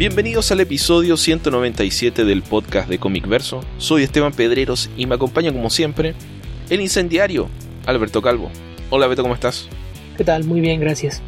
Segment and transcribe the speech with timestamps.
[0.00, 3.60] Bienvenidos al episodio 197 del podcast de Comic Verso.
[3.76, 6.14] Soy Esteban Pedreros y me acompaña como siempre
[6.70, 7.50] el incendiario,
[7.84, 8.50] Alberto Calvo.
[8.88, 9.68] Hola Beto, ¿cómo estás?
[10.16, 10.44] ¿Qué tal?
[10.44, 11.20] Muy bien, gracias.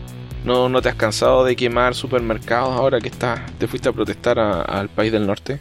[0.47, 4.39] ¿No, no te has cansado de quemar supermercados ahora que estás, te fuiste a protestar
[4.39, 5.61] al país del norte?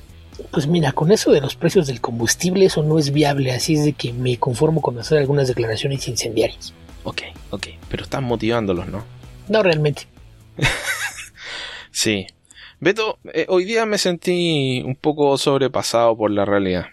[0.50, 3.84] Pues mira, con eso de los precios del combustible eso no es viable, así es
[3.84, 6.74] de que me conformo con hacer algunas declaraciones incendiarias.
[7.04, 9.04] Ok, ok, pero estás motivándolos, ¿no?
[9.50, 10.08] No realmente.
[11.92, 12.26] sí.
[12.82, 16.88] Beto, eh, hoy día me sentí un poco sobrepasado por la realidad.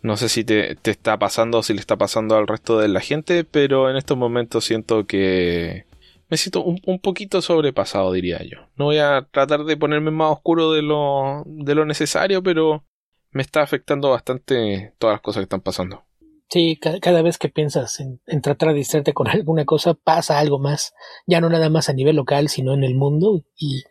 [0.00, 3.00] No sé si te, está pasando o si le está pasando al resto de la
[3.00, 5.84] gente, pero en estos momentos siento que
[6.30, 8.68] me siento un, poquito sobrepasado, diría yo.
[8.76, 12.82] No voy a tratar de ponerme más oscuro de lo, de lo necesario, pero
[13.30, 16.04] me está afectando bastante todas las cosas que están pasando.
[16.48, 20.94] Sí, cada, vez que piensas en, tratar de distraerte con alguna cosa, pasa algo más,
[21.26, 23.82] ya no nada más a nivel local, sino en el mundo, y,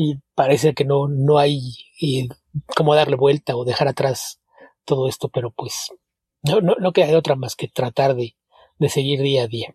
[0.00, 1.58] y parece que no, no hay
[1.98, 2.28] y,
[2.76, 4.40] cómo darle vuelta o dejar atrás
[4.84, 5.90] todo esto, pero pues
[6.44, 8.36] no, no, no queda de otra más que tratar de,
[8.78, 9.74] de seguir día a día.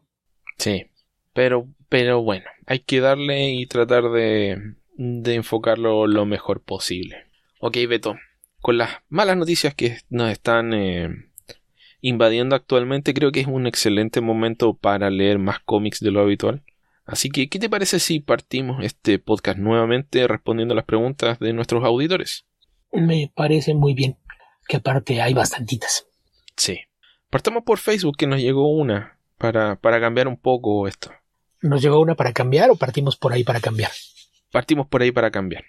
[0.57, 0.85] Sí,
[1.33, 7.25] pero, pero bueno, hay que darle y tratar de, de enfocarlo lo mejor posible.
[7.59, 8.15] Ok, Beto,
[8.61, 11.09] con las malas noticias que nos están eh,
[11.99, 16.63] invadiendo actualmente, creo que es un excelente momento para leer más cómics de lo habitual.
[17.05, 21.53] Así que, ¿qué te parece si partimos este podcast nuevamente respondiendo a las preguntas de
[21.53, 22.45] nuestros auditores?
[22.91, 24.17] Me parece muy bien,
[24.67, 26.07] que aparte hay bastantitas.
[26.55, 26.79] Sí.
[27.29, 31.11] Partamos por Facebook, que nos llegó una, para, para cambiar un poco esto.
[31.61, 33.91] ¿Nos llegó una para cambiar o partimos por ahí para cambiar?
[34.51, 35.63] Partimos por ahí para cambiar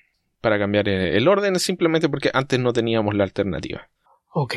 [0.44, 3.88] para cambiar el orden simplemente porque antes no teníamos la alternativa.
[4.34, 4.56] Ok.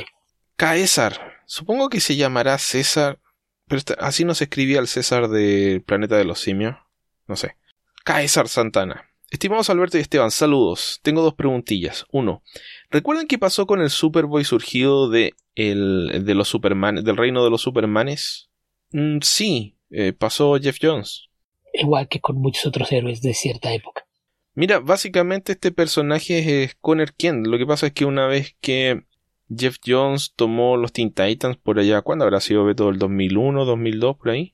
[0.58, 1.38] Caesar.
[1.46, 3.20] Supongo que se llamará César,
[3.68, 6.76] pero así no se escribía el César del planeta de los simios.
[7.28, 7.56] No sé.
[8.04, 9.10] Caesar Santana.
[9.30, 11.00] Estimados Alberto y Esteban, saludos.
[11.02, 12.06] Tengo dos preguntillas.
[12.12, 12.44] Uno,
[12.90, 17.50] ¿recuerdan qué pasó con el Superboy surgido de, el, de los Superman, del reino de
[17.50, 18.50] los Supermanes?
[18.92, 21.28] Mm, sí, eh, pasó Jeff Jones.
[21.74, 24.08] Igual que con muchos otros héroes de cierta época.
[24.54, 27.46] Mira, básicamente este personaje es Connor Kent.
[27.46, 29.04] Lo que pasa es que una vez que
[29.56, 32.90] Jeff Jones tomó los Teen Titans por allá, ¿cuándo habrá sido Beto?
[32.90, 34.54] ¿El 2001, 2002, por ahí?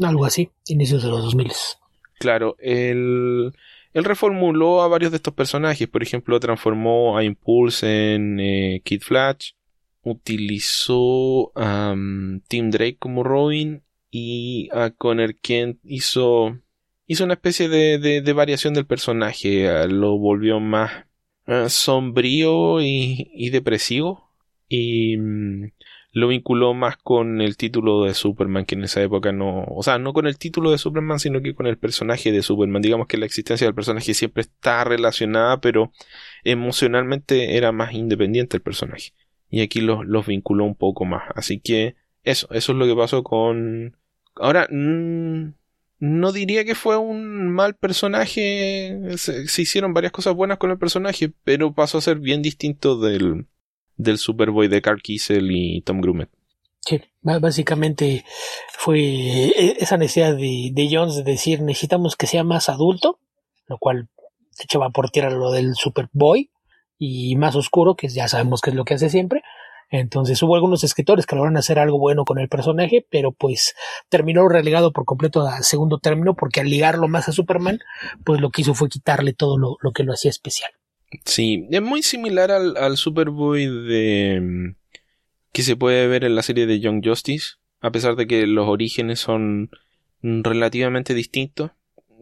[0.00, 1.52] Algo así, inicios de los 2000.
[2.18, 3.52] Claro, él,
[3.92, 5.88] él reformuló a varios de estos personajes.
[5.88, 9.52] Por ejemplo, transformó a Impulse en eh, Kid Flash.
[10.02, 11.94] Utilizó a
[12.48, 13.82] Tim Drake como Robin.
[14.10, 16.56] Y a Connor Kent hizo
[17.06, 21.06] hizo una especie de, de, variación del personaje, ah, lo volvió más
[21.46, 24.23] ah, sombrío y, y, depresivo
[24.68, 25.72] y mm,
[26.12, 29.98] lo vinculó más con el título de Superman que en esa época no, o sea,
[29.98, 33.18] no con el título de Superman sino que con el personaje de Superman, digamos que
[33.18, 35.92] la existencia del personaje siempre está relacionada pero
[36.44, 39.12] emocionalmente era más independiente el personaje
[39.50, 42.96] y aquí los, los vinculó un poco más, así que eso, eso es lo que
[42.96, 43.96] pasó con
[44.36, 45.52] ahora mmm,
[46.04, 48.98] no diría que fue un mal personaje.
[49.16, 53.46] Se, hicieron varias cosas buenas con el personaje, pero pasó a ser bien distinto del,
[53.96, 56.28] del Superboy de Carl Kiesel y Tom Grumet.
[56.80, 58.24] Sí, básicamente
[58.76, 63.18] fue e, esa necesidad de, de Jones de decir necesitamos que sea más adulto,
[63.66, 64.08] lo cual
[64.50, 66.50] se echaba por tierra lo del Superboy
[66.98, 69.42] y más oscuro, que ya sabemos que es lo que hace siempre,
[69.90, 73.74] entonces hubo algunos escritores que lograron hacer algo bueno con el personaje, pero pues
[74.08, 77.78] terminó relegado por completo al segundo término porque al ligarlo más a Superman,
[78.24, 80.72] pues lo que hizo fue quitarle todo lo, que lo hacía especial.
[81.24, 84.74] Sí, es muy similar al, al Superboy de
[85.54, 88.66] que se puede ver en la serie de Young Justice, a pesar de que los
[88.68, 89.70] orígenes son
[90.20, 91.70] relativamente distintos.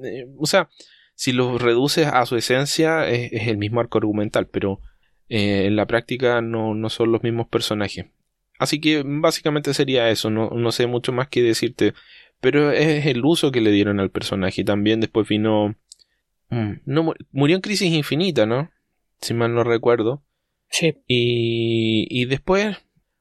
[0.04, 0.69] Eh, o sea,
[1.14, 4.80] si los reduces a su esencia es el mismo arco argumental, pero
[5.30, 8.04] eh, en la práctica no, no, son los mismos personajes.
[8.59, 11.95] Así que básicamente sería eso, no, no, sé mucho más que decirte,
[12.41, 14.62] pero es el uso que le dieron al personaje.
[14.62, 15.74] También después vino...
[16.50, 18.71] Mm, no, murió en Crisis Infinita, ¿no?
[19.22, 20.22] Si mal no recuerdo.
[20.69, 20.95] Sí.
[21.07, 22.77] Y, y después,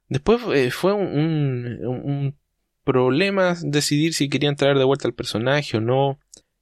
[0.10, 2.40] después eh, fue un, un, un
[2.84, 6.20] problema decidir si querían traer de vuelta al personaje o no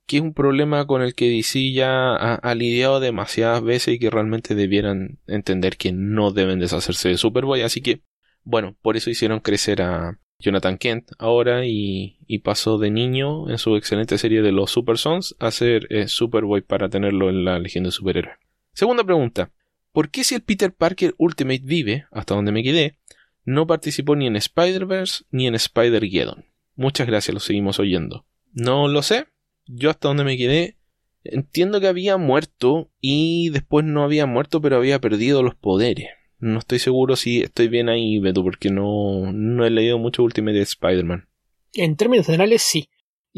[0.09, 4.09] que es un problema con el que DC ya ha, lidiado demasiadas veces y que
[4.09, 7.61] realmente debieran entender que no deben deshacerse de Superboy.
[7.61, 8.01] Así que,
[8.43, 13.75] bueno, por eso hicieron crecer a Jonathan Kent ahora y, pasó de niño en su
[13.75, 17.83] excelente serie de los Super Sons a ser eh, Superboy para tenerlo en la Legión
[17.83, 18.35] de Superhéroes.
[18.73, 19.51] Segunda pregunta.
[19.91, 22.99] ¿Por qué si el Peter Parker Ultimate vive, hasta donde me quedé,
[23.43, 26.45] no participó ni en Spider-Verse ni en Spider-Geddon?
[26.75, 28.25] Muchas gracias, lo seguimos oyendo.
[28.53, 29.27] No lo sé,
[29.65, 30.79] yo hasta donde me quedé,
[31.23, 36.07] Entiendo que había muerto y después no había muerto, pero había perdido los poderes.
[36.39, 40.61] No estoy seguro si estoy bien ahí, Beto, porque no, no he leído mucho Ultimate
[40.61, 41.27] Spider-Man.
[41.73, 42.89] En términos generales, sí.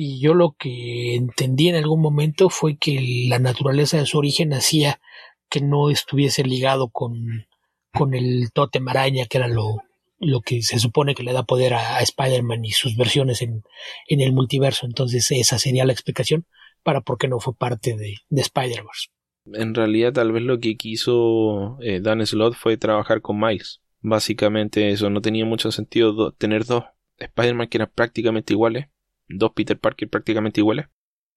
[0.03, 4.51] Y yo lo que entendí en algún momento fue que la naturaleza de su origen
[4.51, 4.99] hacía
[5.47, 7.45] que no estuviese ligado con,
[7.93, 9.83] con el tótem araña, que era lo,
[10.17, 13.61] lo que se supone que le da poder a, Spider-Man y sus versiones en,
[14.07, 14.87] en, el multiverso.
[14.87, 16.47] Entonces esa sería la explicación
[16.81, 19.09] para por qué no fue parte de, de Spider-Verse.
[19.53, 23.81] En realidad tal vez lo que quiso eh, Dan Slott fue trabajar con Miles.
[23.99, 26.85] Básicamente eso, no tenía mucho sentido tener dos
[27.19, 28.87] Spider-Man que eran prácticamente iguales,
[29.33, 30.87] dos Peter Parker prácticamente iguales.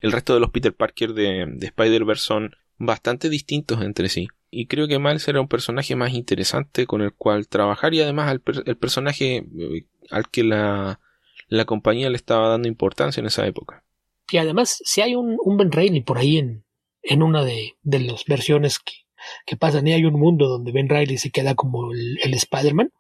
[0.01, 4.29] El resto de los Peter Parker de, de Spider-Verse son bastante distintos entre sí.
[4.51, 8.39] Y creo que Miles era un personaje más interesante con el cual trabajar y además
[8.67, 11.01] el personaje eh, al que la,
[11.49, 13.85] la compañía le estaba dando importancia en esa época.
[14.31, 16.65] Y además, si hay un, un Ben Reilly por ahí en,
[17.03, 18.93] en una de, de las versiones que,
[19.47, 22.93] que, pasan, y hay un mundo donde Ben Reilly se queda como el, el Spider-Man,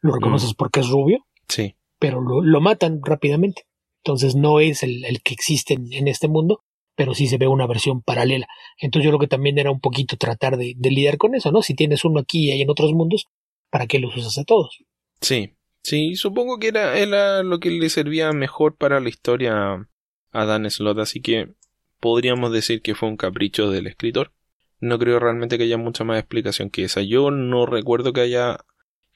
[0.00, 0.56] lo reconoces mm.
[0.56, 1.76] porque es rubio, sí.
[1.98, 3.66] pero lo, lo, matan rápidamente.
[4.02, 6.62] Entonces no es el, que existe en, este mundo,
[6.94, 8.46] pero sí se ve una versión paralela.
[8.78, 11.62] Entonces yo creo que también era un poquito tratar de, lidiar con eso, ¿no?
[11.62, 13.26] Si tienes uno aquí y en otros mundos,
[13.70, 14.82] ¿para qué los usas a todos?
[15.20, 19.86] Sí, sí, supongo que era, era lo que le servía mejor para la historia
[20.32, 21.52] a Dan Slott, así que
[22.00, 24.32] podríamos decir que fue un capricho del escritor.
[24.80, 27.02] No creo realmente que haya mucha más explicación que esa.
[27.02, 28.60] Yo no recuerdo que haya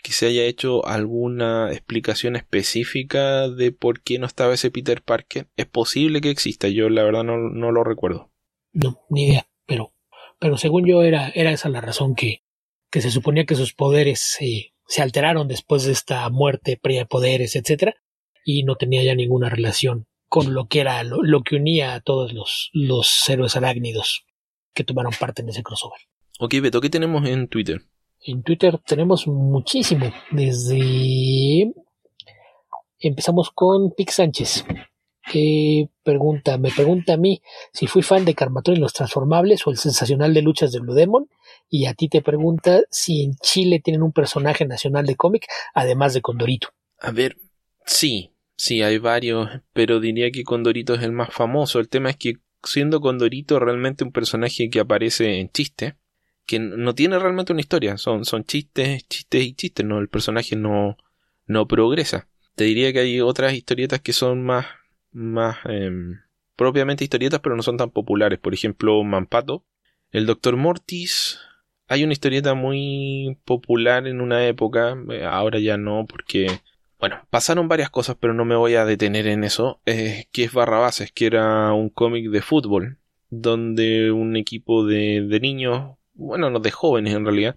[0.04, 5.48] que se haya hecho alguna explicación específica de por qué no estaba ese Peter Parker.
[5.56, 8.30] Es posible que exista, yo la verdad no, no lo recuerdo.
[8.74, 9.94] No, ni idea, pero,
[10.38, 12.42] pero según yo era, era esa la razón que,
[12.90, 17.56] que se suponía que sus poderes se, se alteraron después de esta muerte, de poderes,
[17.56, 17.94] etcétera,
[18.44, 22.34] y no tenía ya ninguna relación con lo que era lo, que unía a todos
[22.34, 24.26] los, los héroes arácnidos
[24.74, 26.00] que tomaron parte en ese crossover.
[26.40, 27.80] Ok, Beto, ¿qué tenemos en Twitter?
[28.24, 30.12] En Twitter tenemos muchísimo.
[30.30, 31.72] Desde.
[32.98, 34.64] Empezamos con Pic Sánchez.
[35.30, 37.40] Que pregunta, me pregunta a mí
[37.72, 40.94] si fui fan de Carmatron y los Transformables o el sensacional de luchas de Blue
[40.94, 41.28] Demon.
[41.70, 46.12] Y a ti te pregunta si en Chile tienen un personaje nacional de cómic, además
[46.12, 46.68] de Condorito.
[46.98, 47.36] A ver,
[47.86, 51.80] sí, Sí, hay varios, pero diría que Condorito es el más famoso.
[51.80, 55.96] El tema es que siendo Condorito realmente un personaje que aparece en chiste,
[56.46, 60.56] que no tiene realmente una historia, son, son chistes, chistes y chistes, no, el personaje
[60.56, 60.96] no,
[61.46, 62.28] no progresa.
[62.54, 64.66] Te diría que hay otras historietas que son más,
[65.12, 66.20] más em,
[66.56, 68.38] propiamente historietas, pero no son tan populares.
[68.38, 69.64] Por ejemplo, Mampato,
[70.10, 71.40] el Doctor Mortis.
[71.88, 76.46] Hay una historieta muy popular en una época, eh, ahora ya no, porque
[76.98, 79.80] bueno, pasaron varias cosas, pero no me voy a detener en eso.
[79.84, 82.98] Eh, que es Barrabases, que era un cómic de fútbol,
[83.28, 87.56] donde un equipo de, de niños, bueno, no de jóvenes en realidad,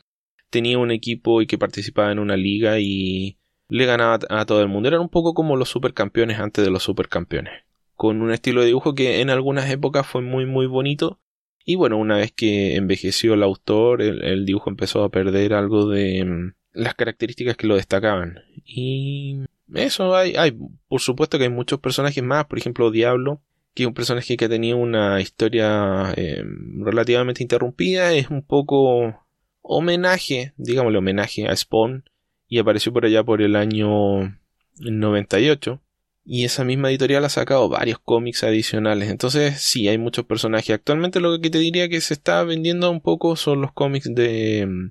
[0.49, 3.37] tenía un equipo y que participaba en una liga y
[3.69, 4.87] le ganaba a todo el mundo.
[4.89, 7.63] Eran un poco como los supercampeones antes de los supercampeones.
[7.95, 11.19] Con un estilo de dibujo que en algunas épocas fue muy muy bonito.
[11.65, 16.23] Y bueno, una vez que envejeció el autor, el dibujo empezó a perder algo de,
[16.23, 18.39] mm, las características que lo destacaban.
[18.63, 19.39] Y
[19.73, 20.57] eso hay, hay,
[20.87, 23.41] por supuesto que hay muchos personajes más, por ejemplo Diablo,
[23.77, 26.43] que es un personaje que tenía una historia eh,
[26.79, 29.23] relativamente interrumpida, es un poco
[29.61, 32.03] homenaje, digámosle homenaje a Spawn,
[32.47, 34.35] y apareció por allá por el año
[34.79, 35.79] 98.
[36.25, 39.11] Y esa misma editorial ha sacado varios cómics adicionales.
[39.11, 40.71] Entonces, sí, hay muchos personajes.
[40.71, 44.89] Actualmente lo que te diría que se está vendiendo un poco son los cómics de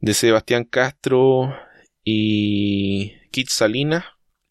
[0.00, 1.54] de Sebastián Castro
[2.04, 4.04] y Kit Salinas,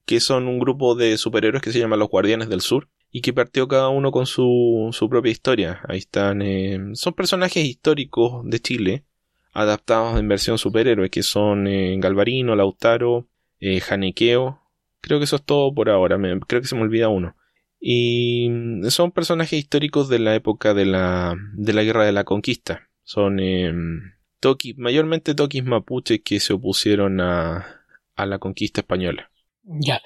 [0.08, 3.32] que son un grupo de superhéroes que se llama Los Guardianes del Sur y que
[3.32, 5.80] partió cada uno con su, su propia historia.
[5.88, 9.06] Ahí están, eh, son personajes históricos de Chile,
[9.54, 13.30] adaptados en versión superhéroe, que son eh, Galvarino, Lautaro,
[13.62, 14.60] eh, Janequeo.
[15.00, 17.38] Creo que eso es todo por ahora, creo que se me olvida uno.
[17.80, 18.52] Y
[18.90, 22.90] son personajes históricos de la época de la, de la Guerra de la Conquista.
[23.06, 23.40] Son
[24.76, 27.66] mayormente toquis mapuches que se opusieron a,
[28.18, 29.32] a la conquista española.
[29.68, 30.02] Ya.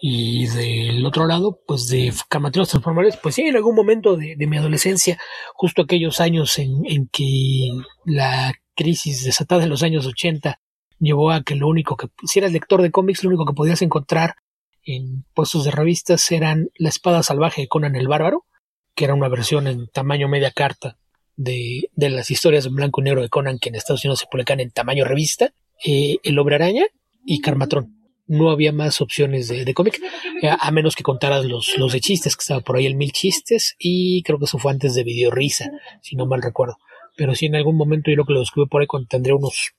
[0.00, 4.56] Y del otro lado, pues de Camateros Transformadores, pues sí, en algún momento de, mi
[4.56, 5.18] adolescencia,
[5.54, 7.70] justo aquellos años en, en, que
[8.04, 10.60] la crisis desatada en los años 80
[11.00, 13.82] llevó a que lo único que, si eras lector de cómics, lo único que podías
[13.82, 14.36] encontrar
[14.84, 18.46] en puestos de revistas eran La Espada Salvaje de Conan el Bárbaro,
[18.94, 20.98] que era una versión en tamaño media carta
[21.36, 24.26] de, de, las historias en blanco y negro de Conan que en Estados Unidos se
[24.30, 25.52] publican en tamaño revista,
[25.84, 26.84] eh, El Hombre Araña
[27.24, 27.99] y Carmatrón.
[28.30, 30.00] No había más opciones de, de cómic,
[30.40, 33.10] eh, a menos que contaras los, los de chistes, que estaba por ahí el Mil
[33.10, 35.68] Chistes, y creo que eso fue antes de Video Risa,
[36.00, 36.76] si no mal recuerdo.
[37.16, 39.72] Pero sí, en algún momento yo creo que lo descubrí por ahí cuando tendría unos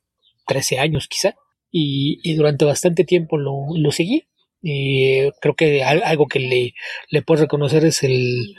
[0.47, 1.35] 13 años quizá,
[1.71, 4.25] y, y durante bastante tiempo lo, lo seguí.
[4.63, 6.73] Eh, creo que algo que le,
[7.09, 8.53] le puedo reconocer es el,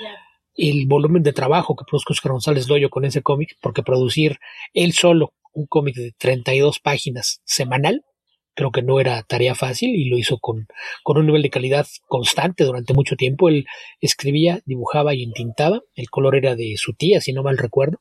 [0.57, 4.39] el volumen de trabajo que produjo Oscar González Loyo con ese cómic, porque producir
[4.73, 8.07] él solo un cómic de 32 páginas semanal,
[8.55, 10.67] creo que no era tarea fácil y lo hizo con,
[11.03, 13.49] con un nivel de calidad constante durante mucho tiempo.
[13.49, 13.67] Él
[14.01, 15.83] escribía, dibujaba y entintaba.
[15.95, 18.01] El color era de su tía, si no mal recuerdo.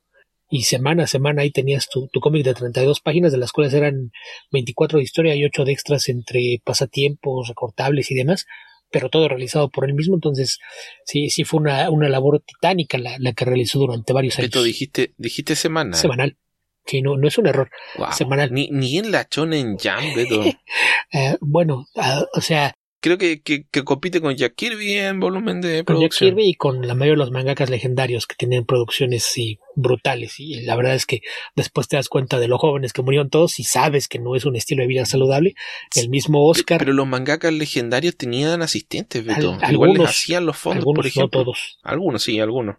[0.49, 3.73] Y semana a semana ahí tenías tu, tu cómic de 32 páginas, de las cuales
[3.73, 4.11] eran
[4.51, 8.45] 24 de historia y 8 de extras entre pasatiempos, recortables y demás
[8.91, 10.59] pero todo realizado por él mismo, entonces
[11.05, 14.49] sí, sí fue una, una labor titánica la, la que realizó durante varios años.
[14.49, 15.95] Beto, dijiste, dijiste semanal.
[15.95, 16.37] Semanal.
[16.85, 17.69] Sí, no, no es un error.
[17.97, 18.11] Wow.
[18.11, 18.51] Semanal.
[18.51, 20.43] Ni, ni en la Shonen Jam, Beto.
[21.13, 21.85] Eh, bueno,
[22.33, 22.73] o sea,
[23.03, 26.29] Creo que, que, que compite con Jack Kirby en volumen de con Jack producción.
[26.29, 30.39] Kirby y con la mayoría de los mangakas legendarios que tienen producciones sí, brutales.
[30.39, 31.21] Y la verdad es que
[31.55, 34.45] después te das cuenta de los jóvenes que murieron todos y sabes que no es
[34.45, 35.55] un estilo de vida saludable.
[35.95, 39.57] El mismo Oscar, Pero los mangakas legendarios tenían asistentes, Beto.
[39.59, 41.43] Al- Igual les algunos- hacían los fondos, algunos por no ejemplo.
[41.43, 41.79] todos.
[41.81, 42.75] Algunos, sí, algunos.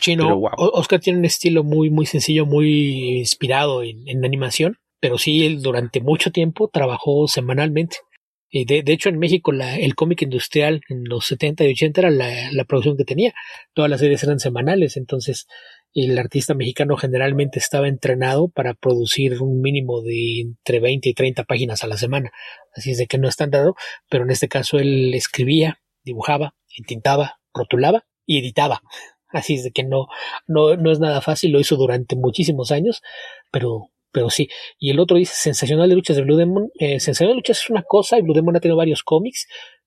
[0.00, 0.50] Chino, wow.
[0.56, 5.62] Oscar tiene un estilo muy, muy sencillo, muy inspirado en, en animación, pero sí, él
[5.62, 7.96] durante mucho tiempo trabajó semanalmente.
[8.54, 12.00] Y de, de hecho, en México la- el cómic industrial en los 70 y 80
[12.02, 13.32] era la, la producción que tenía.
[13.74, 15.46] Todas las series eran semanales, entonces
[15.94, 21.44] el artista mexicano generalmente estaba entrenado para producir un mínimo de entre 20 y 30
[21.44, 22.30] páginas a la semana.
[22.74, 23.74] Así es de que no es tan raro,
[24.08, 28.82] pero en este caso él escribía, dibujaba, entintaba, rotulaba y editaba.
[29.32, 30.08] Así es de que no,
[30.46, 33.02] no, no es nada fácil, lo hizo durante muchísimos años,
[33.50, 34.48] pero, pero sí.
[34.78, 36.70] Y el otro dice Sensacional de Luchas de Blue Demon.
[36.78, 39.46] Eh, Sensacional de Luchas es una cosa y Blue Demon ha tenido varios cómics.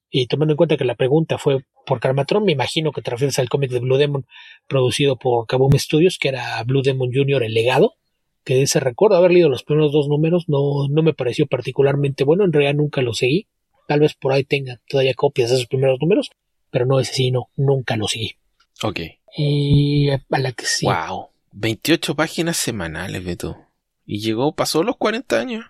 [0.10, 3.38] Y tomando en cuenta que la pregunta fue por Carmatron, me imagino que te refieres
[3.38, 4.26] al cómic de Blue Demon
[4.68, 7.44] producido por Kaboom Studios, que era Blue Demon Jr.
[7.44, 7.96] El Legado.
[8.44, 12.46] Que ese recuerdo haber leído los primeros dos números, no, no me pareció particularmente bueno.
[12.46, 13.48] En realidad nunca lo seguí.
[13.88, 16.30] Tal vez por ahí tenga todavía copias de esos primeros números,
[16.72, 18.36] pero no, ese sí, no, nunca lo seguí.
[18.84, 19.00] Ok.
[19.38, 20.86] Y a la que sí.
[20.86, 21.30] Wow.
[21.54, 23.58] 28 páginas semanales, Beto.
[24.06, 25.66] Y llegó, pasó los 40 años.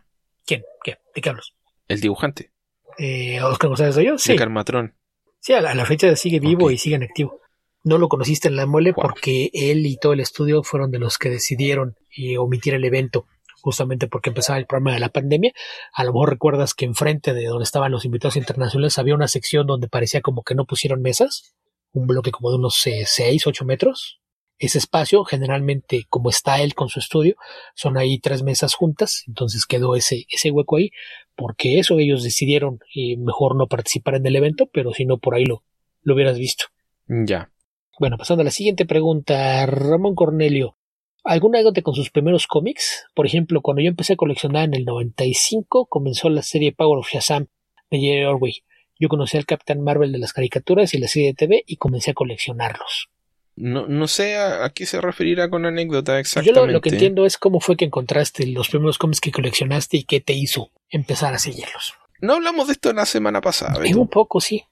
[0.46, 0.64] ¿Quién?
[0.84, 0.98] ¿Qué?
[1.14, 1.54] ¿De qué hablas?
[1.88, 2.52] El dibujante.
[2.98, 4.18] Eh, ¿Oscar González Doyo?
[4.18, 4.34] Sí.
[4.34, 4.96] De Carmatrón.
[5.40, 7.40] Sí, a la, a la fecha sigue vivo y sigue en activo.
[7.84, 9.04] No lo conociste en la mole Wow.
[9.04, 13.28] porque él y todo el estudio fueron de los que decidieron eh, omitir el evento,
[13.62, 15.54] justamente porque empezaba el problema de la pandemia.
[15.94, 19.68] A lo mejor recuerdas que enfrente de donde estaban los invitados internacionales había una sección
[19.68, 21.54] donde parecía como que no pusieron mesas,
[21.96, 24.20] un bloque como de unos 6, 8 metros.
[24.58, 27.36] Ese espacio, generalmente como está él con su estudio,
[27.74, 30.92] son ahí tres mesas juntas, entonces quedó ese, ese hueco ahí,
[31.36, 35.36] porque eso ellos decidieron eh, mejor no participar en el evento, pero si no por
[35.36, 35.64] ahí lo,
[36.04, 36.66] lo hubieras visto.
[37.08, 37.52] Ya.
[38.00, 40.78] Bueno, pasando a la siguiente pregunta, Ramón Cornelio.
[41.24, 43.06] ¿Alguna anécdota con sus primeros cómics?
[43.14, 47.10] Por ejemplo, cuando yo empecé a coleccionar en el 95, comenzó la serie Power of
[47.10, 47.48] Shazam
[47.90, 48.64] de Jerry Orway.
[49.00, 52.12] Yo conocí al Capitán Marvel de las caricaturas y la serie de TV y comencé
[52.12, 53.10] a coleccionarlos.
[53.58, 56.60] No, no sé a, a qué se referirá con anécdota Yo exactamente.
[56.68, 60.04] lo, lo que entiendo es cómo fue que encontraste los primeros cómics que coleccionaste y
[60.04, 61.94] qué te hizo empezar a seguirlos.
[62.20, 64.02] No hablamos de esto la semana pasada, En Beto.
[64.02, 64.64] un poco, sí.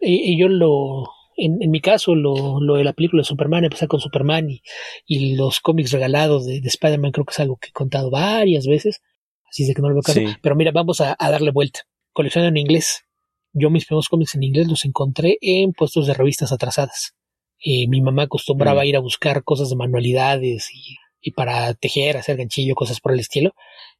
[0.00, 3.64] Y, y yo lo, en, en mi caso, lo, lo de la película de Superman,
[3.64, 4.62] empezar con Superman y,
[5.06, 8.66] y los cómics regalados de, de Spider-Man, creo que es algo que he contado varias
[8.66, 9.02] veces.
[9.48, 10.18] Así es de que no lo veo caso.
[10.18, 10.26] Sí.
[10.42, 11.80] Pero mira, vamos a, a darle vuelta.
[12.12, 13.04] Colección en inglés.
[13.52, 17.14] Yo mis primeros cómics en inglés los encontré en puestos de revistas atrasadas.
[17.58, 18.82] Y mi mamá acostumbraba Mm.
[18.82, 23.12] a ir a buscar cosas de manualidades y, y para tejer, hacer ganchillo, cosas por
[23.12, 23.54] el estilo.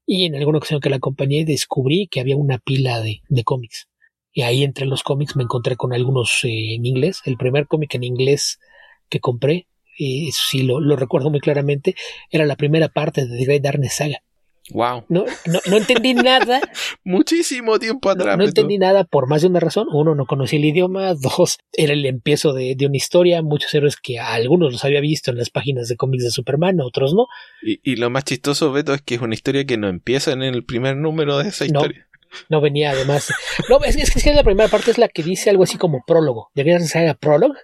[0.06, 3.88] Y en alguna ocasión que la acompañé descubrí que había una pila de, de cómics.
[4.32, 7.21] Y ahí entre los cómics me encontré con algunos eh, en inglés.
[7.25, 8.59] El primer cómic en inglés
[9.11, 9.68] que compré,
[9.99, 11.94] eh, eso sí lo, lo recuerdo muy claramente,
[12.30, 14.23] era la primera parte de The Great Darkness Saga.
[14.73, 15.05] Wow.
[15.09, 16.61] No, no, no entendí nada,
[17.05, 18.37] Muchísimo tiempo atrás.
[18.38, 19.87] no entendí nada por más de una razón.
[19.93, 21.14] Uno, no conocía el idioma.
[21.14, 23.43] Dos, era el empiezo de, de una historia.
[23.43, 26.81] Muchos héroes que a algunos los había visto en las páginas de cómics de Superman,
[26.81, 27.26] a otros no.
[27.62, 30.43] Y, y lo más chistoso, Beto, es que es una historia que no empieza en
[30.43, 32.07] el primer número de esa historia.
[32.49, 33.31] No venía además.
[33.69, 36.02] No, es, es, es que la primera parte es la que dice algo así como
[36.07, 36.50] prólogo.
[36.55, 37.55] ¿De Great Darkness Saga prólogo?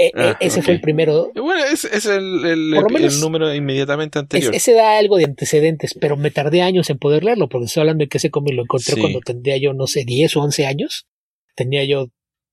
[0.00, 1.30] E- e- Ah, ese fue el primero.
[1.34, 4.54] Y Bueno, es, es el, el, Por lo el- menos- el número inmediatamente Es- anterior.
[4.54, 8.04] ese da algo de antecedentes, pero me tardé años en poder leerlo, porque estoy hablando
[8.04, 9.00] de que ese cómic lo encontré Sí.
[9.00, 11.06] cuando tendría yo, no sé, 10 o 11 años.
[11.54, 12.06] Tenía yo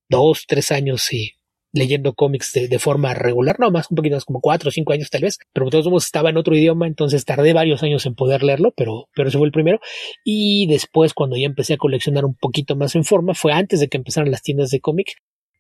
[0.10, 1.32] 2, 3 años sí,
[1.74, 5.10] leyendo cómics de, forma regular, no más, un poquito más como cuatro o cinco años
[5.12, 8.16] tal vez, pero de todos modos estaba en otro idioma, entonces tardé varios años en
[8.16, 9.80] poder leerlo, pero, pero ese fue el primero.
[10.24, 13.90] Y después, cuando ya empecé a coleccionar un poquito más en forma, fue antes de
[13.90, 15.12] que empezaran las tiendas de cómic,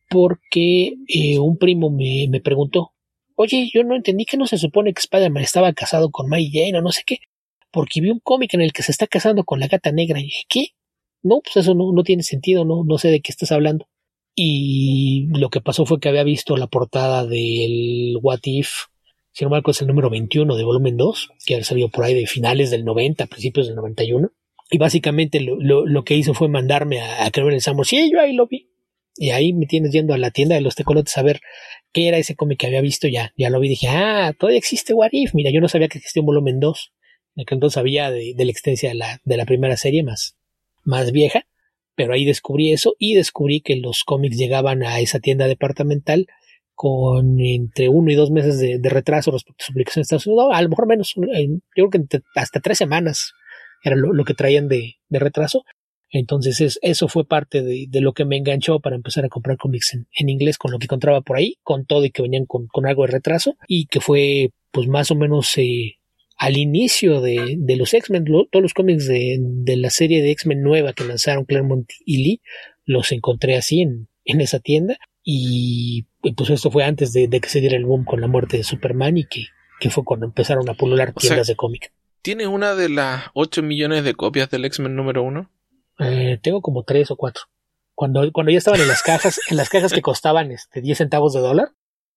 [0.09, 2.93] porque eh, un primo me, me preguntó,
[3.35, 6.77] oye, yo no entendí que no se supone que Spider-Man estaba casado con Mary Jane
[6.77, 7.19] o no sé qué,
[7.71, 10.19] porque vi un cómic en el que se está casando con la gata negra.
[10.19, 10.67] Y dije, ¿qué?
[11.23, 13.87] No, pues eso no, no tiene sentido, no, no sé de qué estás hablando.
[14.35, 18.69] Y lo que pasó fue que había visto la portada del What If,
[19.31, 22.15] si no me es el número 21 de volumen 2, que había salido por ahí
[22.15, 24.31] de finales del 90, principios del 91.
[24.71, 27.85] Y básicamente lo, lo, lo que hizo fue mandarme a, a creer en el Samur.
[27.85, 28.69] Sí, yo ahí lo vi.
[29.17, 31.41] Y ahí me tienes yendo a la tienda de los tecolotes a ver
[31.91, 33.33] qué era ese cómic que había visto ya.
[33.37, 35.33] Ya lo vi y dije, ah, todavía existe What If.
[35.33, 36.93] Mira, yo no sabía que existía un volumen 2.
[37.35, 40.37] En entonces sabía de, la existencia de la, de la primera serie más,
[40.83, 41.47] más vieja.
[41.95, 46.27] Pero ahí descubrí eso y descubrí que los cómics llegaban a esa tienda departamental
[46.75, 50.49] con entre uno y dos meses de, retraso respecto a su publicación en Estados Unidos.
[50.53, 53.33] a lo mejor menos, yo creo que hasta tres semanas
[53.83, 55.63] era lo, lo que traían de, de retraso.
[56.09, 59.57] Entonces es, eso fue parte de, de, lo que me enganchó para empezar a comprar
[59.57, 62.45] cómics en, en, inglés con lo que encontraba por ahí, con todo y que venían
[62.45, 65.97] con, con algo de retraso y que fue pues más o menos eh,
[66.37, 70.61] al inicio de, de los X-Men, todos los cómics de, de, la serie de X-Men
[70.61, 72.41] nueva que lanzaron Claremont y Lee,
[72.85, 76.05] los encontré así en, en esa tienda y
[76.37, 79.17] pues esto fue antes de, que se diera el boom con la muerte de Superman
[79.17, 79.47] y que,
[79.79, 81.91] que fue cuando empezaron a pulular tiendas sea, de cómic.
[82.21, 85.49] ¿Tienes una de las 8 millones de copias del X-Men número 1?
[85.99, 87.43] Eh, tengo como tres o cuatro.
[87.95, 91.33] Cuando, cuando ya estaban en las cajas, en las cajas que costaban este 10 centavos
[91.33, 91.71] de dólar,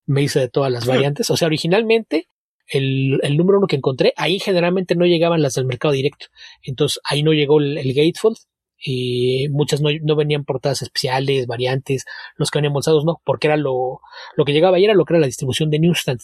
[0.05, 1.29] me hice de todas las variantes.
[1.31, 2.27] O sea, originalmente
[2.67, 6.27] el, el, número uno que encontré, ahí generalmente no llegaban las del mercado directo.
[6.61, 8.37] Entonces ahí no llegó el, el Gatefold.
[8.83, 12.03] Y muchas no, no, venían portadas especiales, variantes,
[12.35, 14.01] los que venían bolsados no, porque era lo,
[14.35, 16.19] lo que llegaba ahí era lo que era la distribución de Newsstand,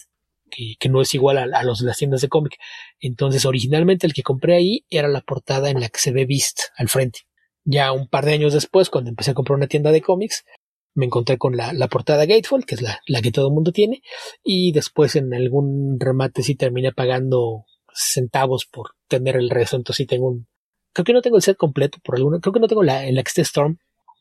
[0.50, 2.56] que, que no es igual a, a, los de las tiendas de cómic.
[2.98, 6.58] Entonces originalmente el que compré ahí era la portada en la que se ve Beast
[6.76, 7.27] al frente.
[7.70, 10.46] Ya un par de años después, cuando empecé a comprar una tienda de cómics,
[10.94, 13.72] me encontré con la, la portada Gatefold, que es la, la, que todo el mundo
[13.72, 14.00] tiene,
[14.42, 20.06] y después en algún remate sí terminé pagando centavos por tener el resto, entonces sí
[20.06, 20.48] tengo un...
[20.94, 23.22] Creo que no tengo el set completo por alguna, creo que no tengo la, la
[23.22, 23.76] que Storm,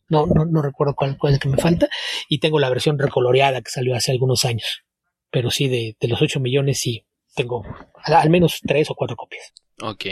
[0.09, 1.87] no, no, no recuerdo cuál, es el que me falta,
[2.27, 4.83] y tengo la versión recoloreada que salió hace algunos años,
[5.31, 7.63] pero sí de, de los 8 millones sí tengo
[8.03, 9.53] al, al menos 3 o 4 copias.
[9.81, 10.05] Ok.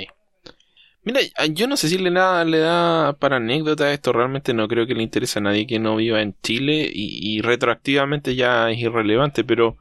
[1.05, 1.21] Mira,
[1.53, 4.95] yo no sé si le da, le da para anécdota esto, realmente no creo que
[4.95, 9.77] le interese a nadie que no viva en Chile y, retroactivamente ya es irrelevante, pero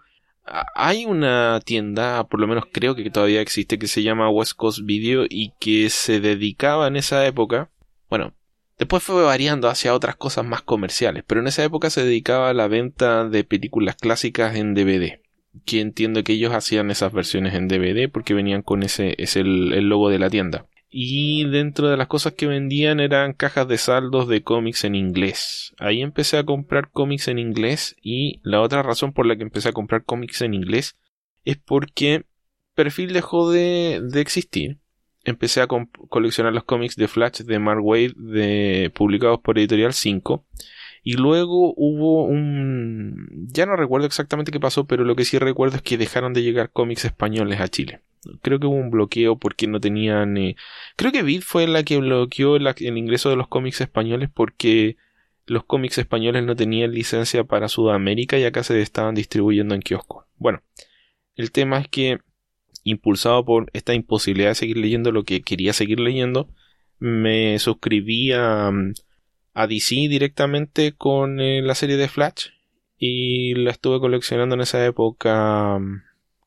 [0.74, 4.80] hay una tienda, por lo menos creo que todavía existe, que se llama West Coast
[4.84, 7.70] Video y que se dedicaba en esa época,
[8.10, 8.34] bueno,
[8.78, 12.54] después fue variando hacia otras cosas más comerciales, pero en esa época se dedicaba a
[12.54, 15.20] la venta de películas clásicas en DVD.
[15.64, 19.88] Que entiendo que ellos hacían esas versiones en DVD porque venían con ese, es el
[19.88, 24.28] logo de la tienda y dentro de las cosas que vendían eran cajas de saldos
[24.28, 25.74] de cómics en inglés.
[25.80, 29.70] Ahí empecé a comprar cómics en inglés y la otra razón por la que empecé
[29.70, 30.96] a comprar cómics en inglés
[31.44, 32.26] es porque
[32.76, 34.78] Perfil dejó de, de existir.
[35.24, 40.46] Empecé a coleccionar los cómics de Flash de Mark Wade de, publicados por Editorial 5
[41.02, 43.48] y luego hubo un...
[43.48, 46.44] ya no recuerdo exactamente qué pasó, pero lo que sí recuerdo es que dejaron de
[46.44, 48.03] llegar cómics españoles a Chile
[48.42, 50.36] creo que hubo un bloqueo porque no tenían...
[50.36, 50.56] Eh,
[50.96, 54.96] creo que Vid fue la que bloqueó el ingreso de los cómics españoles porque
[55.46, 60.26] los cómics españoles no tenían licencia para Sudamérica y acá se estaban distribuyendo en kiosco.
[60.36, 60.62] Bueno,
[61.36, 62.18] el tema es que
[62.82, 66.48] impulsado por esta imposibilidad de seguir leyendo lo que quería seguir leyendo,
[66.98, 68.70] me suscribí a,
[69.54, 72.48] a DC directamente con eh, la serie de Flash
[72.98, 75.78] y la estuve coleccionando en esa época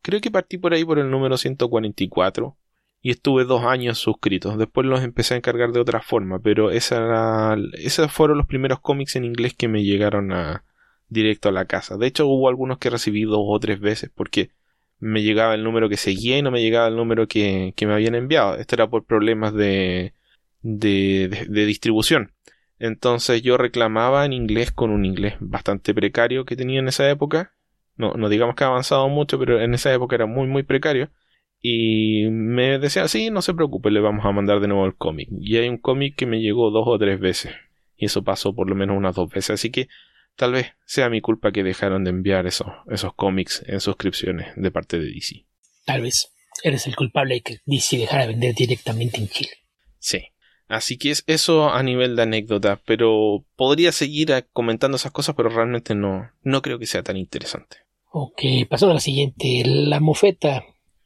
[0.08, 2.58] Creo que partí por ahí por el número 144
[3.02, 4.56] y estuve dos años suscrito.
[4.56, 9.17] Después los empecé a encargar de otra forma, pero esa esos fueron los primeros cómics
[9.17, 10.63] en inglés que me llegaron a
[11.10, 11.98] directo a la casa.
[11.98, 14.52] De hecho, hubo algunos que recibí dos o tres veces porque
[14.98, 18.15] me llegaba el número que seguía y no me llegaba el número que, me habían
[18.15, 18.56] enviado.
[18.56, 20.13] Esto era por problemas de,
[20.62, 22.32] de distribución.
[22.80, 27.57] Entonces yo reclamaba en inglés con un inglés bastante precario que tenía en esa época
[27.97, 31.10] no, no digamos que ha avanzado mucho, pero en esa época era muy, muy precario.
[31.60, 35.27] Y me decía, sí, no se preocupe, le vamos a mandar de nuevo el cómic.
[35.41, 37.53] Y hay un cómic que me llegó dos o tres veces.
[37.95, 39.51] Y eso pasó por lo menos unas dos veces.
[39.51, 39.88] Así que
[40.36, 44.71] tal vez sea mi culpa que dejaron de enviar esos, esos cómics en suscripciones de
[44.71, 45.45] parte de DC.
[45.86, 46.31] Tal vez
[46.63, 49.51] eres el culpable de que DC dejara de vender directamente en Chile.
[49.97, 50.27] Sí.
[50.67, 55.49] Así que es eso a nivel de anécdota, pero podría seguir comentando esas cosas, pero
[55.49, 57.87] realmente no, no creo que sea tan interesante.
[58.12, 60.63] Ok, pasando a la siguiente, la mofeta.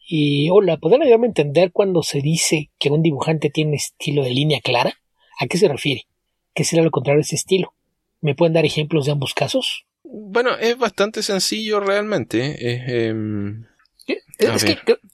[0.07, 4.31] Y hola, ¿podrían ayudarme a entender cuando se dice que un dibujante tiene estilo de
[4.31, 4.93] línea clara?
[5.39, 6.07] ¿A qué se refiere?
[6.53, 7.73] ¿Qué será lo contrario de ese estilo?
[8.19, 9.85] ¿Me pueden dar ejemplos de ambos casos?
[10.03, 12.73] Bueno, es bastante sencillo realmente.
[12.73, 13.65] Es, em,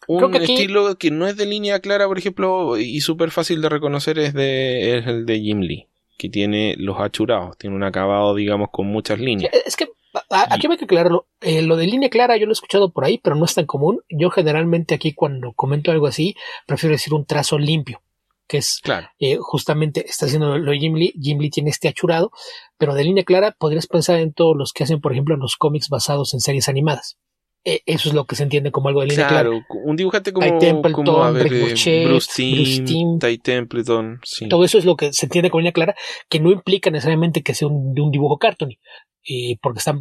[0.07, 4.19] un estilo que no es de línea clara, por ejemplo, y súper fácil de reconocer
[4.19, 8.87] es, de, el de Jim Lee, que tiene los achurados, tiene un acabado, digamos, con
[8.87, 9.53] muchas líneas.
[9.65, 9.87] Es que
[10.29, 11.27] aquí hay que aclararlo.
[11.41, 13.65] Eh, lo de línea clara yo lo he escuchado por ahí, pero no es tan
[13.65, 14.01] común.
[14.09, 18.01] Yo generalmente aquí cuando comento algo así, prefiero decir un trazo limpio
[18.47, 18.81] que es
[19.19, 21.13] eh, justamente está haciendo lo de Jim Lee.
[21.21, 22.31] Jim Lee tiene este achurado,
[22.77, 25.89] pero de línea clara podrías pensar en todos los que hacen, por ejemplo, los cómics
[25.89, 27.17] basados en series animadas.
[27.65, 29.49] E, eso es lo que se entiende como algo de línea clara.
[29.49, 34.21] Claro, un dibujante como, Templeton, como a ver, eh, Bruce, Timm, Ty Templeton.
[34.49, 35.95] Todo eso es lo que se entiende como línea clara,
[36.29, 38.79] que no implica necesariamente que sea un, de un dibujo cartoony.
[39.27, 39.93] Eh, porque está,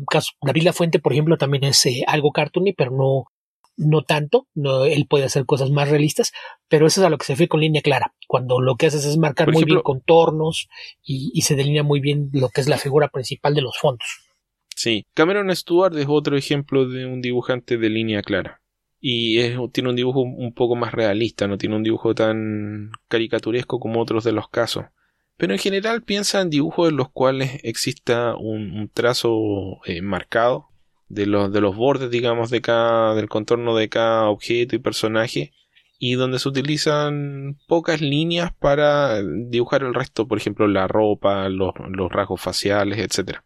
[0.43, 3.25] David La Fuente, por ejemplo, también es algo cartoony, pero no,
[3.77, 6.33] no tanto, no, él puede hacer cosas más realistas,
[6.69, 9.05] pero eso es a lo que se refiere con línea clara, cuando lo que haces
[9.05, 10.69] es marcar muy bien contornos
[11.03, 14.07] y, y, se delinea muy bien lo que es la figura principal de los fondos.
[14.75, 18.61] Sí, Cameron Stewart es otro ejemplo de un dibujante de línea clara.
[19.01, 23.79] Y es, tiene un dibujo un poco más realista, no tiene un dibujo tan caricaturesco
[23.79, 24.85] como otros de los casos.
[25.37, 30.69] Pero en general piensa en dibujos en los cuales exista un, trazo eh, marcado,
[31.09, 35.53] de los, de los bordes, digamos, de cada, del contorno de cada objeto y personaje,
[35.99, 41.73] y donde se utilizan pocas líneas para dibujar el resto, por ejemplo, la ropa, los,
[41.91, 43.39] los rasgos faciales, etc.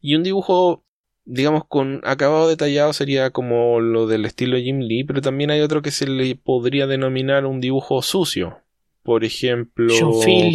[0.00, 0.84] Y un dibujo,
[1.24, 5.82] digamos, con acabado detallado sería como lo del estilo Jim Lee, pero también hay otro
[5.82, 8.58] que se le podría denominar un dibujo sucio.
[9.06, 9.94] Por ejemplo,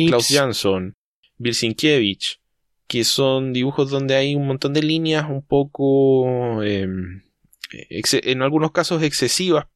[0.07, 0.93] Klaus Jansson,
[1.37, 2.41] Bill Sienkiewicz,
[2.85, 7.23] que son dibujos donde hay un montón de líneas un poco, em,
[7.71, 9.67] en algunos casos excesivas.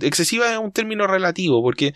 [0.00, 1.92] Excesiva es un término relativo porque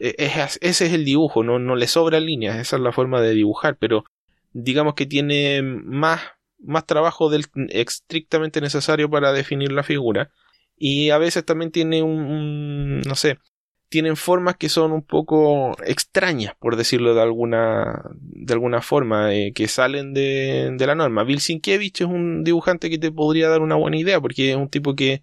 [0.00, 3.32] e, ese es el dibujo, no, no le sobran líneas, esa es la forma de
[3.32, 4.04] dibujar, pero
[4.52, 6.20] digamos que tiene más,
[6.58, 10.32] más trabajo del estrictamente necesario para definir la figura
[10.76, 13.38] y a veces también tiene un no sé,
[13.88, 19.52] tienen formas que son un poco extrañas, por decirlo de alguna, de alguna forma, eh,
[19.54, 21.24] que salen de, de, la norma.
[21.24, 24.68] Bill Sienkiewicz es un dibujante que te podría dar una buena idea, porque es un
[24.68, 25.22] tipo que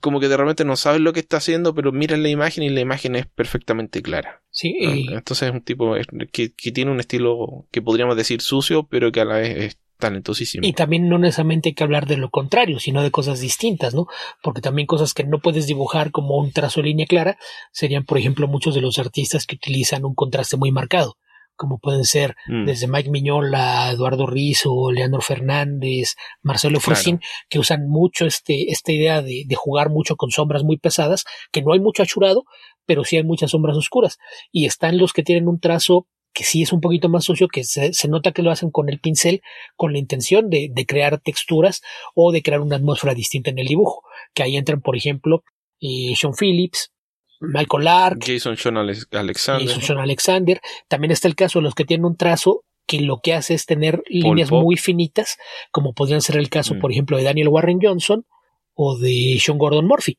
[0.00, 2.70] como que de repente no sabes lo que está haciendo, pero miras la imagen y
[2.70, 4.42] la imagen es perfectamente clara.
[4.50, 5.94] Sí, Entonces es un tipo
[6.32, 9.78] que, que, tiene un estilo que podríamos decir sucio, pero que a la vez es
[9.98, 10.66] talentosísimo.
[10.66, 14.06] Y también no necesariamente hay que hablar de lo contrario, sino de cosas distintas, ¿no?
[14.42, 17.38] Porque también cosas que no puedes dibujar como un trazo de línea clara
[17.72, 21.16] serían, por ejemplo, muchos de los artistas que utilizan un contraste muy marcado,
[21.56, 22.66] como pueden ser mm.
[22.66, 29.22] desde Mike Miñola, Eduardo Rizzo, Leandro Fernández, Marcelo Frusín, que usan mucho este, esta idea
[29.22, 32.44] de, de jugar mucho con sombras muy pesadas, que no hay mucho achurado,
[32.86, 34.18] pero sí hay muchas sombras oscuras.
[34.50, 37.62] Y están los que tienen un trazo que sí es un poquito más sucio, que
[37.62, 39.40] se, nota que lo hacen con el pincel,
[39.76, 41.80] con la intención de, crear texturas
[42.14, 44.02] o de crear una atmósfera distinta en el dibujo.
[44.34, 45.44] Que ahí entran, por ejemplo,
[45.80, 46.92] eh, Sean Phillips,
[47.40, 49.68] Michael Lark, Jason Sean Alexander.
[49.68, 50.60] Jason Alexander.
[50.88, 53.64] También está el caso de los que tienen un trazo que lo que hace es
[53.64, 55.38] tener líneas muy finitas,
[55.70, 56.80] como podrían ser el caso, mm.
[56.80, 58.26] por ejemplo, de Daniel Warren Johnson
[58.74, 60.18] o de Sean Gordon Murphy,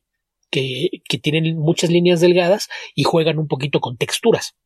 [0.50, 4.56] que, que tienen muchas líneas delgadas y juegan un poquito con texturas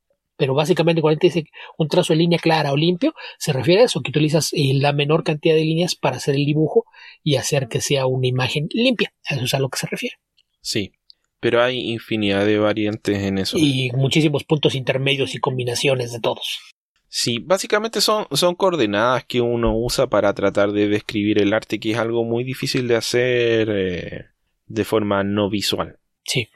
[0.41, 1.45] pero básicamente cuando te dice
[1.77, 4.95] un trazo de línea clara o limpio, se refiere a eso, que utilizas eh, la
[4.95, 6.87] menor cantidad de líneas para hacer el dibujo
[7.23, 9.13] y hacer que sea una imagen limpia.
[9.29, 10.17] eso es a lo que se refiere.
[10.63, 10.93] Sí,
[11.41, 13.59] pero hay infinidad de variantes en eso.
[13.59, 16.59] Y muchísimos puntos intermedios y combinaciones de todos.
[17.07, 21.91] Sí, básicamente son, son coordenadas que uno usa para tratar de describir el arte, que
[21.91, 24.25] es algo muy difícil de hacer eh,
[24.65, 25.99] de forma no visual.
[26.25, 26.49] Sí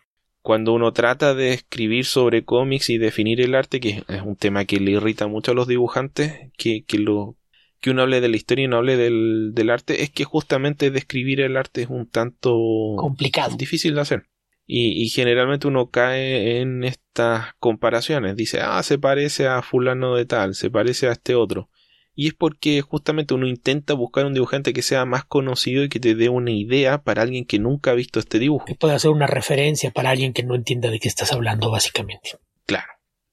[0.44, 4.66] cuando uno trata de escribir sobre cómics y definir el arte, que es un tema
[4.66, 7.38] que le irrita mucho a los dibujantes, que, que lo
[7.80, 10.90] que uno hable de la historia y no hable del, del, arte, es que justamente
[10.90, 12.58] describir el arte es un tanto
[12.98, 14.26] complicado, difícil de hacer.
[14.66, 18.36] Y, y, generalmente uno cae en estas comparaciones.
[18.36, 21.70] Dice, ah, se parece a fulano de tal, se parece a este otro
[22.14, 26.00] y es porque justamente uno intenta buscar un dibujante que sea más conocido y que
[26.00, 28.66] te dé una idea para alguien que nunca ha visto este dibujo.
[28.66, 32.38] Que pueda ser una referencia para alguien que no entienda de qué estás hablando, básicamente.
[32.66, 32.86] Claro.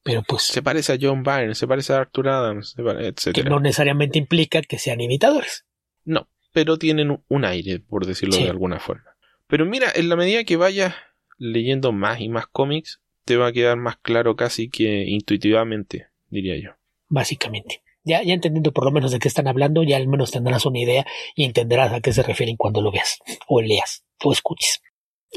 [0.04, 0.44] Pero pues.
[0.44, 3.36] Se parece a John Byrne, se parece a Arthur Adams, etc.
[3.36, 5.66] Que no necesariamente implica que sean imitadores.
[6.04, 9.16] No, pero tienen un aire, por decirlo de alguna forma.
[9.46, 10.96] Pero mira, en la medida que vayas
[11.38, 16.58] leyendo más y más cómics, te va a quedar más claro casi que intuitivamente diría
[16.58, 16.72] yo.
[17.08, 17.84] Básicamente.
[18.04, 20.80] Ya, ya entendiendo por lo menos de qué están hablando, ya al menos tendrás una
[20.80, 24.82] idea y entenderás a qué se refieren cuando lo veas, o leas, o escuches.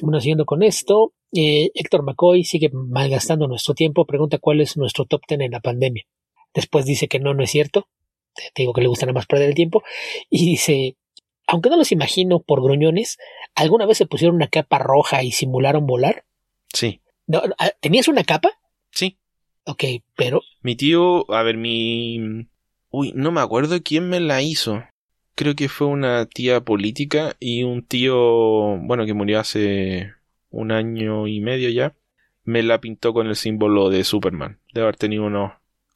[0.01, 5.05] Bueno, siguiendo con esto, eh, Héctor McCoy sigue malgastando nuestro tiempo, pregunta cuál es nuestro
[5.05, 6.05] top ten en la pandemia.
[6.55, 7.89] Después dice que no, no es cierto.
[8.55, 9.83] Te digo que le gusta nada más perder el tiempo.
[10.31, 10.97] Y dice,
[11.47, 13.19] aunque no los imagino por gruñones,
[13.55, 16.25] ¿alguna vez se pusieron una capa roja y simularon volar?
[16.73, 17.01] Sí.
[17.59, 18.51] Ah, ¿Tenías una capa?
[18.91, 19.19] Sí.
[19.65, 19.85] Ok,
[20.17, 20.43] pero...
[20.63, 22.47] Mi tío, a ver, mi...
[22.97, 24.85] Uy, no me acuerdo quién me la hizo.
[25.35, 30.13] Creo que fue una tía política y un tío, bueno, que murió hace
[30.49, 31.97] un año y medio ya.
[32.45, 34.61] Me la pintó con el símbolo de Superman.
[34.73, 35.55] Debe haber tenido unos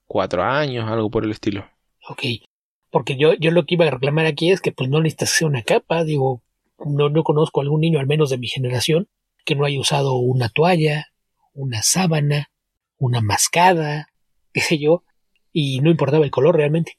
[0.09, 1.71] cuatro años, algo por el estilo.
[2.09, 2.23] Ok,
[2.91, 5.47] porque yo, yo lo que iba a reclamar aquí es que pues no necesitas hacer
[5.47, 6.43] una capa, digo,
[6.85, 9.07] no, no conozco a algún niño, al menos de mi generación,
[9.45, 11.07] que no haya usado una toalla,
[11.55, 12.51] una sábana,
[12.97, 14.09] una mascada,
[14.53, 15.05] qué sé yo,
[15.61, 16.99] y no importaba el color realmente.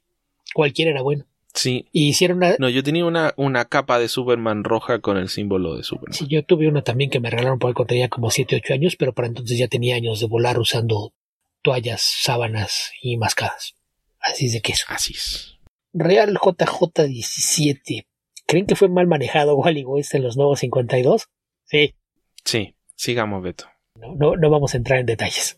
[0.54, 1.26] Cualquiera era bueno.
[1.54, 1.88] Sí.
[1.94, 2.58] Y hicieron una...
[2.60, 6.14] No, yo tenía una, una capa de Superman roja con el símbolo de Superman.
[6.14, 8.96] Sí, yo tuve una también que me regalaron por cuando tenía como 7, 8 años,
[8.98, 11.14] pero para entonces ya tenía años de volar usando
[11.62, 13.76] toallas, sábanas y mascadas.
[14.20, 14.86] Así es de queso.
[14.90, 15.58] Así es.
[15.94, 18.08] Real JJ17.
[18.46, 21.30] ¿Creen que fue mal manejado Wally West en los nuevos 52?
[21.64, 21.96] Sí.
[22.44, 23.70] Sí, sigamos, Beto.
[23.96, 25.58] No, no, no vamos a entrar en detalles.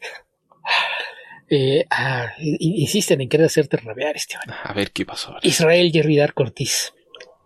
[1.54, 4.46] Eh, ah, insisten en querer hacerte rabiar, Esteban.
[4.64, 5.32] A ver qué pasó.
[5.32, 5.42] Ahora.
[5.44, 6.94] Israel Jerry Dark Ortiz.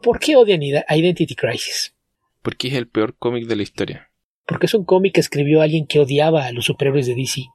[0.04, 1.96] ¿Por qué odian Identity Crisis?
[2.44, 4.12] Porque es el peor cómic de la historia.
[4.46, 7.46] Porque es un cómic que escribió alguien que odiaba a los superhéroes de DC.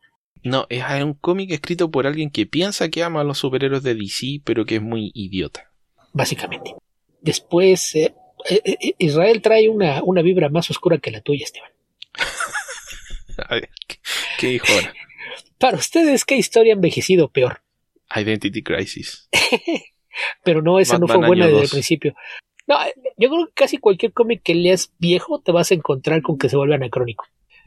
[0.43, 3.95] No, es un cómic escrito por alguien que piensa que ama a los superhéroes de
[3.95, 5.71] DC, pero que es muy idiota.
[6.13, 6.75] Básicamente.
[7.21, 8.13] Después, eh,
[8.49, 11.71] eh, eh, Israel trae una, una, vibra más oscura que la tuya, Esteban.
[13.49, 13.99] a ver, ¿qué,
[14.37, 14.93] qué dijo ahora?
[15.61, 17.61] Para ustedes, ¿qué historia ha envejecido peor?
[18.16, 19.29] Identity Crisis.
[20.42, 22.14] pero no, esa no fue buena desde el principio.
[22.66, 22.77] No,
[23.18, 26.49] yo creo que casi cualquier cómic que leas viejo te vas a encontrar con que
[26.49, 27.27] se vuelve anacrónico.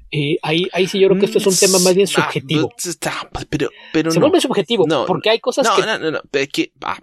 [0.10, 2.74] Eh, ahí, ahí sí yo creo que esto es un tema más bien subjetivo.
[3.50, 4.26] Pero, pero se no.
[4.26, 5.84] vuelve subjetivo, no, porque hay cosas no, que...
[5.84, 6.72] No, no, no, es que...
[6.82, 6.98] Ah,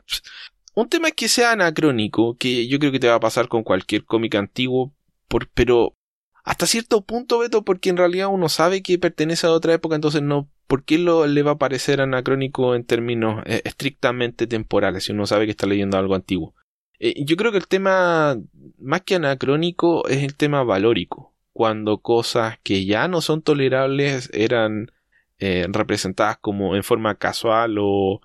[0.75, 4.05] un tema que sea anacrónico, que yo creo que te va a pasar con cualquier
[4.05, 4.93] cómic antiguo,
[5.29, 5.95] por, pero
[6.43, 10.23] hasta cierto punto, Beto, porque en realidad uno sabe que pertenece a otra época, entonces
[10.23, 15.11] no, ¿por qué lo, le va a parecer anacrónico en términos eh, estrictamente temporales si
[15.11, 16.55] uno sabe que está leyendo algo antiguo?
[17.01, 18.39] Eh, yo creo que el tema,
[18.79, 24.93] más que anacrónico, es el tema valórico cuando cosas que ya no son tolerables eran
[25.41, 28.21] eh, representadas como en forma casual o,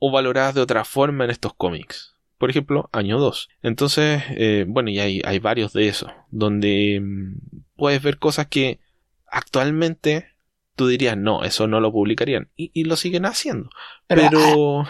[0.00, 2.14] valoradas de otra forma en estos cómics.
[2.38, 3.48] Por ejemplo, año 2.
[3.62, 4.22] Entonces,
[4.68, 7.34] bueno, y hay, hay, varios de esos, donde mmm,
[7.74, 8.78] puedes ver cosas que
[9.26, 10.37] actualmente
[10.78, 12.50] tú dirías, no, eso no lo publicarían.
[12.56, 13.68] Y, y lo siguen haciendo.
[14.06, 14.30] Pero...
[14.30, 14.80] pero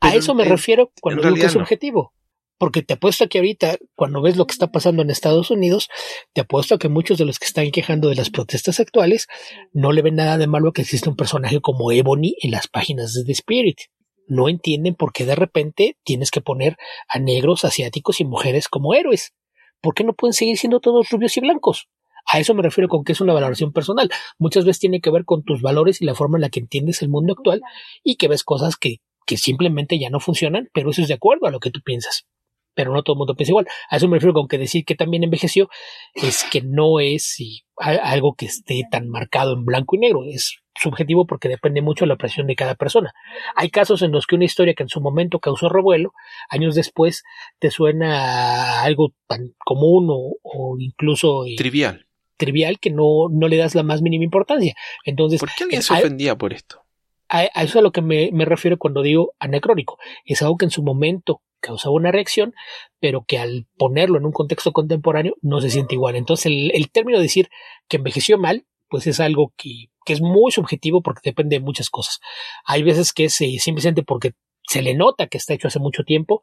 [0.00, 2.12] a, a eso me en, refiero cuando digo que es subjetivo.
[2.58, 5.88] Porque te apuesto que ahorita, cuando ves lo que está pasando en Estados Unidos,
[6.32, 9.26] te apuesto que muchos de los que están quejando de las protestas actuales
[9.72, 13.12] no le ven nada de malo que exista un personaje como Ebony en las páginas
[13.12, 13.78] de The Spirit.
[14.26, 16.76] No entienden por qué de repente tienes que poner
[17.08, 19.34] a negros, asiáticos y mujeres como héroes.
[19.82, 21.88] ¿Por qué no pueden seguir siendo todos rubios y blancos?
[22.30, 24.10] A eso me refiero con que es una valoración personal.
[24.38, 27.02] Muchas veces tiene que ver con tus valores y la forma en la que entiendes
[27.02, 27.60] el mundo actual
[28.02, 31.46] y que ves cosas que, que simplemente ya no funcionan, pero eso es de acuerdo
[31.46, 32.26] a lo que tú piensas
[32.76, 33.66] pero no todo el mundo piensa igual.
[33.88, 35.68] A eso me refiero con que decir que también envejeció
[36.14, 37.38] es que no es
[37.78, 42.10] algo que esté tan marcado en blanco y negro, es subjetivo porque depende mucho de
[42.10, 43.12] la presión de cada persona.
[43.54, 46.12] Hay casos en los que una historia que en su momento causó revuelo,
[46.50, 47.24] años después
[47.58, 52.05] te suena algo tan común o, o incluso trivial.
[52.36, 54.74] Trivial que no, no le das la más mínima importancia.
[55.04, 56.82] Entonces, ¿por qué alguien se ofendía por esto?
[57.28, 59.98] A, a, eso es a lo que me, me refiero cuando digo anacrónico.
[60.24, 62.54] Es algo que en su momento causaba una reacción,
[63.00, 66.16] pero que al ponerlo en un contexto contemporáneo no se siente igual.
[66.16, 67.48] Entonces el, el término de decir
[67.88, 71.90] que envejeció mal, pues es algo que, que, es muy subjetivo porque depende de muchas
[71.90, 72.20] cosas.
[72.64, 74.32] Hay veces que es eh, simplemente porque
[74.68, 76.42] se le nota que está hecho hace mucho tiempo,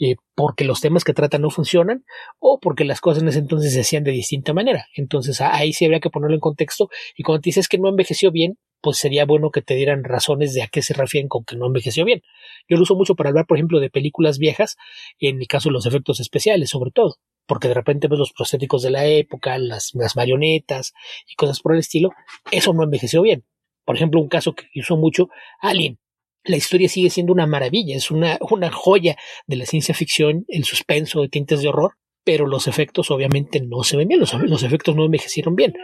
[0.00, 2.04] eh, porque los temas que trata no funcionan,
[2.38, 4.86] o porque las cosas en ese entonces se hacían de distinta manera.
[4.96, 8.30] Entonces ahí sí habría que ponerlo en contexto, y cuando te dices que no envejeció
[8.30, 11.56] bien, pues sería bueno que te dieran razones de a qué se refieren con que
[11.56, 12.20] no envejeció bien.
[12.68, 14.76] Yo lo uso mucho para hablar, por ejemplo, de películas viejas,
[15.18, 18.90] en el caso los efectos especiales, sobre todo, porque de repente ves los prostéticos de
[18.90, 20.92] la época, las, marionetas
[21.26, 22.10] y cosas por el estilo,
[22.50, 23.46] eso no envejeció bien.
[23.86, 25.28] Por ejemplo, un caso que uso mucho,
[25.60, 25.98] Alien.
[26.44, 30.64] La historia sigue siendo una maravilla, es una, una joya de la ciencia ficción, el
[30.64, 31.92] suspenso de tintes de horror,
[32.24, 35.74] pero los efectos obviamente no se ven bien, los, los efectos no envejecieron bien.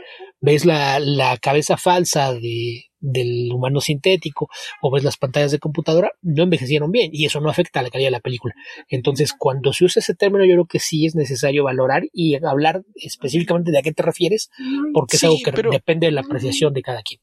[0.41, 4.49] Ves la, la cabeza falsa de, del humano sintético
[4.81, 7.91] o ves las pantallas de computadora, no envejecieron bien y eso no afecta a la
[7.91, 8.55] calidad de la película.
[8.89, 12.83] Entonces, cuando se usa ese término, yo creo que sí es necesario valorar y hablar
[12.95, 14.51] específicamente de a qué te refieres,
[14.93, 17.21] porque es algo que depende de la apreciación de cada quien.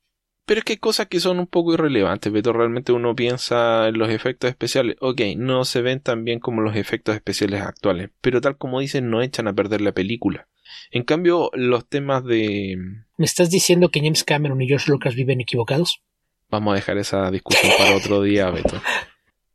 [0.48, 3.98] Pero es que hay cosas que son un poco irrelevantes, pero realmente uno piensa en
[3.98, 4.96] los efectos especiales.
[5.02, 9.10] Ok, no se ven tan bien como los efectos especiales actuales, pero tal como dicen,
[9.10, 10.48] no echan a perder la película.
[10.90, 12.78] En cambio, los temas de...
[13.18, 16.02] ¿Me estás diciendo que James Cameron y George Lucas viven equivocados?
[16.50, 18.82] Vamos a dejar esa discusión para otro día, Beto.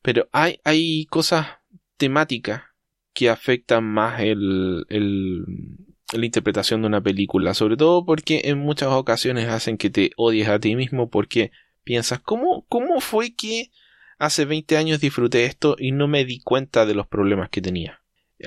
[0.02, 1.46] Pero hay, hay cosas
[1.96, 2.64] temáticas
[3.14, 5.46] que afectan más el, el,
[6.12, 10.48] la interpretación de una película, sobre todo porque en muchas ocasiones hacen que te odies
[10.48, 11.52] a ti mismo porque
[11.84, 13.70] piensas, ¿cómo, cómo fue que
[14.18, 18.00] hace 20 años disfruté esto y no me di cuenta de los problemas que tenía?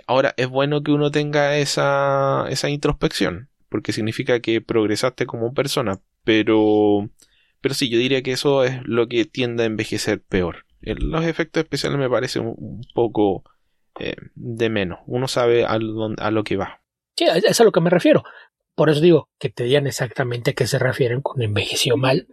[0.08, 5.99] Ahora, es bueno que uno tenga esa, esa introspección, porque significa que progresaste como persona,
[6.23, 7.10] pero,
[7.62, 10.65] pero sí, yo diría que eso es lo que tiende a envejecer peor.
[10.82, 13.43] Los efectos especiales me parecen un poco
[13.99, 14.99] eh, de menos.
[15.08, 16.82] Uno sabe a, a lo que va.
[17.15, 18.23] Sí, es a lo que me refiero.
[18.75, 22.28] Por eso digo que te digan exactamente a qué se refieren con envejeció mal,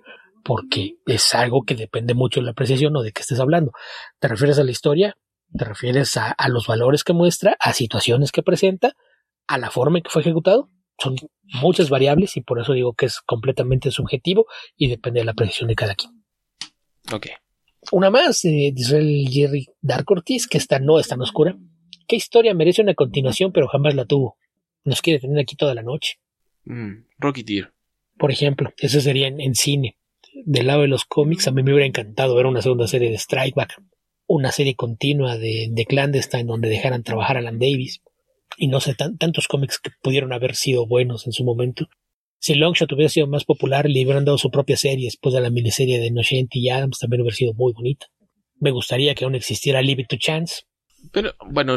[0.44, 3.72] porque es algo que depende mucho de la apreciación o de qué estés hablando.
[4.18, 5.16] ¿Te refieres a la historia?
[5.56, 8.94] ¿Te refieres a, los valores que muestra, a situaciones que presenta,
[9.46, 10.68] a la forma en que fue ejecutado?
[10.98, 11.14] Son
[11.60, 15.68] muchas variables y por eso digo que es completamente subjetivo y depende de la apreciación
[15.68, 16.24] de cada quien.
[17.12, 17.28] Ok.
[17.92, 21.56] Una más, eh, dice el Jerry Dark Ortiz, que esta no es tan oscura.
[22.08, 24.38] ¿Qué historia merece una continuación pero jamás la tuvo?
[24.84, 26.18] Nos quiere tener aquí toda la noche.
[26.64, 27.72] Mm, Rocky Tier.
[28.18, 29.98] Por ejemplo, eso sería en, cine.
[30.44, 33.16] Del lado de los cómics, a mí me hubiera encantado ver una segunda serie de
[33.16, 33.80] Strike Back
[34.34, 38.00] una serie continua de, de Clandestine donde dejaran trabajar a Alan Davis.
[38.56, 41.88] Y no sé, tantos cómics que pudieron haber sido buenos en su momento.
[42.38, 45.50] Si Longshot hubiera sido más popular le hubieran dado su propia serie después de la
[45.50, 48.06] miniserie de Nocenti y Adams, también hubiera sido muy bonita.
[48.58, 50.62] Me gustaría que aún existiera Leave It to Chance.
[51.12, 51.76] Pero, bueno,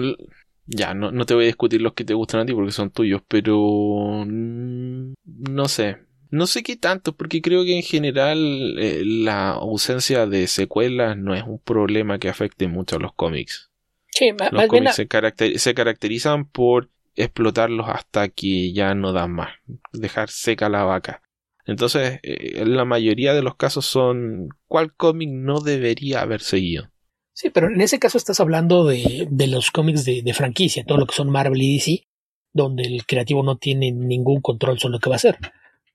[0.65, 2.91] ya, no, no te voy a discutir los que te gustan a ti porque son
[2.91, 4.25] tuyos, pero...
[4.25, 5.97] No sé.
[6.31, 11.35] No sé qué tanto, porque creo que en general eh, la ausencia de secuelas no
[11.35, 13.71] es un problema que afecte mucho a los cómics.
[14.07, 19.49] Sí, los cómics se, caracterizan por explotarlos hasta que ya no dan más,
[19.93, 21.21] dejar seca la vaca.
[21.65, 26.89] Entonces, eh, la mayoría de los casos son cuál cómic no debería haber seguido.
[27.37, 31.05] Sí, pero en ese caso estás hablando de, de los cómics de, franquicia, todo lo
[31.05, 32.07] que son Marvel y DC,
[32.53, 35.37] donde el creativo no tiene ningún control sobre lo que va a hacer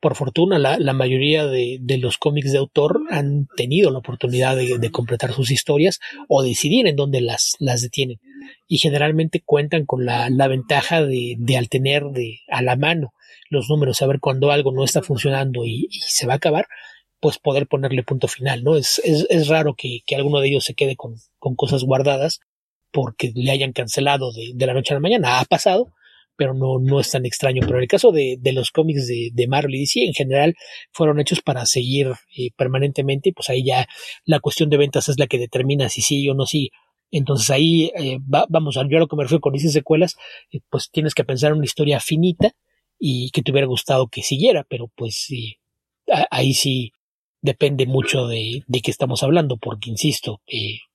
[0.00, 4.90] por fortuna, la, mayoría de, de, los cómics de autor han tenido la oportunidad de,
[4.90, 8.18] completar sus historias o decidir en dónde las, las detienen.
[8.66, 12.04] Y generalmente cuentan con la, la ventaja de, al tener
[12.48, 13.12] a la mano
[13.50, 16.66] los números, saber cuando algo no está funcionando y se va a acabar,
[17.20, 18.76] pues poder ponerle punto final, ¿no?
[18.76, 22.40] Es, es, es raro que, que, alguno de ellos se quede con, con cosas guardadas
[22.90, 25.38] porque le hayan cancelado de, de la noche a la mañana.
[25.38, 25.92] Ha pasado,
[26.36, 27.60] pero no, no es tan extraño.
[27.66, 30.54] Pero en el caso de, de los cómics de, de, Marvel y DC, en general
[30.90, 33.86] fueron hechos para seguir eh, permanentemente, pues ahí ya
[34.24, 36.70] la cuestión de ventas es la que determina si sí o no sí.
[37.10, 40.16] Entonces ahí eh, vamos, yo a lo que me refiero con esas secuelas,
[40.50, 42.52] eh, pues tienes que pensar en una historia finita
[42.98, 45.58] y que te hubiera gustado que siguiera, pero pues sí,
[46.30, 46.92] ahí sí
[47.42, 50.40] depende mucho de, de qué estamos hablando, porque insisto,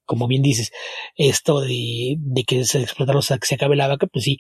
[0.06, 0.72] como bien dices,
[1.16, 4.38] esto de, de que se explotaron, que se acabe la vaca, pues sí,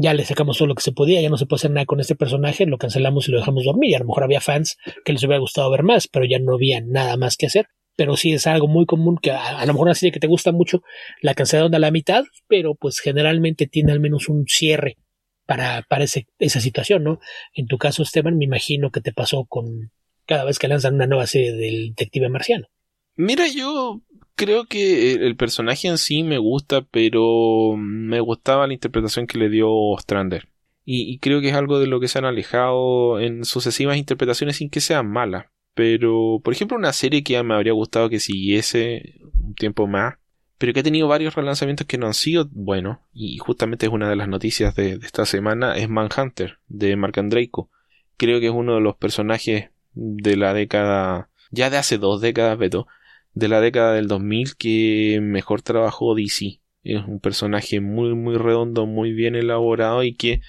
[0.00, 1.98] ya le sacamos todo lo que se podía, ya no se puede hacer nada con
[1.98, 3.90] este personaje, lo cancelamos y lo dejamos dormir.
[3.90, 6.54] Y a lo mejor había fans que les hubiera gustado ver más, pero ya no
[6.54, 7.66] había nada más que hacer.
[7.96, 10.52] Pero sí es algo muy común que a, lo mejor una serie que te gusta
[10.52, 10.82] mucho
[11.20, 14.98] la cancelaron a la mitad, pero pues generalmente tiene al menos un cierre
[15.46, 17.18] para, para esa situación, ¿no?
[17.52, 19.90] En tu caso, Esteban, me imagino que te pasó con
[20.28, 22.68] cada vez que lanzan una nueva serie del detective marciano.
[23.16, 24.02] Mira, yo
[24.36, 29.48] creo que el personaje en sí me gusta, pero me gustaba la interpretación que le
[29.48, 30.48] dio Strander.
[30.84, 34.70] Y, creo que es algo de lo que se han alejado en sucesivas interpretaciones sin
[34.70, 35.46] que sean malas.
[35.74, 40.14] Pero, por ejemplo, una serie que ya me habría gustado que siguiese un tiempo más,
[40.56, 44.08] pero que ha tenido varios relanzamientos que no han sido buenos, y justamente es una
[44.08, 47.70] de las noticias de, esta semana, es Manhunter, de Mark Andreiko.
[48.16, 52.58] Creo que es uno de los personajes de la década, ya de hace dos décadas,
[52.58, 52.86] Beto,
[53.34, 56.60] de la década del 2000 que mejor trabajó DC.
[56.84, 60.40] Es un personaje muy, muy redondo, muy bien elaborado y que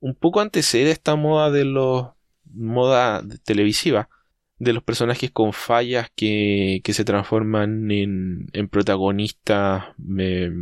[0.00, 2.08] un poco antecede esta moda de los.
[2.44, 4.08] moda televisiva.
[4.58, 9.84] De los personajes con fallas que, que se transforman en, en protagonistas
[10.18, 10.52] eh,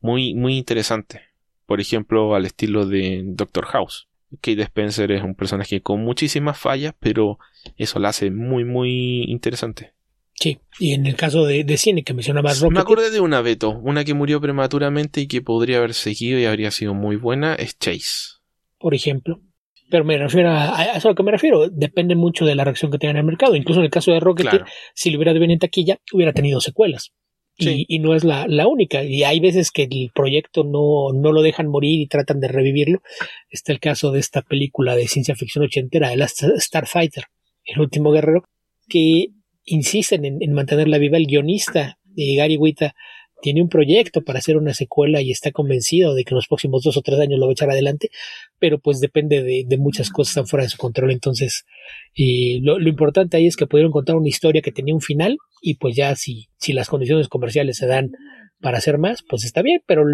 [0.00, 1.20] muy, muy interesantes.
[1.66, 4.09] por ejemplo, al estilo de Doctor House.
[4.40, 7.38] Kate Spencer es un personaje con muchísimas fallas, pero
[7.76, 9.92] eso la hace muy, muy interesante.
[10.34, 12.74] Sí, y en el caso de, cine que mencionabas Rocket.
[12.74, 16.46] Me acordé de una, Beto, una que murió prematuramente y que podría haber seguido y
[16.46, 18.38] habría sido muy buena, es Chase.
[18.78, 19.40] Por ejemplo.
[19.90, 21.68] Pero me refiero a, a eso a lo que me refiero.
[21.68, 23.56] Depende mucho de la reacción que tenga en el mercado.
[23.56, 24.64] Incluso en el caso de Rocket,
[24.94, 27.12] si lo hubiera de bien en taquilla, hubiera tenido secuelas.
[27.60, 29.04] Y, no es la, única.
[29.04, 33.02] Y hay veces que el proyecto no, no lo dejan morir y tratan de revivirlo.
[33.50, 37.24] Está el caso de esta película de ciencia ficción ochentera, de la Starfighter,
[37.64, 38.44] el último guerrero,
[38.88, 39.28] que
[39.64, 41.18] insisten en, en mantenerla viva.
[41.18, 42.94] El guionista de Gary Wita
[43.40, 46.82] tiene un proyecto para hacer una secuela y está convencido de que en los próximos
[46.82, 48.10] dos o tres años lo va a echar adelante,
[48.58, 51.10] pero pues depende de, muchas cosas están fuera de su control.
[51.10, 51.64] Entonces,
[52.16, 55.96] lo, importante ahí es que pudieron contar una historia que tenía un final y pues
[55.96, 58.12] ya si, si las condiciones comerciales se dan
[58.60, 60.04] para hacer más, pues está bien, pero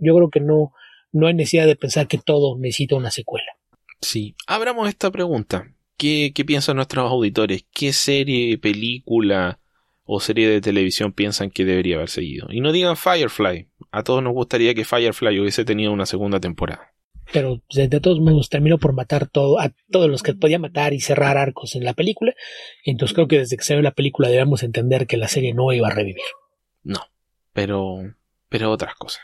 [0.00, 0.72] yo creo que no,
[1.12, 3.46] no hay necesidad de pensar que todo necesita una secuela.
[4.00, 5.72] Sí, abramos esta pregunta.
[5.96, 7.64] ¿Qué, qué piensan nuestros auditores?
[7.72, 9.58] ¿Qué serie, película,
[10.06, 12.46] o serie de televisión piensan que debería haber seguido.
[12.50, 13.68] Y no digan Firefly.
[13.90, 16.92] A todos nos gustaría que Firefly hubiese tenido una segunda temporada.
[17.32, 21.00] Pero de todos modos terminó por matar todo, a todos los que podía matar y
[21.00, 22.34] cerrar arcos en la película.
[22.84, 25.72] Entonces creo que desde que se ve la película debemos entender que la serie no
[25.72, 26.22] iba a revivir.
[26.84, 27.00] No,
[27.52, 28.14] pero,
[28.48, 29.22] pero otras cosas.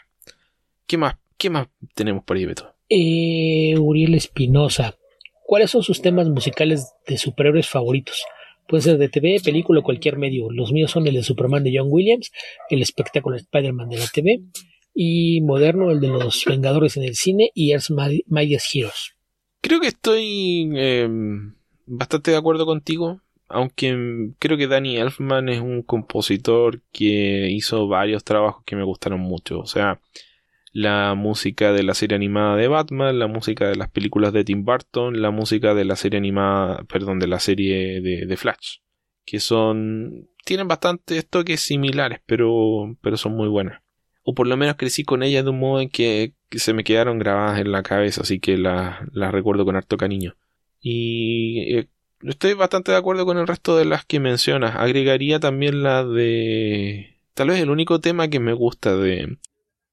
[0.87, 2.74] ¿Qué más, qué más tenemos por ahí, Beto?
[2.89, 4.97] Eh, Uriel Espinosa.
[5.45, 8.24] ¿Cuáles son sus temas musicales de superhéroes favoritos?
[8.73, 10.51] Puede ser de TV, película o cualquier medio.
[10.51, 12.33] Los míos son el de Superman de John Williams,
[12.70, 14.41] el espectáculo Spider-Man de la TV
[14.95, 19.14] y moderno el de los Vengadores en el cine y Earth's Mightiest Heroes.
[19.61, 21.55] Creo que estoy em,
[21.85, 28.25] bastante de acuerdo contigo, aunque creo que Danny Elfman es un compositor que hizo varios
[28.25, 29.59] trabajos que me gustaron mucho.
[29.59, 30.01] O sea,
[30.73, 34.64] la música de la serie animada de Batman, la música de las películas de Tim
[34.64, 38.79] Burton, la música de la serie animada, perdón, de la serie de, Flash,
[39.25, 43.83] que son tienen bastantes toques similares, pero pero son muy buenas.
[44.25, 47.18] O por lo menos crecí con ellas de un modo en que, se me quedaron
[47.18, 50.37] grabadas en la cabeza, así que las recuerdo con harto cariño.
[50.81, 51.89] Y eh,
[52.23, 54.77] estoy bastante de acuerdo con el resto de las que mencionas.
[54.77, 59.39] Agregaría también la de tal vez el único tema que me gusta de,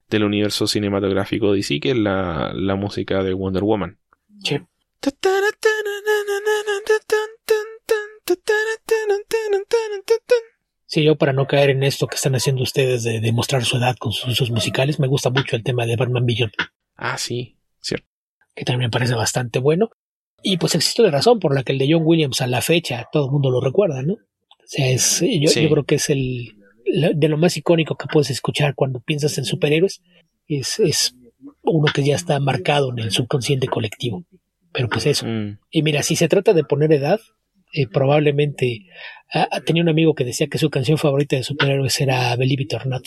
[0.10, 3.98] del universo cinematográfico DC, que es la, la música de Wonder Woman.
[4.44, 4.60] Sí.
[10.86, 13.96] Sí, yo para no caer en esto que están haciendo ustedes de demostrar su edad
[13.98, 16.52] con sus usos musicales, me gusta mucho el tema de Batman Billion.
[16.96, 18.08] Ah, sí, cierto.
[18.56, 19.92] Que también me parece bastante bueno.
[20.42, 23.08] Y pues existe la razón por la que el de John Williams a la fecha
[23.12, 24.14] todo el mundo lo recuerda, ¿no?
[24.14, 26.59] O sea, es, yo, yo creo que es el,
[26.92, 30.02] de lo más icónico que puedes escuchar cuando piensas en superhéroes
[30.48, 31.16] es, es
[31.62, 34.26] uno que ya está marcado en el subconsciente colectivo.
[34.72, 35.26] Pero pues eso.
[35.26, 35.60] Mm.
[35.72, 37.20] Y mira, si se trata de poner edad,
[37.74, 38.86] eh, probablemente
[39.66, 42.88] tenía un amigo que decía que su canción favorita de superhéroes era Believe It or
[42.88, 43.04] Not,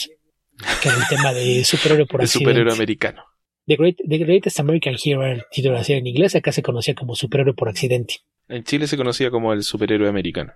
[0.81, 2.51] que era el tema de superhéroe por accidente.
[2.51, 3.25] superhéroe americano.
[3.67, 7.55] The, Greatest American Hero era el título de en inglés, acá se conocía como superhéroe
[7.55, 8.17] por accidente.
[8.49, 10.53] En Chile se conocía como el superhéroe americano.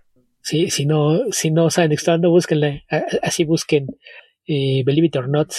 [0.47, 2.85] Sí, si no, si no saben qué búsquenla,
[3.21, 3.89] así busquen
[4.47, 5.53] eh, Believe It or Not,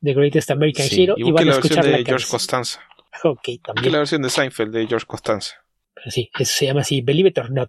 [0.00, 2.80] The Greatest American Hero y, van a escuchar la de George Costanza.
[3.24, 3.92] Ok, también.
[3.92, 5.56] la versión de Seinfeld de George Costanza.
[6.08, 7.68] sí, eso se llama así, Believe It or Not.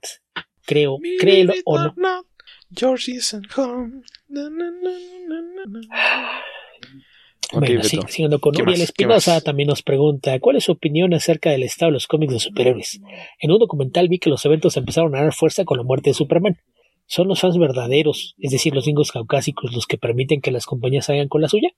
[0.65, 2.25] Creo, créelo o no.
[2.73, 4.03] George isn't home.
[7.53, 11.89] Bueno, siguiendo con Uriel Espinosa, también nos pregunta cuál es su opinión acerca del estado
[11.89, 12.99] de los cómics de superhéroes.
[13.39, 16.13] En un documental vi que los eventos empezaron a dar fuerza con la muerte de
[16.13, 16.57] Superman.
[17.05, 21.09] ¿Son los fans verdaderos, es decir, los gringos caucásicos, los que permiten que las compañías
[21.09, 21.69] hagan con la suya?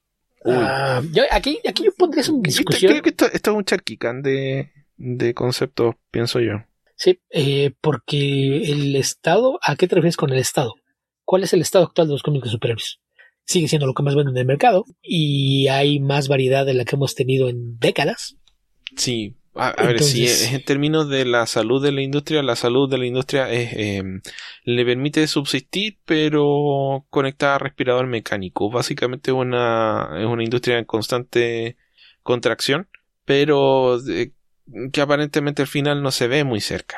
[0.45, 2.91] Ah, yo, aquí, aquí yo pondría una discusión.
[2.91, 6.63] Creo que esto, es un charquicán de, de conceptos, pienso yo.
[6.95, 10.75] Sí, eh, porque el Estado, ¿a qué te refieres con el Estado?
[11.25, 12.99] ¿Cuál es el estado actual de los cómics de superhéroes?
[13.45, 16.85] Sigue siendo lo que más vende en el mercado y hay más variedad de la
[16.85, 18.37] que hemos tenido en décadas.
[18.97, 22.97] Sí, a, ver, si en términos de la salud de la industria, la salud de
[22.97, 24.21] la industria es, em,
[24.63, 28.69] le permite subsistir, pero conectada a respirador mecánico.
[28.69, 31.77] Básicamente una, es una industria en constante
[32.21, 32.89] contracción,
[33.23, 33.97] pero
[34.91, 36.97] que aparentemente al final no se ve muy cerca.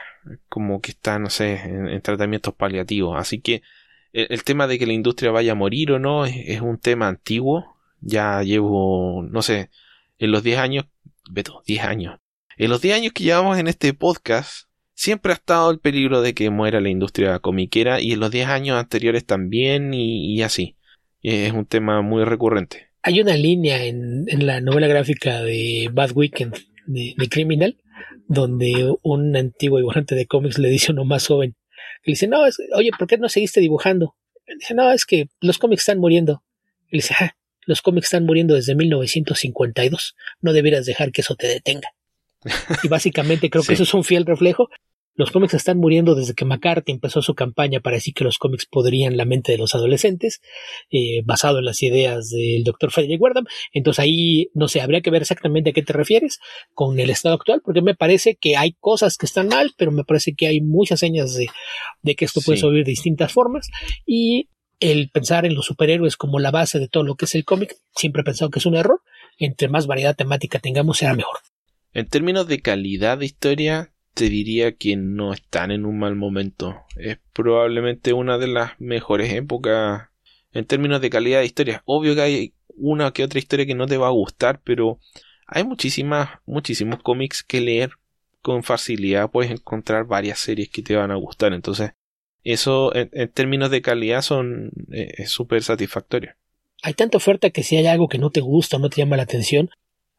[0.49, 3.17] Como que está, no sé, en tratamientos paliativos.
[3.19, 3.61] Así que
[4.17, 7.77] el, tema de que la industria vaya a morir o no es, un tema antiguo.
[8.01, 9.69] Ya llevo, no sé,
[10.17, 10.85] en los 10 años,
[11.29, 12.19] Beto, 10 años.
[12.57, 16.33] En los 10 años que llevamos en este podcast, siempre ha estado el peligro de
[16.33, 20.75] que muera la industria comiquera y en los 10 años anteriores también y, así.
[21.21, 22.87] Es un tema muy recurrente.
[23.03, 26.55] hay una línea en, la novela gráfica de Bad Weekend
[26.85, 27.75] de, Criminal
[28.27, 31.55] donde un antiguo dibujante de cómics le dice a uno más joven,
[32.07, 32.39] que le dice, no,
[32.75, 34.15] oye, ¿por qué no seguiste dibujando?
[34.47, 36.41] Le dice, no, es que los cómics están muriendo.
[36.89, 37.35] Y le dice, ah,
[37.65, 41.89] los cómics están muriendo desde 1952, no debieras dejar que eso te detenga.
[42.81, 44.69] Y básicamente creo que eso es un fiel reflejo
[45.17, 48.67] los cómics están muriendo desde que McCarthy empezó su campaña para decir que los cómics
[48.67, 50.41] podrían la mente de los adolescentes,
[50.91, 53.45] eh, basado en las ideas del doctor Frederick Wardham.
[53.73, 56.39] Entonces ahí, no sé, habría que ver exactamente a qué te refieres
[56.73, 60.03] con el estado actual, porque me parece que hay cosas que están mal, pero me
[60.03, 63.69] parece que hay muchas señas de, que esto puede subir de distintas formas.
[64.05, 64.49] Y
[64.79, 67.75] el pensar en los superhéroes como la base de todo lo que es el cómic,
[67.95, 69.01] siempre he pensado que es un error.
[69.39, 71.39] Entre más variedad temática tengamos, será mejor.
[71.93, 76.75] En términos de calidad de historia, te diría que no están en un mal momento.
[76.95, 80.09] Es probablemente una de las mejores épocas
[80.53, 81.83] en términos de calidad de historia.
[81.85, 84.99] Obvio que hay una que otra historia que no te va a gustar, pero
[85.45, 87.91] hay muchísimas, muchísimos cómics que leer
[88.41, 89.29] con facilidad.
[89.29, 91.53] Puedes encontrar varias series que te van a gustar.
[91.53, 91.91] Entonces,
[92.43, 96.31] eso en, términos de calidad son eh, es súper satisfactorio.
[96.81, 99.17] Hay tanta oferta que si hay algo que no te gusta o no te llama
[99.17, 99.69] la atención,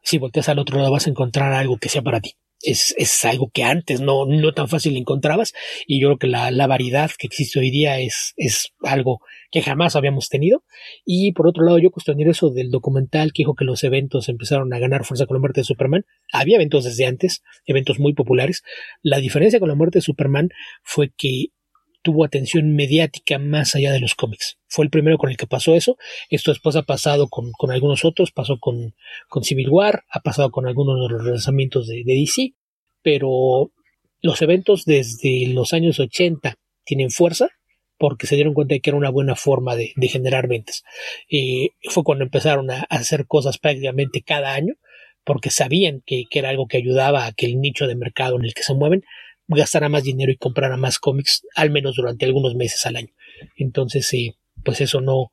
[0.03, 3.25] si volteas al otro lado vas a encontrar algo que sea para ti es, es
[3.25, 5.53] algo que antes no, no tan fácil encontrabas
[5.87, 9.63] y yo creo que la, la variedad que existe hoy día es, es algo que
[9.63, 10.65] jamás habíamos tenido.
[11.05, 14.73] Y por otro lado, yo cuestioné eso del documental que dijo que los eventos empezaron
[14.73, 16.05] a ganar fuerza con la muerte de Superman.
[16.33, 18.63] Había eventos desde antes, eventos muy populares.
[19.03, 20.51] La diferencia con la muerte de Superman
[20.83, 21.47] fue que
[22.03, 24.59] tuvo atención mediática más allá de los cómics.
[24.69, 25.97] Fue el primero con el que pasó eso.
[26.31, 28.95] Esto después ha pasado con, con algunos otros, pasó con,
[29.29, 32.55] con, Civil War, ha pasado con algunos de los lanzamientos de, DC,
[33.03, 33.73] pero
[34.21, 37.51] los eventos desde los años 80 tienen fuerza
[37.99, 40.85] porque se dieron cuenta de que era una buena forma de, de generar ventas.
[41.31, 44.75] Eh, fue cuando empezaron a, hacer cosas prácticamente cada año
[45.25, 48.45] porque sabían que, que, era algo que ayudaba a que el nicho de mercado en
[48.45, 49.03] el que se mueven
[49.49, 53.13] gastará más dinero y comprará más cómics, al menos durante algunos meses al año.
[53.57, 55.31] Entonces, eh, pues eso no,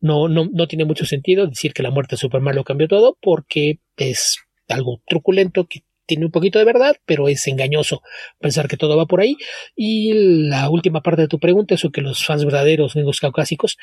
[0.00, 3.16] no, no, no tiene mucho sentido decir que la muerte de Superman lo cambió todo,
[3.20, 4.38] porque es
[4.68, 8.02] algo truculento que tiene un poquito de verdad, pero es engañoso
[8.40, 9.36] pensar que todo va por ahí.
[9.76, 10.14] Y
[10.48, 13.76] la última parte de tu pregunta, eso que los fans verdaderos, los caucásicos,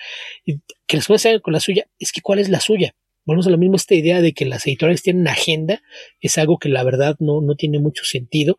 [0.88, 1.08] que les
[1.42, 2.96] con la suya, es que ¿cuál es la suya?
[3.26, 5.82] Volvemos a lo mismo, esta idea de que las editoriales tienen agenda
[6.22, 8.58] es algo que la verdad no, no tiene mucho sentido.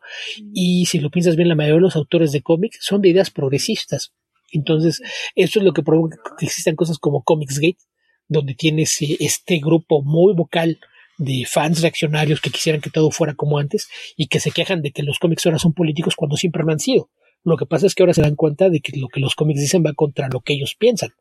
[0.53, 3.31] Y si lo piensas bien, la mayoría de los autores de cómics son de ideas
[3.31, 4.13] progresistas.
[4.51, 5.01] Entonces,
[5.35, 7.77] eso es lo que provoca que existan cosas como Comicsgate,
[8.27, 10.79] donde tienes eh, este grupo muy vocal
[11.17, 13.87] de fans reaccionarios que quisieran que todo fuera como antes
[14.17, 16.79] y que se quejan de que los cómics ahora son políticos cuando siempre lo han
[16.79, 17.09] sido.
[17.43, 19.61] Lo que pasa es que ahora se dan cuenta de que lo que los cómics
[19.61, 21.11] dicen va contra lo que ellos piensan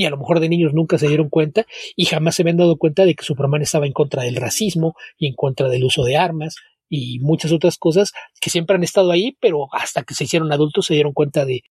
[0.00, 2.78] y a lo mejor de niños nunca se dieron cuenta y jamás se habían dado
[2.78, 6.16] cuenta de que Superman estaba en contra del racismo y en contra del uso de
[6.16, 6.56] armas
[6.88, 10.86] y muchas otras cosas que siempre han estado ahí, pero hasta que se hicieron adultos
[10.86, 11.64] se dieron cuenta de,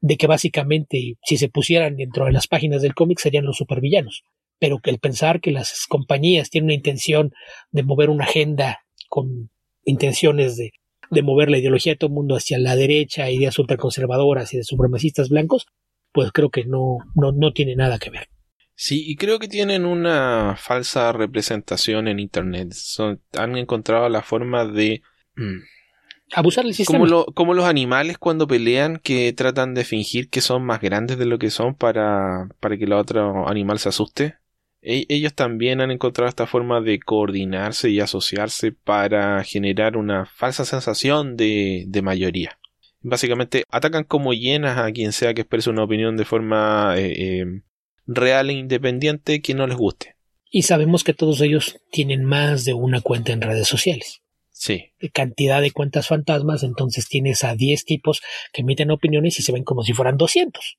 [0.00, 4.24] de que básicamente si se pusieran dentro de las páginas del cómic serían los supervillanos.
[4.58, 7.34] Pero que el pensar que las compañías tienen una intención
[7.70, 9.50] de mover una agenda con
[9.84, 10.72] intenciones de,
[11.12, 14.64] de mover la ideología de todo el mundo hacia la derecha, ideas ultraconservadoras y de
[14.64, 15.68] supremacistas blancos,
[16.16, 18.30] pues creo que no, no, no tiene nada que ver.
[18.74, 22.74] Sí, y creo que tienen una falsa representación en Internet.
[23.36, 25.02] han encontrado la forma de...
[25.36, 25.58] Mm,
[26.32, 27.00] Abusar del sistema.
[27.00, 31.26] Como, como, los animales cuando pelean que tratan de fingir que son más grandes de
[31.26, 34.36] lo que son para, para que el otro animal se asuste.
[34.80, 40.64] E, ellos también han encontrado esta forma de coordinarse y asociarse para generar una falsa
[40.64, 42.58] sensación de, de mayoría
[43.06, 47.62] básicamente atacan como llenas a quien sea que exprese una opinión de forma eh, eh,
[48.06, 50.16] real e independiente que no les guste.
[50.50, 54.22] Y sabemos que todos ellos tienen más de una cuenta en redes sociales.
[54.50, 54.92] Sí.
[55.12, 59.64] Cantidad de cuentas fantasmas, entonces tienes a 10 tipos que emiten opiniones y se ven
[59.64, 60.78] como si fueran 200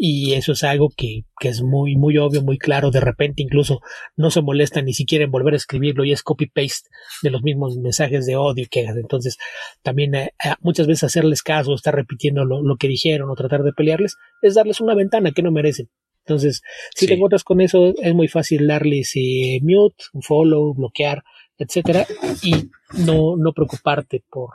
[0.00, 2.90] y eso es algo que, que, es muy, muy obvio, muy claro.
[2.90, 3.80] De repente incluso
[4.16, 6.88] no se molestan ni siquiera en volver a escribirlo y es copy-paste
[7.22, 9.36] de los mismos mensajes de odio que Entonces
[9.82, 13.64] también eh, eh, muchas veces hacerles caso, estar repitiendo lo, lo, que dijeron o tratar
[13.64, 15.90] de pelearles es darles una ventana que no merecen.
[16.20, 16.62] Entonces,
[16.94, 21.24] si te encuentras con eso, es muy fácil darles eh, mute, follow, bloquear,
[21.56, 22.06] etcétera,
[22.42, 22.52] y
[22.98, 24.50] no, no preocuparte por,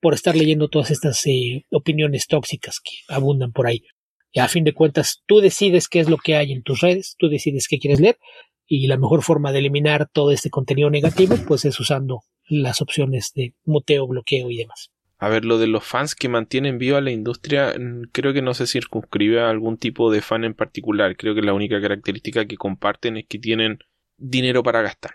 [0.00, 1.22] por estar leyendo todas estas
[1.70, 3.84] opiniones tóxicas que abundan por ahí.
[4.32, 7.16] Y a fin de cuentas, tú decides qué es lo que hay en tus redes,
[7.18, 8.18] tú decides qué quieres leer
[8.66, 13.32] y la mejor forma de eliminar todo este contenido negativo pues es usando las opciones
[13.34, 14.90] de muteo, bloqueo y demás.
[15.18, 18.54] A ver, lo de los fans que mantienen viva la industria mm, creo que no
[18.54, 21.16] se circunscribe a algún tipo de fan en particular.
[21.16, 23.78] Creo que la única característica que comparten es que tienen
[24.16, 25.12] dinero para gastar.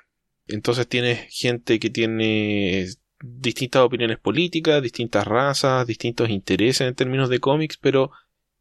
[0.47, 2.87] Entonces tienes gente que tiene
[3.23, 8.11] distintas opiniones políticas, distintas razas, distintos intereses en términos de cómics, pero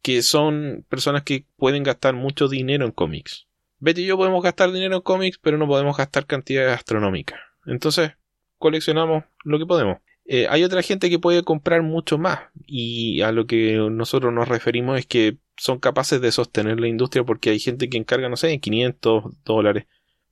[0.03, 3.47] que son personas que pueden gastar mucho dinero en cómics.
[3.79, 7.39] Betty y yo podemos gastar dinero en cómics, pero no podemos gastar cantidades astronómicas.
[7.65, 8.11] Entonces,
[8.57, 9.97] coleccionamos lo que podemos.
[10.25, 14.47] Eh, hay otra gente que puede comprar mucho más y a lo que nosotros nos
[14.47, 18.37] referimos es que son capaces de sostener la industria porque hay gente que encarga, no
[18.37, 19.85] sé, 500 dólares,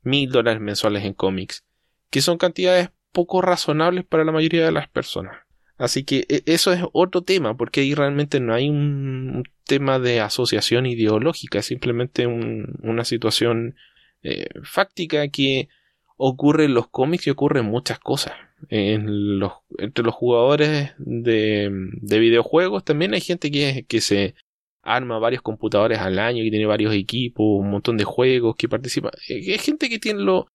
[0.03, 1.65] 1000 dólares mensuales en cómics,
[2.09, 5.38] que son cantidades poco razonables para la mayoría de las personas.
[5.82, 10.19] Así que e, eso es otro tema, porque ahí realmente no hay un tema de
[10.19, 13.75] asociación ideológica, es simplemente una situación
[14.21, 15.69] eh, fáctica que
[16.17, 18.34] ocurre en los cómics y ocurre en muchas cosas.
[18.69, 24.36] Entre los jugadores de, de videojuegos también hay gente que, se
[24.84, 29.09] arma varios computadores al año, que tiene varios equipos, un montón de juegos, que participa.
[29.27, 30.47] Hay gente que tiene lo,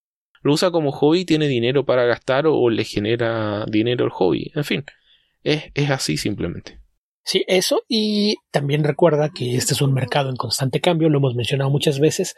[0.43, 4.53] lo usa como hobby, tiene dinero para gastar o, le genera dinero el hobby.
[4.55, 4.85] En fin,
[5.47, 6.81] es, es así simplemente.
[7.25, 11.35] Sí, eso y también recuerda que este es un mercado en constante cambio, lo hemos
[11.35, 12.37] mencionado muchas veces,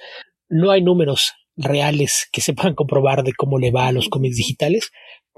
[0.49, 4.37] no hay números reales que se puedan comprobar de cómo le va a los cómics
[4.37, 4.91] digitales,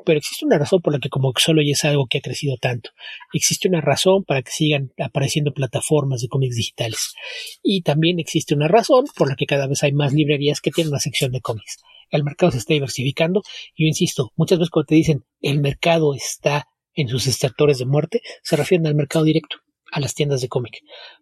[0.04, 2.56] pero existe una razón por la que como solo ya es algo que ha crecido
[2.60, 2.90] tanto.
[3.32, 7.14] Existe una razón para que sigan apareciendo plataformas de cómics digitales.
[7.62, 10.92] Y también existe una razón por la que cada vez hay más librerías que tienen
[10.92, 11.78] una sección de cómics.
[12.10, 13.42] El mercado se está diversificando
[13.74, 16.66] y yo insisto, muchas veces cuando te dicen el mercado está
[17.00, 19.56] en sus extractores de muerte, se refieren al mercado directo,
[19.92, 20.78] a las tiendas de cómic,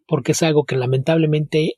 [0.06, 1.74] porque es algo que lamentablemente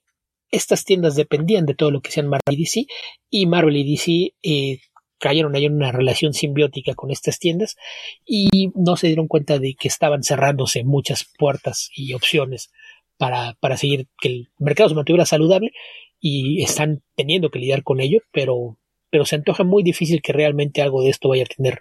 [0.51, 2.87] estas tiendas dependían de todo lo que sean Marvel y DC
[3.31, 4.81] y Marvel y DC eh,
[5.19, 7.77] cayeron ahí en una relación simbiótica con estas tiendas
[8.25, 12.71] y no se dieron cuenta de que estaban cerrándose muchas puertas y opciones
[13.17, 15.73] para, para seguir que el mercado se mantuviera saludable
[16.19, 18.79] y están teniendo que lidiar con ello, pero,
[19.11, 21.81] pero se antoja muy difícil que realmente algo de esto vaya a tener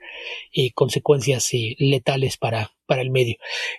[0.53, 3.37] eh, consecuencias eh, letales para, para el medio.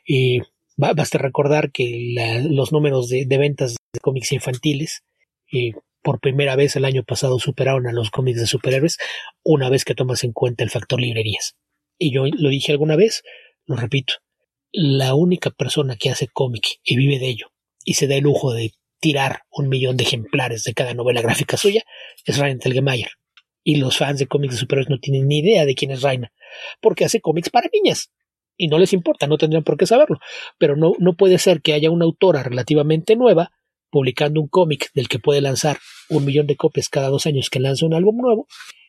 [0.09, 0.41] Eh,
[0.77, 2.15] basta recordar que
[2.49, 5.03] los números de, ventas de cómics infantiles
[6.03, 8.97] por primera vez el año pasado superaron a los cómics de superhéroes
[9.43, 11.57] una vez que tomas en cuenta el factor librerías.
[11.99, 13.23] Y yo lo dije alguna vez,
[13.67, 14.15] lo repito,
[14.73, 17.53] la única persona que hace cómic y vive de ello
[17.85, 21.57] y se da el lujo de tirar un millón de ejemplares de cada novela gráfica
[21.57, 21.83] suya
[22.25, 23.11] es Raina Telgemeier.
[23.63, 26.33] Y los fans de cómics de superhéroes no tienen ni idea de quién es Raina,
[26.81, 28.11] porque hace cómics para niñas.
[28.57, 30.19] Y no les importa, no tendrían por qué saberlo.
[30.59, 33.53] Pero no, no puede ser que haya una autora relativamente nueva
[33.91, 37.61] publicando un cómic del que puede lanzar un millón de copias cada dos años que
[37.61, 38.47] lanza un álbum nuevo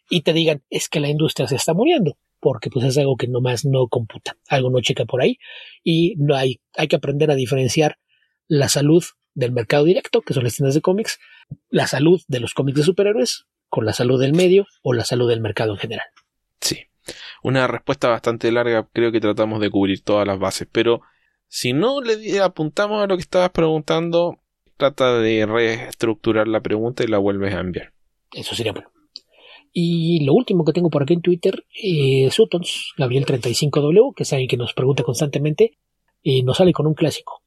[0.10, 3.28] y te digan es que la industria se está muriendo porque pues es algo que
[3.28, 5.38] nomás no computa, algo no checa por ahí
[5.84, 7.98] y no hay, hay que aprender a diferenciar
[8.48, 9.04] la salud
[9.34, 11.20] del mercado directo, que son las tiendas de cómics,
[11.70, 15.30] la salud de los cómics de superhéroes con la salud del medio o la salud
[15.30, 16.06] del mercado en general.
[16.60, 16.82] Sí,
[17.42, 21.02] una respuesta bastante larga, creo que tratamos de cubrir todas las bases, pero
[21.48, 24.38] si no le apuntamos a lo que estabas preguntando,
[24.78, 27.94] trata de reestructurar la pregunta y la vuelves a enviar.
[28.34, 28.92] Eso sería bueno.
[29.74, 34.50] Y lo último que tengo por aquí en Twitter, eh, Sutons, Gabriel35W, que es alguien
[34.50, 35.78] que nos pregunta constantemente,
[36.22, 37.42] y nos sale con un clásico.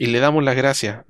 [0.00, 1.04] Y le damos las gracias.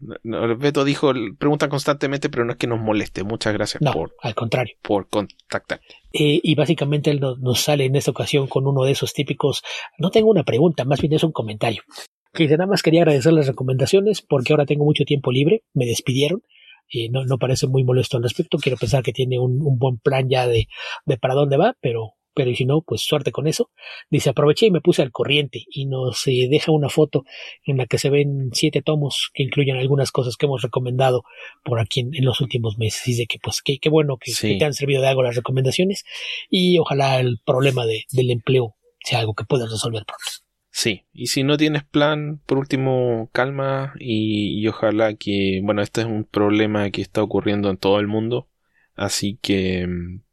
[0.59, 3.23] Beto dijo, pregunta constantemente, pero no es que nos moleste.
[3.23, 4.75] Muchas gracias no, por, al contrario.
[4.83, 5.81] por contactar.
[6.13, 9.63] Eh, y básicamente él nos, nos, sale en esta ocasión con uno de esos típicos,
[9.97, 11.85] no tengo una pregunta, más bien es un comentario
[12.33, 16.43] que nada más quería agradecer las recomendaciones porque ahora tengo mucho tiempo libre, me despidieron,
[16.89, 19.99] y no, no parece muy molesto al respecto, quiero pensar que tiene un, un buen
[19.99, 20.67] plan ya de,
[21.07, 23.71] de para dónde va, pero pero si no, pues suerte con eso.
[24.09, 27.25] Dice, aproveché y me puse al corriente y nos eh, deja una foto
[27.67, 31.23] en la que se ven siete tomos que incluyen algunas cosas que hemos recomendado
[31.63, 33.03] por aquí en, en los últimos meses.
[33.05, 34.55] Dice que pues qué bueno que, sí.
[34.55, 36.05] que, te han servido de algo las recomendaciones
[36.49, 38.75] y ojalá el problema de, del empleo
[39.05, 40.25] sea algo que puedas resolver pronto.
[40.71, 46.01] Sí, y si no tienes plan, por último, calma y, y, ojalá que, bueno, este
[46.01, 48.49] es un problema que está ocurriendo en todo el mundo,
[48.95, 49.87] así que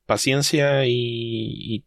[0.08, 1.86] paciencia y, y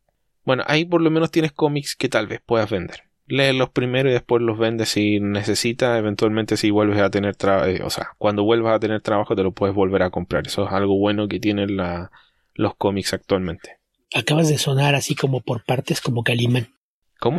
[0.51, 3.05] bueno, ahí por lo menos tienes cómics que tal vez puedas vender.
[3.29, 7.91] Léelos primero y después los vendes si necesitas, eventualmente si vuelves a tener trabajo, o
[7.91, 10.99] sea, cuando vuelvas a tener trabajo te lo puedes volver a comprar, eso es algo
[10.99, 12.11] bueno que tienen la,
[12.55, 13.77] los cómics actualmente.
[14.13, 16.75] Acabas de sonar así como por partes como Calimán.
[17.21, 17.39] ¿Cómo?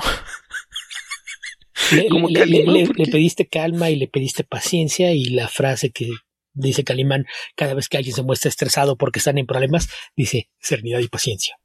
[1.91, 2.07] Le,
[2.45, 6.11] le, le, le, pediste calma y le pediste paciencia y la frase que
[6.53, 7.25] dice Calimán
[7.57, 11.57] cada vez que alguien se muestra estresado porque están en problemas, dice serenidad y paciencia.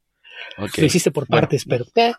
[0.59, 0.83] Okay.
[0.83, 1.85] Lo hiciste por partes, bueno.
[1.95, 2.17] pero...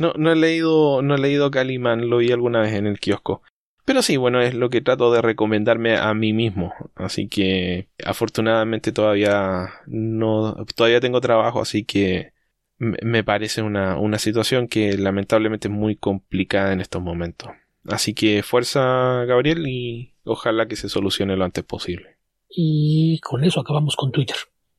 [0.00, 3.42] No, no he leído, no he leído Calimán, lo vi alguna vez en el kiosco.
[3.84, 6.72] Pero sí, bueno, es lo que trato de recomendarme a mí mismo.
[6.94, 12.32] Así que afortunadamente todavía no, todavía tengo trabajo, así que
[12.78, 17.50] me parece una, una situación que lamentablemente es muy complicada en estos momentos.
[17.88, 22.16] Así que fuerza, Gabriel, y ojalá que se solucione lo antes posible.
[22.48, 24.36] Y con eso acabamos con Twitter.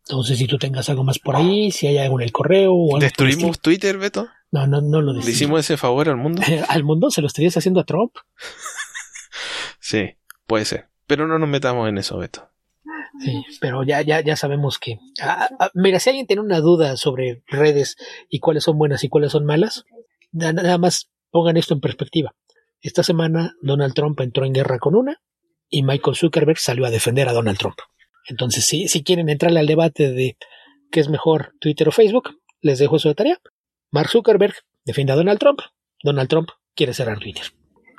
[0.08, 2.96] Entonces, si tú tengas algo más por ahí, si hay algo en el correo o
[2.96, 4.28] algo ¿Destruimos Twitter, Beto?
[4.52, 6.42] No, no, no lo ¿Le hicimos ese favor al mundo?
[6.68, 7.10] ¿Al mundo?
[7.10, 8.14] ¿Se lo estarías haciendo a Trump?
[9.80, 10.90] sí, puede ser.
[11.08, 12.50] Pero no nos metamos en eso, Beto.
[13.20, 15.00] Sí, pero ya, ya, ya sabemos que.
[15.22, 17.96] Ah, ah, mira, si alguien tiene una duda sobre redes
[18.28, 19.86] y cuáles son buenas y cuáles son malas,
[20.32, 22.36] nada más pongan esto en perspectiva.
[22.82, 25.22] Esta semana Donald Trump entró en guerra con una
[25.70, 27.78] y Michael Zuckerberg salió a defender a Donald Trump.
[28.28, 30.38] Entonces, si, si quieren entrarle al debate de
[30.92, 33.42] qué es mejor Twitter o Facebook, les dejo eso de tarea.
[33.92, 34.56] Mark Zuckerberg
[34.86, 35.60] defiende a Donald Trump.
[36.02, 37.44] Donald Trump quiere cerrar Twitter.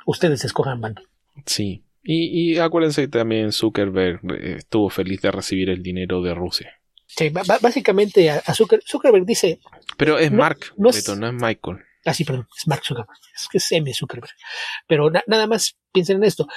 [0.05, 1.01] Ustedes escojan bando.
[1.45, 6.35] Sí, y, y acuérdense que también Zuckerberg eh, estuvo feliz de recibir el dinero de
[6.35, 6.79] Rusia.
[7.07, 9.59] Sí, básicamente a, Zuckerberg dice...
[9.97, 11.77] Pero es Mark, no es, no es Michael.
[12.03, 13.17] Ah, sí, perdón, es Mark Zuckerberg.
[13.35, 13.91] Es que es M.
[13.93, 14.33] Zuckerberg.
[14.87, 16.47] Pero nada más piensen en esto.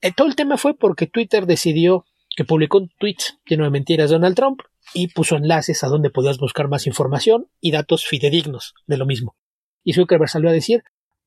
[0.00, 2.04] Eh, todo el tema fue porque Twitter decidió
[2.36, 3.16] que publicó un tweet
[3.46, 4.60] lleno de mentiras Donald Trump
[4.94, 9.36] y puso enlaces a donde podías buscar más información y datos fidedignos de lo mismo.
[9.84, 10.84] Y Zuckerberg salió a decir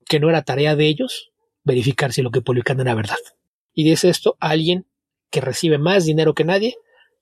[0.08, 1.32] que no era tarea de ellos
[1.64, 3.18] verificar si lo que publican era verdad.
[3.74, 4.86] Y dice esto a alguien
[5.30, 6.76] que recibe más dinero que nadie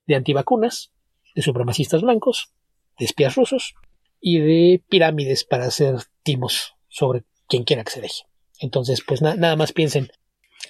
[0.06, 0.92] de antivacunas,
[1.34, 2.52] de supremacistas blancos,
[2.98, 3.74] de espías rusos
[4.20, 8.22] y de pirámides para hacer timos sobre quien quiera que se deje.
[8.60, 10.10] Entonces, pues nada más piensen,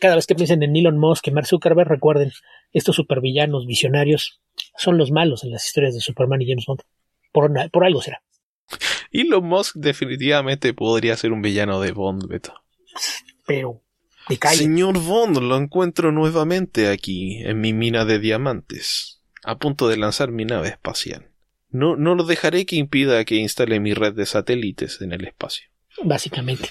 [0.00, 2.32] cada vez que piensen en Elon Musk y Mark Zuckerberg, recuerden,
[2.74, 4.40] estos supervillanos visionarios
[4.76, 6.82] son los malos en las historias de Superman y James Bond.
[7.32, 8.22] Por, por algo será.
[9.10, 12.54] Elon Musk definitivamente podría ser un villano de Bond, Beto.
[13.46, 13.82] Pero
[14.52, 20.30] Señor Bond, lo encuentro nuevamente aquí, en mi mina de diamantes, a punto de lanzar
[20.30, 21.30] mi nave espacial.
[21.68, 25.68] No, no lo dejaré que impida que instale mi red de satélites en el espacio.
[26.02, 26.70] Básicamente.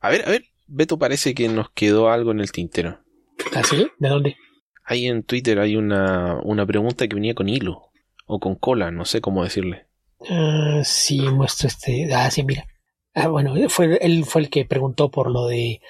[0.00, 3.00] A ver, a ver, Beto parece que nos quedó algo en el tintero.
[3.54, 3.88] ¿Ah, sí?
[3.98, 4.36] ¿De dónde?
[4.84, 7.90] Ahí en Twitter hay una, una pregunta que venía con hilo,
[8.26, 9.86] o con cola, no sé cómo decirle.
[10.28, 12.12] Ah, sí, muestro este.
[12.12, 12.66] Ah, sí, mira.
[13.14, 15.80] Ah, bueno, fue, él fue el que preguntó por lo de,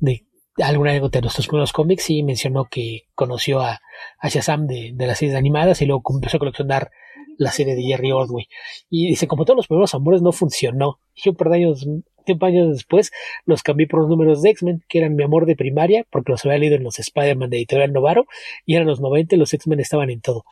[0.00, 0.26] de
[0.58, 3.80] alguna de nuestros primeros cómics y mencionó que conoció a,
[4.18, 6.90] a Shazam de, de, las series animadas y luego empezó a coleccionar
[7.38, 8.48] la serie de Jerry Ordway.
[8.90, 10.98] Y dice, como todos los primeros amores no funcionó.
[11.14, 11.86] Y un par de años,
[12.22, 13.10] tiempo años después
[13.44, 16.44] los cambié por los números de X-Men, que eran mi amor de primaria, porque los
[16.44, 18.26] había leído en los Spider-Man de Editorial Novaro,
[18.66, 20.44] y eran los 90 los X-Men estaban en todo.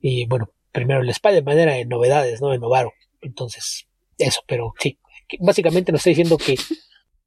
[0.00, 2.52] Y bueno, primero el Spider-Man era en novedades, ¿no?
[2.52, 2.92] En Novaro.
[3.20, 4.98] Entonces, eso, pero sí.
[5.40, 6.56] Básicamente nos está diciendo que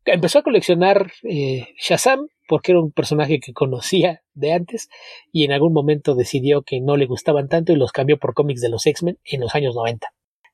[0.06, 4.90] empezó a coleccionar eh, Shazam porque era un personaje que conocía de antes
[5.32, 8.62] y en algún momento decidió que no le gustaban tanto y los cambió por cómics
[8.62, 10.08] de los X-Men en los años 90.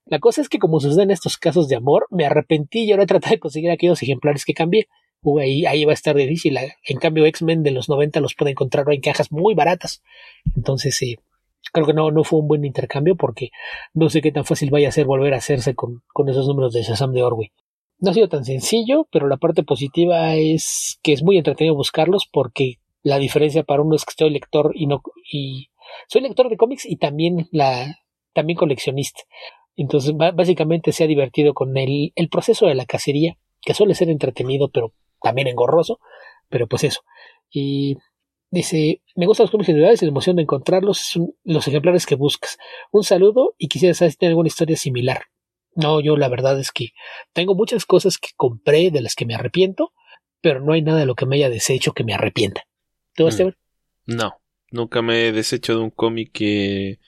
[0.09, 3.05] La cosa es que como sucede en estos casos de amor, me arrepentí y ahora
[3.05, 4.87] traté de conseguir aquellos ejemplares que cambié.
[5.39, 6.57] ahí, ahí va a estar difícil.
[6.87, 10.01] En cambio, X-Men de los 90 los puede encontrar en cajas muy baratas.
[10.55, 11.17] Entonces, sí,
[11.73, 13.51] creo que no, no fue un buen intercambio porque
[13.93, 16.73] no sé qué tan fácil vaya a ser volver a hacerse con, con esos números
[16.73, 17.51] de Shazam de Orway.
[17.99, 22.27] No ha sido tan sencillo, pero la parte positiva es que es muy entretenido buscarlos
[22.31, 25.01] porque la diferencia para uno es que soy lector y no
[25.31, 25.69] y
[26.07, 27.97] soy lector de cómics y también la
[28.33, 29.21] también coleccionista.
[29.77, 34.09] Entonces básicamente se ha divertido con el, el proceso de la cacería, que suele ser
[34.09, 35.99] entretenido pero también engorroso,
[36.49, 37.01] pero pues eso.
[37.49, 37.97] Y
[38.49, 42.15] dice, me gustan los cómics individuales y la emoción de encontrarlos son los ejemplares que
[42.15, 42.57] buscas.
[42.91, 45.25] Un saludo y quisiera saber si tiene alguna historia similar.
[45.75, 46.89] No, yo la verdad es que
[47.33, 49.93] tengo muchas cosas que compré de las que me arrepiento,
[50.41, 52.63] pero no hay nada de lo que me haya deshecho que me arrepienta.
[53.13, 53.27] ¿Tú, mm.
[53.27, 53.55] Esteban?
[54.07, 56.99] No, nunca me he deshecho de un cómic que...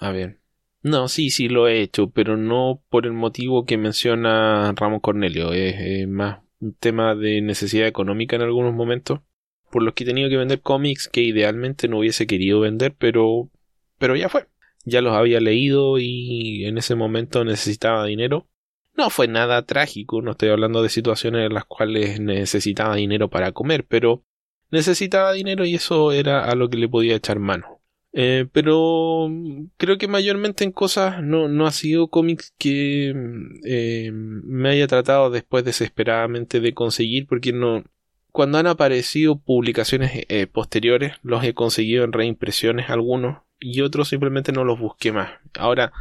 [0.00, 0.40] A ver.
[0.88, 5.52] No, sí, sí lo he hecho, pero no por el motivo que menciona Ramón Cornelio.
[5.52, 9.20] Es, más un tema de necesidad económica en algunos momentos,
[9.70, 13.50] por los que he tenido que vender cómics que idealmente no hubiese querido vender, pero...
[13.98, 14.46] pero ya fue
[14.84, 18.48] ya los había leído y en ese momento necesitaba dinero.
[18.96, 23.52] No fue nada trágico, no estoy hablando de situaciones en las cuales necesitaba dinero para
[23.52, 24.24] comer, pero
[24.70, 27.77] necesitaba dinero y eso era a lo que le podía echar mano.
[28.12, 29.28] Eh, pero
[29.76, 33.14] creo que mayormente en cosas no, no ha sido cómics que
[33.64, 37.84] eh, me haya tratado después desesperadamente de conseguir porque no
[38.32, 44.52] cuando han aparecido publicaciones eh, posteriores los he conseguido en reimpresiones algunos y otros simplemente
[44.52, 45.30] no los busqué más.
[45.58, 45.92] Ahora,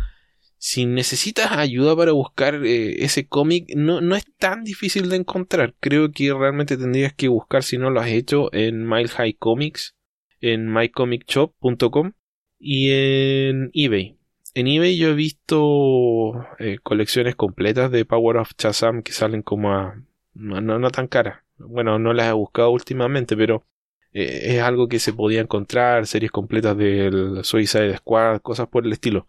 [0.59, 5.75] si necesitas ayuda para buscar eh, ese cómic, no, no es tan difícil de encontrar.
[5.79, 9.95] Creo que realmente tendrías que buscar, si no lo has hecho, en Mile High Comics,
[10.41, 12.13] en mycomicshop.com
[12.59, 14.17] y en eBay.
[14.53, 19.73] En eBay yo he visto eh, colecciones completas de Power of Shazam que salen como
[19.73, 20.01] a...
[20.33, 21.39] No, tan caras.
[21.57, 23.65] Bueno, no las he buscado últimamente, pero
[24.13, 28.93] eh, es algo que se podía encontrar, series completas del Suicide Squad, cosas por el
[28.93, 29.27] estilo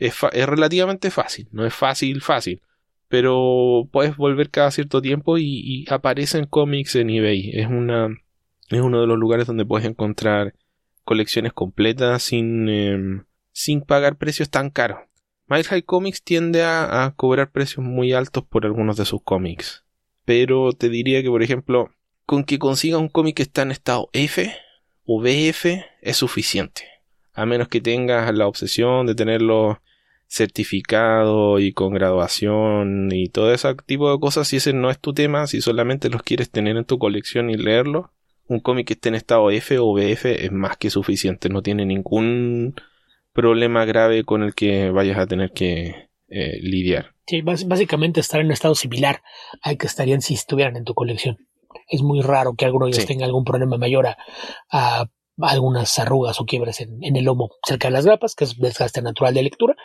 [0.00, 1.48] es, relativamente fácil.
[1.52, 2.62] No es fácil, fácil.
[3.08, 7.50] Pero puedes volver cada cierto tiempo y, aparecen cómics en eBay.
[7.54, 8.08] Es una.
[8.70, 10.54] Es uno de los lugares donde puedes encontrar
[11.04, 15.00] colecciones completas sin, em, sin pagar precios tan caros.
[15.48, 19.84] Mile High Comics tiende a, a, cobrar precios muy altos por algunos de sus cómics.
[20.24, 21.90] Pero te diría que, por ejemplo,
[22.24, 24.52] con que consiga un cómic que está en estado F
[25.04, 26.84] o BF es suficiente.
[27.32, 29.82] A menos que tengas la obsesión de tenerlo
[30.28, 35.12] certificado y con graduación y todo ese tipo de cosas, si ese no es tu
[35.12, 38.12] tema, si solamente los quieres tener en tu colección y leerlo,
[38.50, 41.86] un cómic que esté en estado F o BF es más que suficiente, no tiene
[41.86, 42.74] ningún
[43.32, 47.14] problema grave con el que vayas a tener que eh, lidiar.
[47.26, 49.22] Sí, básicamente estar en un estado similar
[49.62, 51.38] al que estarían si estuvieran en tu colección.
[51.88, 54.08] Es muy raro que alguno de ellos tenga algún problema mayor
[54.72, 55.06] a,
[55.40, 59.00] algunas arrugas o quiebres en, en, el lomo cerca de las grapas, que es desgaste
[59.00, 59.76] natural de lectura,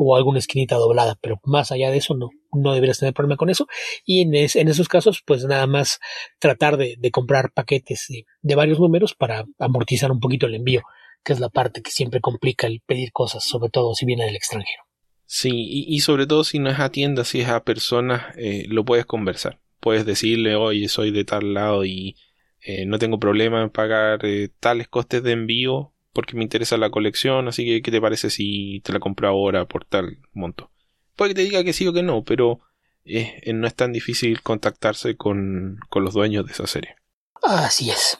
[0.00, 3.50] o alguna esquinita doblada, pero más allá de eso no, no deberías tener problema con
[3.50, 3.66] eso.
[4.06, 5.98] Y en, en esos casos, pues nada más
[6.38, 10.82] tratar de, comprar paquetes de, varios números para amortizar un poquito el envío,
[11.24, 14.36] que es la parte que siempre complica el pedir cosas, sobre todo si viene del
[14.36, 14.84] extranjero.
[15.26, 18.84] Sí, y, sobre todo si no es a tienda, si es a personas, eh, lo
[18.84, 19.58] puedes conversar.
[19.80, 22.16] Puedes decirle, oye, soy de tal lado y
[22.60, 26.90] eh, no tengo problema en pagar eh, tales costes de envío porque me interesa la
[26.90, 30.72] colección, así que ¿qué te parece si te la compro ahora por tal monto?
[31.14, 32.58] Puede que te diga que sí o que no, pero
[33.04, 36.96] eh, no es tan difícil contactarse con, los dueños de esa serie.
[37.44, 38.18] Así es.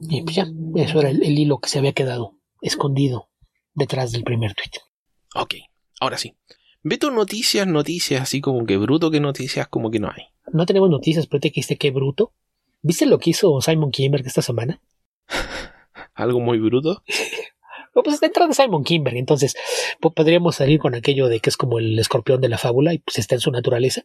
[0.00, 0.46] Y pues ya,
[0.76, 3.30] eso era el, hilo que se había quedado escondido
[3.74, 4.80] detrás del primer tweet.
[5.34, 5.54] Ok,
[5.98, 6.36] ahora sí.
[6.84, 10.26] Ve tus noticias, noticias, así como que bruto que noticias, como que no hay.
[10.52, 12.32] No tenemos noticias, pero te dijiste que bruto.
[12.80, 14.80] ¿Viste lo que hizo Simon Kimberg esta semana?
[16.14, 17.02] algo muy bruto.
[17.92, 19.56] pues dentro de Simon Kimber, entonces
[20.00, 23.18] podríamos salir con aquello de que es como el escorpión de la fábula y pues
[23.18, 24.02] está en su naturaleza.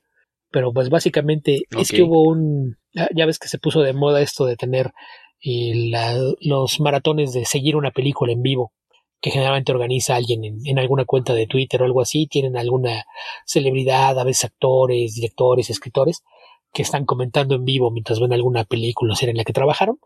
[0.52, 4.46] Pero pues básicamente es que hubo un, ya ves que se puso de moda esto
[4.46, 4.92] de tener
[5.44, 5.92] eh,
[6.40, 8.72] los maratones de seguir una película en vivo
[9.26, 13.06] que generalmente organiza alguien en, alguna cuenta de Twitter o algo así, tienen alguna
[13.46, 16.24] celebridad, a veces actores, directores, escritores,
[16.76, 19.98] que están comentando en vivo mientras ven alguna película serie en la que trabajaron.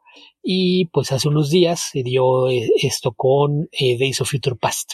[0.43, 4.93] Y pues hace unos días se dio eh, esto con eh, Days of Future Past,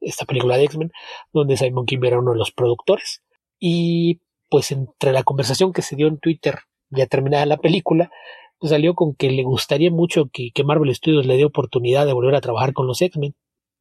[0.00, 0.90] esta película de X-Men,
[1.30, 3.22] donde Simon Kim era uno de los productores.
[3.58, 8.10] Y pues entre la conversación que se dio en Twitter, ya terminada la película,
[8.58, 12.34] pues salió con que le gustaría mucho que, Marvel Studios le dé oportunidad de volver
[12.34, 13.34] a trabajar con los X-Men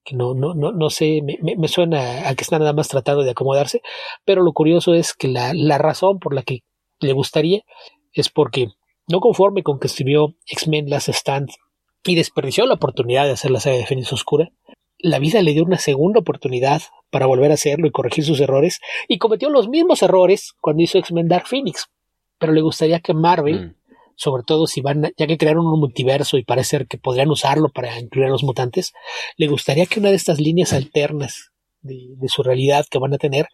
[0.03, 3.23] que no, no, no, no sé, me, me, suena a que está nada más tratando
[3.23, 3.81] de acomodarse,
[4.25, 6.63] pero lo curioso es que la, la razón por la que
[6.99, 7.63] le gustaría
[8.13, 8.69] es porque
[9.07, 11.49] no conforme con que escribió X-Men Last Stand
[12.03, 14.51] y desperdició la oportunidad de hacer la saga de Fénix Oscura,
[14.99, 18.79] la vida le dio una segunda oportunidad para volver a hacerlo y corregir sus errores
[19.07, 21.87] y cometió los mismos errores cuando hizo X-Men Dark Phoenix.
[22.37, 23.75] Pero le gustaría que Marvel, mm.
[24.15, 27.97] sobre todo si van, ya que crearon un multiverso y parece que podrían usarlo para
[27.99, 28.93] incluir a los mutantes,
[29.37, 33.17] le gustaría que una de estas líneas alternas de, de su realidad que van a
[33.17, 33.47] tener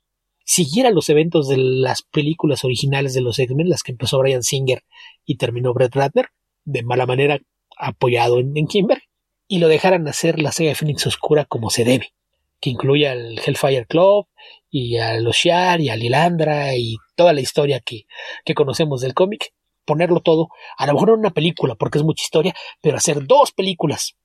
[0.46, 4.84] siguiera los eventos de las películas originales de los X-Men, las que empezó Brian Singer
[5.26, 6.30] y terminó Brett Ratner,
[6.64, 7.40] de mala manera
[7.78, 9.04] apoyado en, Kimber,
[9.48, 12.14] y lo dejaran hacer la saga de Phoenix Oscura como se debe,
[12.62, 14.28] que incluya al Hellfire Club
[14.70, 18.06] y a los Shiar y a Lilandra y toda la historia que,
[18.46, 22.24] que conocemos del cómic, ponerlo todo, a lo mejor en una película, porque es mucha
[22.24, 24.16] historia, pero hacer dos películas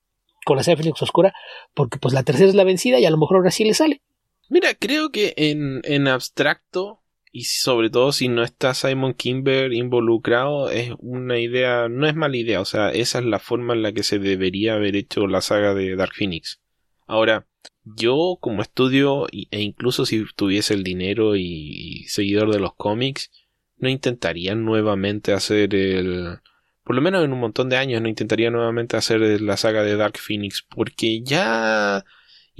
[0.44, 1.34] con la de Phoenix Oscura,
[1.74, 4.02] porque pues la tercera es la vencida y a lo mejor ahora sí le sale.
[4.50, 10.70] Mira, creo que en, en abstracto, y sobre todo si no está Simon Kimber involucrado,
[10.70, 13.92] es una idea, no es mala idea, o sea, esa es la forma en la
[13.92, 16.60] que se debería haber hecho la saga de Dark Phoenix.
[17.06, 17.46] Ahora,
[17.84, 23.30] yo como estudio, e incluso si tuviese el dinero y, seguidor de los cómics,
[23.76, 26.38] no intentaría nuevamente hacer el...
[26.82, 29.96] Por lo menos en un montón de años no intentaría nuevamente hacer la saga de
[29.96, 32.04] Dark Phoenix, porque ya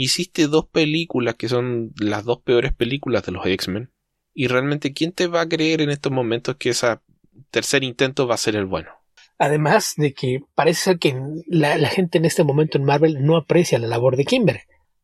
[0.05, 3.93] hiciste dos películas que son las dos peores películas de los X-Men.
[4.33, 6.99] Y realmente, ¿quién te va a creer en estos momentos que ese
[7.51, 8.91] tercer intento va a ser el bueno?
[9.39, 13.79] Además de que parece ser que la, gente en este momento en Marvel no aprecia
[13.79, 14.61] la labor de Kimber.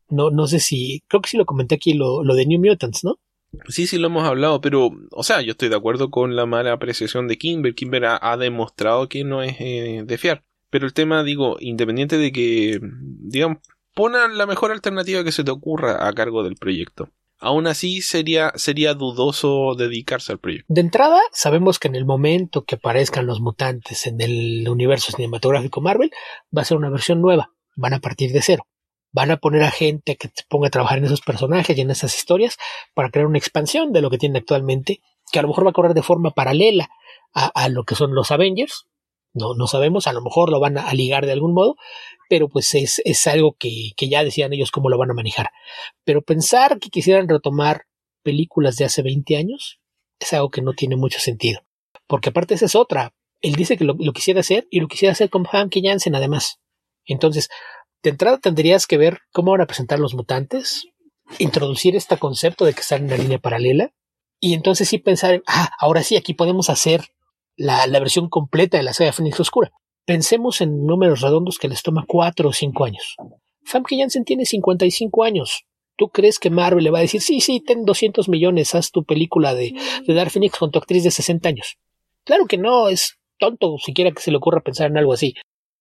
[0.09, 3.03] No, no sé si, creo que sí lo comenté aquí, lo, lo de New Mutants,
[3.03, 3.19] ¿no?
[3.67, 6.73] Sí, sí lo hemos hablado, pero, o sea, yo estoy de acuerdo con la mala
[6.73, 7.75] apreciación de Kimber.
[7.75, 10.43] Kimber ha, demostrado que no es eh, de fiar.
[10.69, 13.57] Pero el tema, digo, independiente de que, digamos,
[13.97, 17.09] pona la mejor alternativa que se te ocurra a cargo del proyecto.
[17.39, 20.65] Aún así sería, sería dudoso dedicarse al proyecto.
[20.69, 25.81] De entrada, sabemos que en el momento que aparezcan los mutantes en el universo cinematográfico
[25.81, 26.11] Marvel,
[26.55, 27.51] va a ser una versión nueva.
[27.75, 28.65] Van a partir de cero
[29.17, 31.89] van a poner a gente que se ponga a trabajar en esos personajes y en
[31.89, 32.57] esas historias
[32.93, 35.73] para crear una expansión de lo que tienen actualmente, que a lo mejor va a
[35.73, 36.89] correr de forma paralela
[37.33, 38.85] a, lo que son los Avengers.
[39.33, 41.75] No, no sabemos, a lo mejor lo van a, ligar de algún modo,
[42.29, 45.51] pero pues es, es algo que, que ya decían ellos cómo lo van a manejar.
[46.03, 47.85] Pero pensar que quisieran retomar
[48.23, 49.79] películas de hace 20 años
[50.19, 51.61] es algo que no tiene mucho sentido.
[52.07, 53.13] Porque aparte esa es otra.
[53.41, 56.59] Él dice que lo, quisiera hacer y lo quisiera hacer con Hank y Jansen además.
[57.05, 57.49] Entonces,
[58.03, 60.87] de entrada tendrías que ver cómo van a presentar los mutantes,
[61.39, 63.91] introducir este concepto de que están en una línea paralela,
[64.39, 67.09] y entonces sí pensar, ah, ahora sí, aquí podemos hacer
[67.55, 69.71] la, versión completa de la saga Fénix Oscura.
[70.07, 73.17] Pensemos en números redondos que les toma cuatro o cinco años.
[73.65, 75.65] Famke Janssen tiene 55 años.
[75.97, 79.03] ¿Tú crees que Marvel le va a decir, sí, sí, ten 200 millones, haz tu
[79.03, 79.73] película de,
[80.07, 81.77] de Dark Phoenix con tu actriz de 60 años?
[82.23, 85.33] Claro que no, es tonto siquiera que se le ocurra pensar en algo así.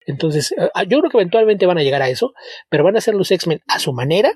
[0.07, 2.33] Entonces, eh, ah, yo creo que eventualmente van a llegar a eso,
[2.69, 4.33] pero van a ser los X-Men a su manera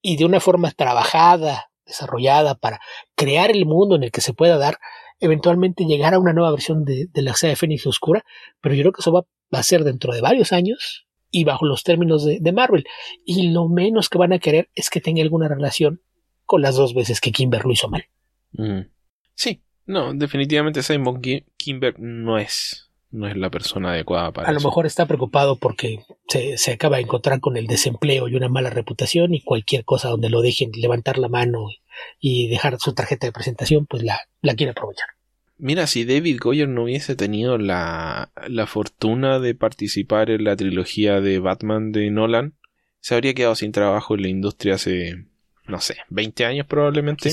[0.00, 2.78] y de una forma trabajada, desarrollada para
[3.16, 4.78] crear el mundo en el que se pueda dar,
[5.20, 8.24] eventualmente llegar a una nueva versión de, la saga de Fénix Oscura,
[8.60, 11.84] pero yo creo que eso va, a ser dentro de varios años y bajo los
[11.84, 12.84] términos de, Marvel.
[13.24, 16.02] Y lo menos que van a querer es que tenga alguna relación
[16.46, 18.04] con las dos veces que Kimber lo hizo mal.
[18.52, 18.88] Mm.
[19.34, 21.20] Sí, no, definitivamente Simon
[21.56, 26.00] Kimber no es no es la persona adecuada para A lo mejor está preocupado porque
[26.28, 30.08] se, se, acaba de encontrar con el desempleo y una mala reputación y cualquier cosa
[30.08, 31.68] donde lo dejen levantar la mano
[32.18, 35.08] y dejar su tarjeta de presentación, pues la, la quiere aprovechar.
[35.58, 41.20] Mira, si David Goyer no hubiese tenido la, la fortuna de participar en la trilogía
[41.20, 42.54] de Batman de Nolan,
[43.00, 45.26] se habría quedado sin trabajo en la industria hace,
[45.66, 47.30] no sé, 20 años probablemente.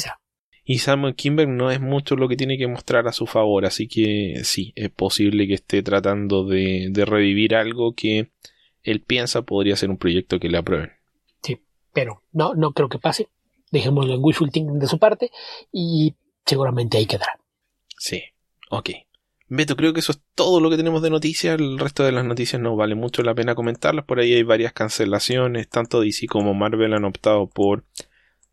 [0.70, 3.88] Y Samuel Kimber no es mucho lo que tiene que mostrar a su favor, así
[3.88, 8.34] que sí, es posible que esté tratando de, revivir algo que
[8.84, 10.92] él piensa podría ser un proyecto que le aprueben.
[11.42, 11.62] Sí,
[11.94, 13.30] pero no, no creo que pase.
[13.72, 15.32] Dejémoslo en wishful thinking de su parte
[15.72, 16.16] y
[16.46, 17.40] seguramente ahí quedará.
[17.98, 18.24] Sí,
[18.70, 18.90] ok.
[19.48, 21.58] Beto, creo que eso es todo lo que tenemos de noticias.
[21.58, 24.04] El resto de las noticias no vale mucho la pena comentarlas.
[24.04, 25.70] Por ahí hay varias cancelaciones.
[25.70, 27.86] Tanto DC como Marvel han optado por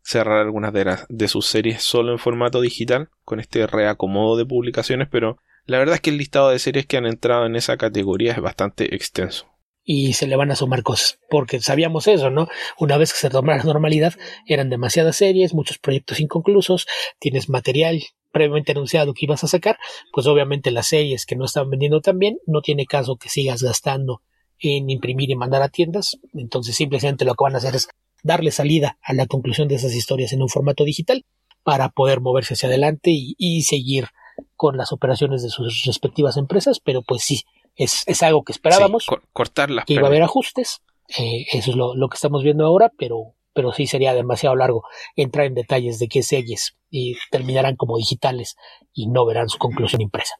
[0.05, 5.07] cerrar algunas de, de sus series solo en formato digital, con este reacomodo de publicaciones,
[5.11, 8.33] pero la verdad es que el listado de series que han entrado en esa categoría
[8.33, 9.47] es bastante extenso.
[9.83, 12.47] Y se le van a sumar cosas, porque sabíamos eso, ¿no?
[12.79, 14.13] Una vez que se tomara la normalidad,
[14.45, 16.85] eran demasiadas series, muchos proyectos inconclusos,
[17.19, 19.77] tienes material previamente anunciado que ibas a sacar,
[20.13, 23.63] pues obviamente las series que no están vendiendo tan bien, no tiene caso que sigas
[23.63, 24.21] gastando
[24.59, 27.87] en imprimir y mandar a tiendas, entonces simplemente lo que van a hacer es
[28.25, 31.25] darle salida a la conclusión de esas historias en un formato digital
[31.63, 34.07] para poder moverse hacia adelante y, seguir
[34.55, 37.43] con las operaciones de sus respectivas empresas, pero pues sí,
[37.75, 39.05] es, algo que esperábamos.
[39.31, 39.85] cortarlas.
[39.85, 40.81] Que iba a haber ajustes,
[41.17, 44.83] eh, eso es lo, que estamos viendo ahora, pero, pero sí sería demasiado largo
[45.15, 48.55] entrar en detalles de qué series y terminarán como digitales
[48.91, 50.33] y no verán su conclusión impresa.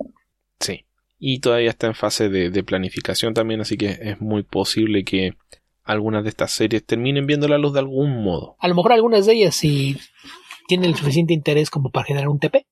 [0.60, 0.86] Sí,
[1.20, 5.34] y todavía está en fase de planificación también, así que es muy posible que
[5.86, 8.58] algunas de estas series terminen viendo la luz de algún modo.
[8.60, 9.98] A lo mejor algunas de ellas si
[10.68, 12.66] tienen el suficiente interés como para generar un TP.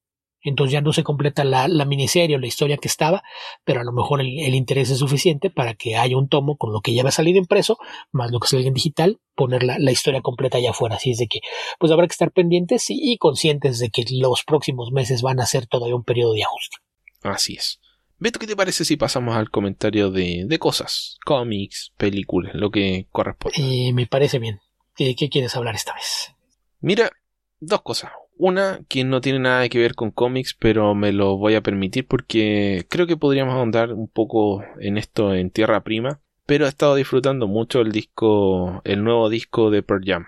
[0.46, 3.24] Entonces ya no se completa la, miniserie o la historia que estaba,
[3.64, 6.82] pero a lo mejor el, interés es suficiente para que haya un tomo con lo
[6.82, 7.78] que ya va a salir impreso,
[8.12, 10.98] más lo que salga en digital, poner la, historia completa allá afuera.
[10.98, 11.40] Así es de que,
[11.80, 15.46] pues habrá que estar pendientes y, y conscientes de que los próximos meses van a
[15.46, 16.76] ser todavía un periodo de ajuste.
[17.22, 17.80] Así es.
[18.24, 21.18] Beto, ¿qué te parece si pasamos al comentario de, de cosas?
[21.26, 23.58] Cómics, películas, lo que corresponde.
[23.58, 24.62] Eh, me parece bien.
[24.96, 26.34] ¿Qué, quieres hablar esta vez?
[26.80, 27.12] Mira,
[27.60, 28.14] dos cosas.
[28.38, 32.08] Una que no tiene nada que ver con cómics, pero me lo voy a permitir
[32.08, 36.22] porque creo que podríamos ahondar un poco en esto en Tierra Prima.
[36.46, 40.26] Pero he estado disfrutando mucho el disco, el nuevo disco de Pearl Jam,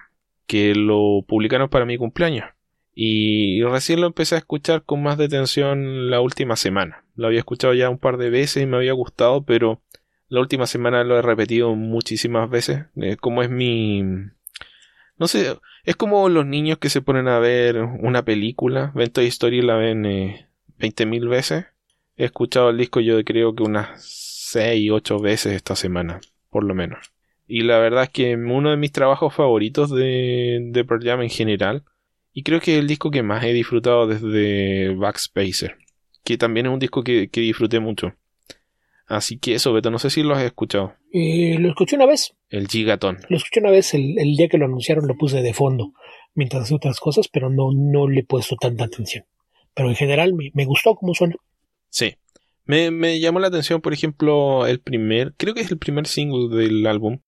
[0.48, 2.55] que lo publicaron para mi cumpleaños.
[2.98, 7.04] Y recién lo empecé a escuchar con más detención la última semana.
[7.16, 9.82] Lo había escuchado ya un par de veces y me había gustado, pero
[10.30, 12.86] la última semana lo he repetido muchísimas veces.
[12.96, 14.02] Eh, como es mi...
[15.18, 19.28] No sé, es como los niños que se ponen a ver una película, ven Toy
[19.28, 20.48] Story y la ven eh,
[20.80, 21.66] 20.000 veces.
[22.16, 26.74] He escuchado el disco yo creo que unas 6, 8 veces esta semana, por lo
[26.74, 27.12] menos.
[27.46, 31.30] Y la verdad es que uno de mis trabajos favoritos de, de Pearl Jam en
[31.30, 31.84] general.
[32.38, 35.78] Y creo que es el disco que más he disfrutado desde Backspacer.
[36.26, 38.14] Que también es un disco que, que disfruté mucho.
[39.08, 40.96] Así que eso, Beto, no sé si lo has escuchado.
[41.14, 42.36] Eh, lo escuché una vez.
[42.50, 43.20] El Gigaton.
[43.30, 45.94] Lo escuché una vez, el, el, día que lo anunciaron lo puse de fondo,
[46.34, 49.24] mientras hacía otras cosas, pero no, no le he puesto tanta atención.
[49.74, 51.36] Pero en general me, me gustó cómo suena.
[51.90, 52.16] Sí.
[52.66, 56.54] Me, me, llamó la atención, por ejemplo, el primer, creo que es el primer single
[56.54, 57.20] del álbum.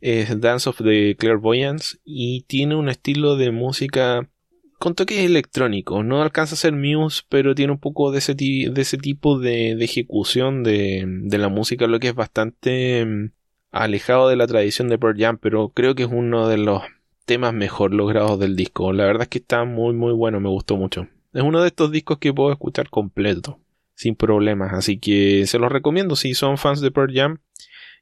[0.00, 4.30] Es Dance of the Clairvoyance y tiene un estilo de música
[4.78, 6.04] con toques electrónicos.
[6.04, 9.76] No alcanza a ser Muse, pero tiene un poco de ese, de ese tipo de,
[9.76, 13.30] de ejecución de, de, la música, lo que es bastante mm,
[13.72, 16.82] alejado de la tradición de Pearl Jam, pero creo que es uno de los
[17.24, 18.92] temas mejor logrados del disco.
[18.92, 21.08] La verdad es que está muy muy bueno, me gustó mucho.
[21.32, 23.58] Es uno de estos discos que puedo escuchar completo,
[23.94, 27.38] sin problemas, así que se los recomiendo si son fans de Pearl Jam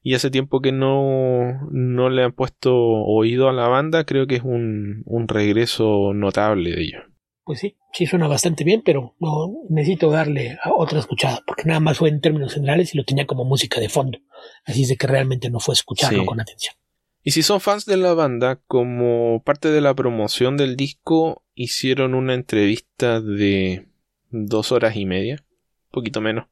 [0.06, 4.36] y hace tiempo que no, no le han puesto oído a la banda, creo que
[4.36, 7.02] es un, un regreso notable de ellos.
[7.42, 11.80] Pues sí, sí suena bastante bien, pero no necesito darle a otra escuchada, porque nada
[11.80, 14.18] más fue en términos generales y lo tenía como música de fondo.
[14.66, 16.26] Así es de que realmente no fue escucharlo sí.
[16.26, 16.74] con atención.
[17.22, 22.14] Y si son fans de la banda, como parte de la promoción del disco, hicieron
[22.14, 23.88] una entrevista de
[24.28, 25.42] dos horas y media,
[25.90, 26.46] poquito menos,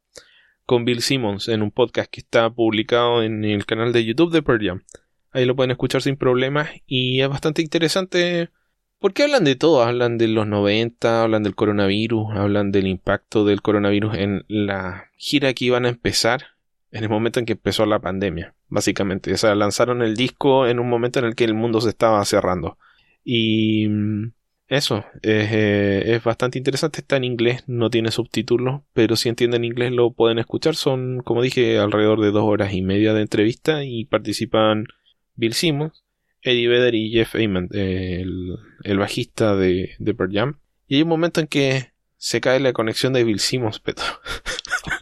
[0.66, 4.42] con Bill Simmons en un podcast que está publicado en el canal de YouTube de
[4.42, 4.82] Pearl Jam.
[5.32, 8.50] Ahí lo pueden escuchar sin problemas y es bastante interesante
[8.98, 13.60] porque hablan de todo, hablan de los 90, hablan del coronavirus, hablan del impacto del
[13.60, 16.42] coronavirus en la gira que iban a empezar
[16.92, 19.32] en el momento en que empezó la pandemia, básicamente.
[19.32, 22.24] O sea, lanzaron el disco en un momento en el que el mundo se estaba
[22.24, 22.78] cerrando.
[23.24, 23.88] Y
[24.72, 27.00] eso, es, eh, es, bastante interesante.
[27.00, 30.76] Está en inglés, no tiene subtítulos, pero si entienden inglés lo pueden escuchar.
[30.76, 34.86] Son, como dije, alrededor de dos horas y media de entrevista y participan
[35.34, 36.04] Bill Simmons,
[36.40, 40.58] Eddie Vedder y Jeff Ayman, el, el, bajista de, de Pearl Jam.
[40.88, 44.06] Y hay un momento en que se cae la conexión de Bill Simmons, Petro.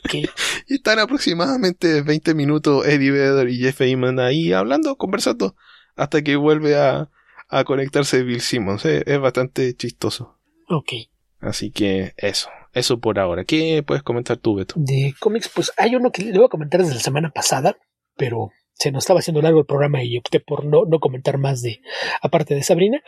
[0.04, 0.26] Okay.
[0.66, 5.54] y están aproximadamente 20 minutos Eddie Vedder y Jeff Ayman ahí hablando, conversando,
[5.94, 7.08] hasta que vuelve a,
[7.50, 8.84] a conectarse Bill Simmons.
[8.84, 10.38] Es, es bastante chistoso.
[10.68, 10.92] Ok.
[11.40, 13.44] Así que eso, eso por ahora.
[13.44, 14.74] ¿Qué puedes comentar tú, Beto?
[14.76, 17.76] De cómics, pues hay uno que le voy a comentar desde la semana pasada,
[18.16, 21.62] pero se nos estaba haciendo largo el programa y opté por no, no comentar más
[21.62, 21.80] de,
[22.22, 23.02] aparte de Sabrina,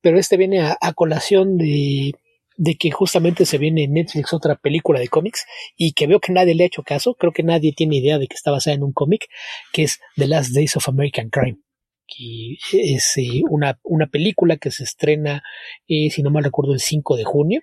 [0.00, 2.12] pero este viene a, a colación de
[2.60, 5.46] de que justamente se viene en Netflix otra película de cómics
[5.76, 8.26] y que veo que nadie le ha hecho caso, creo que nadie tiene idea de
[8.26, 9.28] que está basada en un cómic,
[9.72, 11.58] que es The Last Days of American Crime
[12.08, 15.42] que es eh, una, una, película que se estrena,
[15.86, 17.60] eh, si no mal recuerdo, el 5 de junio.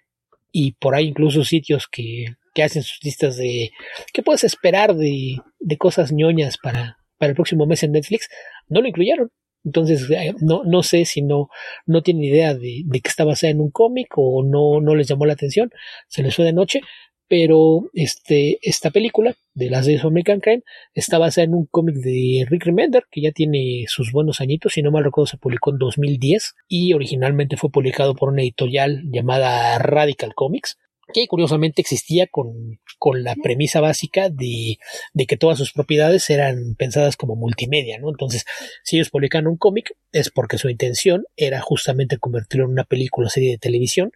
[0.52, 3.72] Y por ahí incluso sitios que, que hacen sus listas de
[4.14, 8.30] qué puedes esperar de, de cosas ñoñas para, para el próximo mes en Netflix,
[8.70, 9.32] no lo incluyeron.
[9.66, 10.08] Entonces,
[10.42, 11.50] no, no sé si no,
[11.88, 15.08] no tienen idea de, de que está basada en un cómic o no, no les
[15.08, 15.72] llamó la atención,
[16.08, 16.82] se les fue de noche,
[17.28, 20.64] pero este, esta película de las of American Crime
[20.94, 24.82] está basada en un cómic de Rick Remender que ya tiene sus buenos añitos, si
[24.82, 29.78] no mal recuerdo se publicó en 2010 y originalmente fue publicado por una editorial llamada
[29.80, 30.78] Radical Comics
[31.14, 34.80] que curiosamente existía con, con la premisa básica de,
[35.14, 38.10] de, que todas sus propiedades eran pensadas como multimedia, ¿no?
[38.10, 38.46] Entonces,
[38.84, 43.28] si ellos publican un cómic, es porque su intención era justamente convertirlo en una película
[43.28, 44.12] o serie de televisión.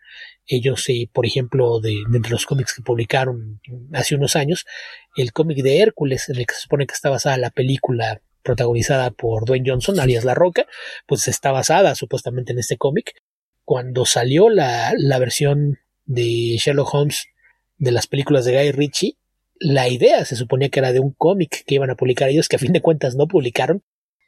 [0.48, 3.62] Ellos, eh, por ejemplo, de, de, entre los cómics que publicaron
[3.94, 4.66] hace unos años,
[5.16, 9.12] el cómic de Hércules, en el que se supone que está basada la película protagonizada
[9.12, 10.66] por Dwayne Johnson, alias La Roca,
[11.06, 13.14] pues está basada supuestamente en este cómic.
[13.64, 15.78] Cuando salió la, la versión
[16.10, 17.28] de Sherlock Holmes
[17.78, 19.16] de las películas de Guy Ritchie,
[19.60, 22.56] la idea se suponía que era de un cómic que iban a publicar ellos, que
[22.56, 23.84] a fin de cuentas no publicaron,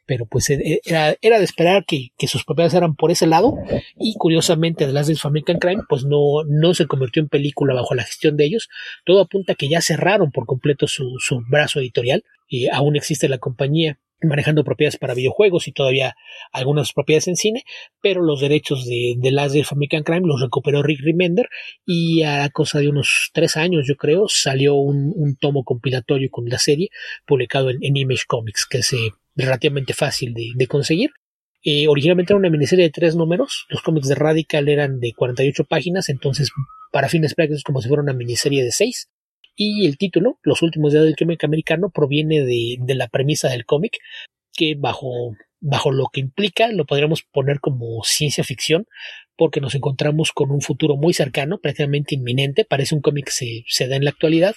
[0.06, 3.56] pero pues era, era de esperar que, que, sus propiedades eran por ese lado,
[3.98, 7.74] y curiosamente The Last Days of American Crime pues no, no se convirtió en película
[7.74, 8.68] bajo la gestión de ellos,
[9.04, 13.28] todo apunta a que ya cerraron por completo su, su brazo editorial, y aún existe
[13.28, 16.14] la compañía manejando propiedades para videojuegos y todavía
[16.52, 17.64] algunas propiedades en cine,
[18.00, 21.48] pero los derechos de, de Days of American Crime los recuperó Rick Remender
[21.84, 26.58] y a cosa de unos tres años, yo creo, salió un, tomo compilatorio con la
[26.58, 26.88] serie
[27.26, 31.10] publicado en, Image Comics, que es eh, relativamente fácil de, de conseguir.
[31.64, 35.64] Eh, originalmente era una miniserie de tres números, los cómics de Radical eran de 48
[35.64, 36.50] páginas, entonces
[36.90, 39.08] para fines prácticos como si fuera una miniserie de seis
[39.54, 43.64] y el título, Los últimos días del cómic americano, proviene de, de la premisa del
[43.64, 43.98] cómic,
[44.52, 48.86] que bajo, bajo lo que implica lo podríamos poner como ciencia ficción,
[49.36, 53.88] porque nos encontramos con un futuro muy cercano, prácticamente inminente, parece un cómic que se,
[53.88, 54.54] da en la actualidad,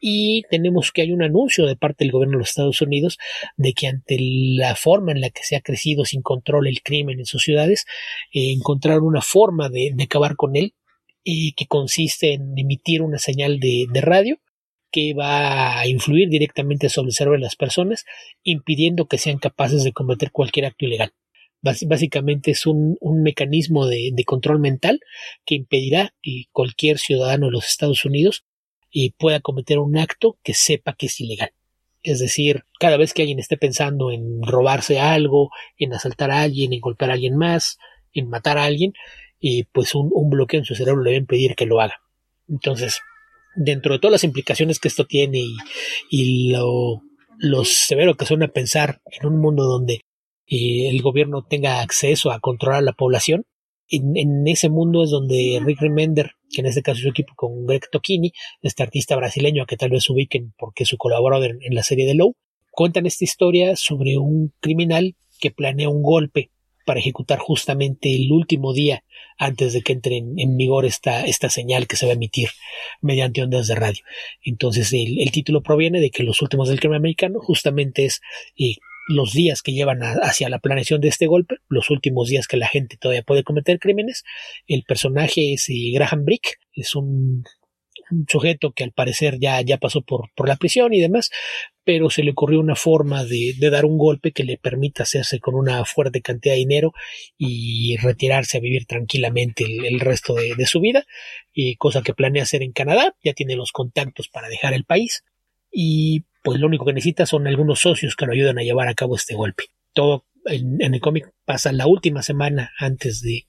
[0.00, 3.16] y tenemos que hay un anuncio de parte del gobierno de los Estados Unidos
[3.56, 7.18] de que ante la forma en la que se ha crecido sin control el crimen
[7.18, 7.86] en sus ciudades,
[8.32, 10.74] eh, encontrar una forma de, acabar con él
[11.24, 14.38] y que consiste en emitir una señal de, radio
[14.92, 18.04] que va a influir directamente sobre el cerebro de las personas,
[18.44, 21.12] impidiendo que sean capaces de cometer cualquier acto ilegal.
[21.62, 25.00] básicamente es un, mecanismo de, control mental
[25.44, 28.44] que impedirá que cualquier ciudadano de los Estados Unidos
[28.90, 31.50] y pueda cometer un acto que sepa que es ilegal.
[32.04, 36.74] Es decir, cada vez que alguien esté pensando en robarse algo, en asaltar a alguien,
[36.74, 37.78] en golpear a alguien más,
[38.12, 38.92] en matar a alguien,
[39.40, 42.00] y pues un, bloqueo en su cerebro le va a impedir que lo haga.
[42.48, 43.00] Entonces,
[43.56, 45.42] dentro de todas las implicaciones que esto tiene
[46.10, 47.02] y, lo,
[47.38, 50.00] lo, severo que suena pensar en un mundo donde
[50.46, 53.44] eh, el gobierno tenga acceso a controlar a la población,
[53.88, 57.66] en, ese mundo es donde Rick Remender, que en este caso es su equipo con
[57.66, 58.32] Greg Tocchini,
[58.62, 62.34] este artista brasileño que tal vez ubiquen porque su colaborador en, la serie de Low,
[62.70, 66.50] cuentan esta historia sobre un criminal que planea un golpe
[66.84, 69.04] para ejecutar justamente el último día
[69.38, 72.50] antes de que entre en, vigor esta, esta, señal que se va a emitir
[73.00, 74.02] mediante ondas de radio.
[74.42, 78.20] Entonces el, título proviene de que los últimos del crimen americano justamente es
[78.56, 78.76] eh,
[79.08, 82.68] los días que llevan hacia la planeación de este golpe, los últimos días que la
[82.68, 84.24] gente todavía puede cometer crímenes.
[84.66, 87.44] El personaje es eh, Graham Brick, es un,
[88.28, 91.30] sujeto que al parecer ya, ya pasó por, por, la prisión y demás,
[91.84, 95.54] pero se le ocurrió una forma de, dar un golpe que le permita hacerse con
[95.54, 96.92] una fuerte cantidad de dinero
[97.36, 101.04] y retirarse a vivir tranquilamente el, resto de, de, su vida,
[101.52, 105.24] y cosa que planea hacer en Canadá, ya tiene los contactos para dejar el país
[105.74, 108.94] y pues lo único que necesita son algunos socios que lo ayuden a llevar a
[108.94, 109.64] cabo este golpe.
[109.92, 113.46] Todo en, el cómic pasa la última semana antes de,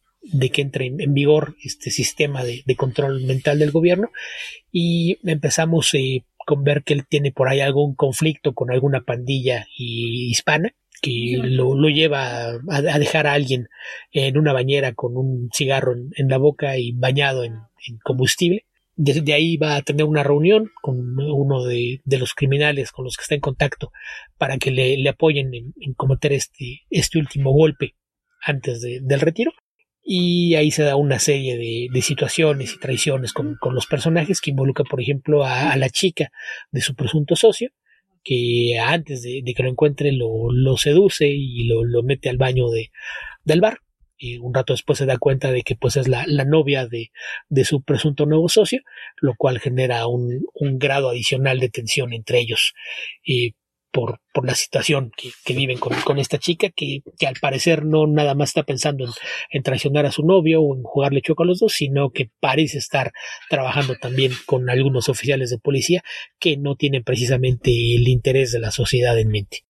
[0.52, 4.12] que entre en, vigor este sistema de, control mental del gobierno
[4.72, 9.68] y empezamos eh, con ver que él tiene por ahí algún conflicto con alguna pandilla
[9.78, 13.68] hispana que lo, lleva a, dejar a alguien
[14.12, 17.54] en una bañera con un cigarro en, la boca y bañado en
[18.04, 18.66] combustible
[18.96, 23.24] desde ahí va a tener una reunión con uno de, los criminales con los que
[23.24, 23.92] está en contacto
[24.38, 27.96] para que le, apoyen en, cometer este, este último golpe
[28.42, 29.52] antes del retiro.
[30.08, 31.58] Y ahí se da una serie
[31.92, 36.30] de, situaciones y traiciones con, los personajes que involucra, por ejemplo, a, la chica
[36.72, 37.72] de su presunto socio,
[38.24, 42.92] que antes de, que lo encuentre lo, seduce y lo, mete al baño de,
[43.44, 43.80] del bar.
[44.16, 47.10] Y un rato después se da cuenta de que pues es la, novia de,
[47.66, 48.82] su presunto nuevo socio,
[49.22, 50.46] lo cual genera un,
[50.78, 52.76] grado adicional de tensión entre ellos
[53.92, 58.64] por, la situación que, viven con, esta chica que, al parecer no nada más está
[58.64, 59.06] pensando
[59.50, 62.78] en, traicionar a su novio o en jugarle choco a los dos, sino que parece
[62.78, 63.12] estar
[63.50, 66.04] trabajando también con algunos oficiales de policía
[66.40, 69.66] que no tienen precisamente el interés de la sociedad en mente.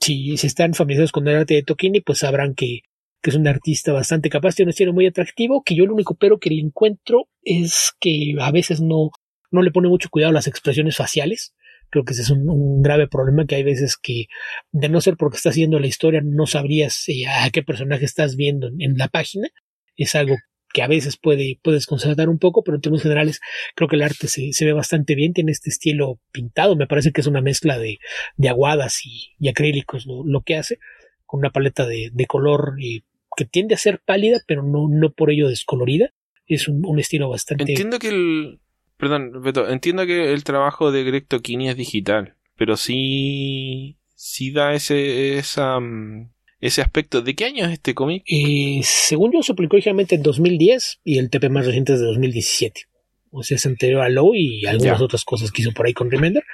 [0.00, 2.82] Si, si están familiarizados con el arte de Tokini, pues sabrán que
[3.22, 6.38] es un artista bastante capaz, tiene un estilo muy atractivo, que yo lo único pero
[6.38, 9.10] que le encuentro es que a veces no,
[9.50, 11.54] no le pone mucho cuidado las expresiones faciales.
[11.90, 14.26] Creo que ese es un, grave problema que hay veces que,
[14.72, 18.36] de no ser porque estás haciendo la historia, no sabrías eh, a qué personaje estás
[18.36, 19.48] viendo en, la página.
[19.96, 20.36] Es algo
[20.72, 23.40] que a veces puede, puede desconcertar un poco, pero en términos generales
[23.74, 27.20] creo que el arte se, ve bastante bien, tiene este estilo pintado, me parece que
[27.20, 27.98] es una mezcla de,
[28.36, 30.78] de aguadas y, acrílicos lo, que hace,
[31.26, 33.04] con una paleta de, color y
[33.36, 36.12] que tiende a ser pálida, pero no, no por ello descolorida.
[36.46, 37.64] Es un, estilo bastante.
[37.64, 38.60] Entiendo que el.
[39.00, 43.96] Perdón, Beto, entiendo que el trabajo de Greg Tokini es digital, pero sí.
[44.14, 45.38] sí da ese.
[45.38, 46.28] Esa, mm,
[46.60, 47.22] ese aspecto.
[47.22, 48.22] ¿De qué año es este cómic?
[48.26, 52.06] Eh, según yo, se publicó originalmente en 2010 y el TP más reciente es de
[52.06, 52.82] 2017.
[53.30, 56.10] O sea, es anterior a Low y algunas otras cosas que hizo por ahí con
[56.10, 56.44] Remender.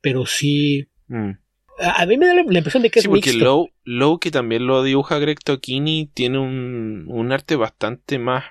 [0.00, 0.86] Pero sí.
[1.08, 1.30] Mm.
[1.80, 5.18] A mí me da la, impresión de que es porque Low, que también lo dibuja
[5.18, 8.44] Greg Tocchini, tiene un, arte bastante más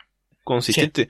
[0.44, 1.08] consistente.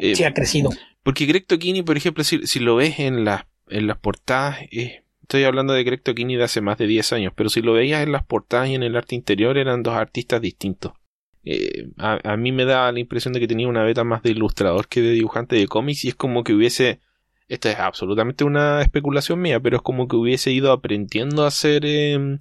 [0.00, 0.70] Sí, eh, ha crecido.
[1.08, 5.44] Porque Greg Tocchini, por ejemplo, si, si lo ves en, las en las portadas, estoy
[5.44, 8.12] hablando de Greg Tocchini de hace más de 10 años, pero si lo veías en
[8.12, 10.92] las portadas y en el arte interior eran dos artistas distintos.
[11.44, 14.32] Eh, a, a, mí me da la impresión de que tenía una beta más de
[14.32, 17.00] ilustrador que de dibujante de cómics y es como que hubiese
[17.48, 21.86] esta es absolutamente una especulación mía, pero es como que hubiese ido aprendiendo a hacer
[21.86, 22.40] em,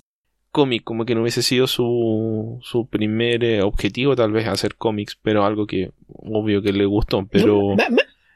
[0.52, 5.18] cómic, como que no hubiese sido su, su primer eh, objetivo tal vez hacer cómics,
[5.22, 7.78] pero algo que obvio que le gustó, pero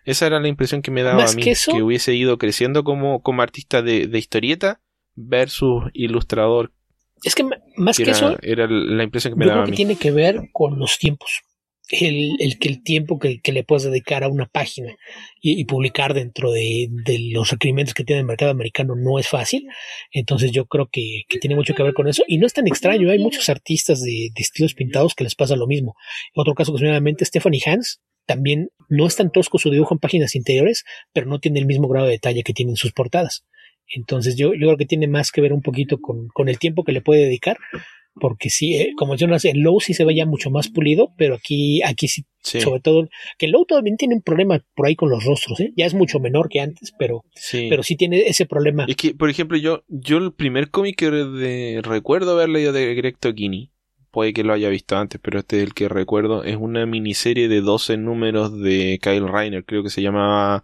[0.06, 3.42] esa era la impresión que me daba a mí, que, hubiese ido creciendo como, como
[3.42, 4.82] artista de, historieta
[5.16, 6.74] versus ilustrador.
[7.24, 7.46] Es que
[7.76, 9.76] más que eso era la impresión que me daba a mí.
[9.76, 11.44] tiene que ver con los tiempos
[11.92, 14.96] el, el, el tiempo que, que, le puedes dedicar a una página
[15.42, 19.28] y, y publicar dentro de, de, los requerimientos que tiene el mercado americano no es
[19.28, 19.68] fácil.
[20.12, 22.24] Entonces yo creo que, que, tiene mucho que ver con eso.
[22.28, 25.56] Y no es tan extraño, hay muchos artistas de, de estilos pintados que les pasa
[25.56, 25.96] lo mismo.
[26.36, 30.36] Otro caso que se Stephanie Hans, también no es tan tosco su dibujo en páginas
[30.36, 30.84] interiores,
[31.14, 33.46] pero no tiene el mismo grado de detalle que tienen sus portadas.
[33.88, 36.84] Entonces yo, yo creo que tiene más que ver un poquito con, con el tiempo
[36.84, 37.58] que le puede dedicar
[38.16, 41.14] porque sí, eh, como yo no sé, en Low sí se veía mucho más pulido,
[41.18, 43.08] pero aquí, aquí sí, sobre todo,
[43.38, 45.72] que Low también tiene un problema por ahí con los rostros, ¿eh?
[45.78, 48.86] ya es mucho menor que antes, pero sí, pero sí tiene ese problema.
[48.88, 52.94] Es que, por ejemplo, yo, yo el primer cómic que de, recuerdo haber leído de
[52.96, 53.71] Greg Tokini,
[54.12, 57.48] puede que lo haya visto antes, pero este es el que recuerdo, es una miniserie
[57.48, 60.64] de 12 números de Kyle Reiner, creo que se llamaba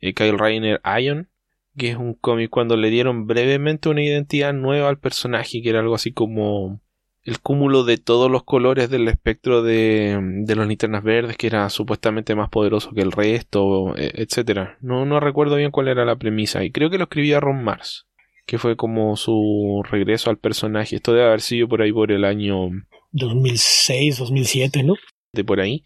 [0.00, 1.28] eh, Kyle Reiner Ion,
[1.76, 2.50] que es un cómic.
[2.50, 6.80] Cuando le dieron brevemente una identidad nueva al personaje, que era algo así como
[7.22, 11.68] el cúmulo de todos los colores del espectro de, de los linternas verdes, que era
[11.70, 14.78] supuestamente más poderoso que el resto, e, etcétera.
[14.80, 18.05] No, no recuerdo bien cuál era la premisa, y creo que lo escribía Ron Mars,
[18.46, 20.96] que fue como su regreso al personaje.
[20.96, 22.70] Esto debe haber sido por ahí por el año
[23.10, 24.94] 2006, 2007, ¿no?
[25.32, 25.82] De por ahí.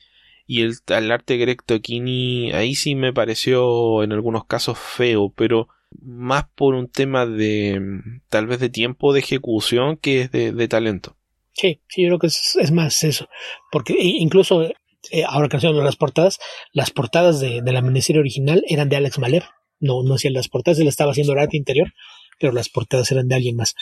[0.46, 5.68] Y el, el arte Greg Tokini, ahí sí me pareció en algunos casos feo, pero
[6.02, 7.80] más por un tema de
[8.28, 11.16] tal vez de tiempo de ejecución que es de, de talento.
[11.52, 13.28] Sí, sí, yo creo que es, más eso.
[13.70, 16.38] Porque incluso, eh, ahora que de las portadas,
[16.72, 19.44] las portadas de, de la miniserie original eran de Alex Maler.
[19.78, 21.92] No, no hacían las portadas, él estaba haciendo el arte interior,
[22.40, 23.74] pero las portadas eran de alguien más.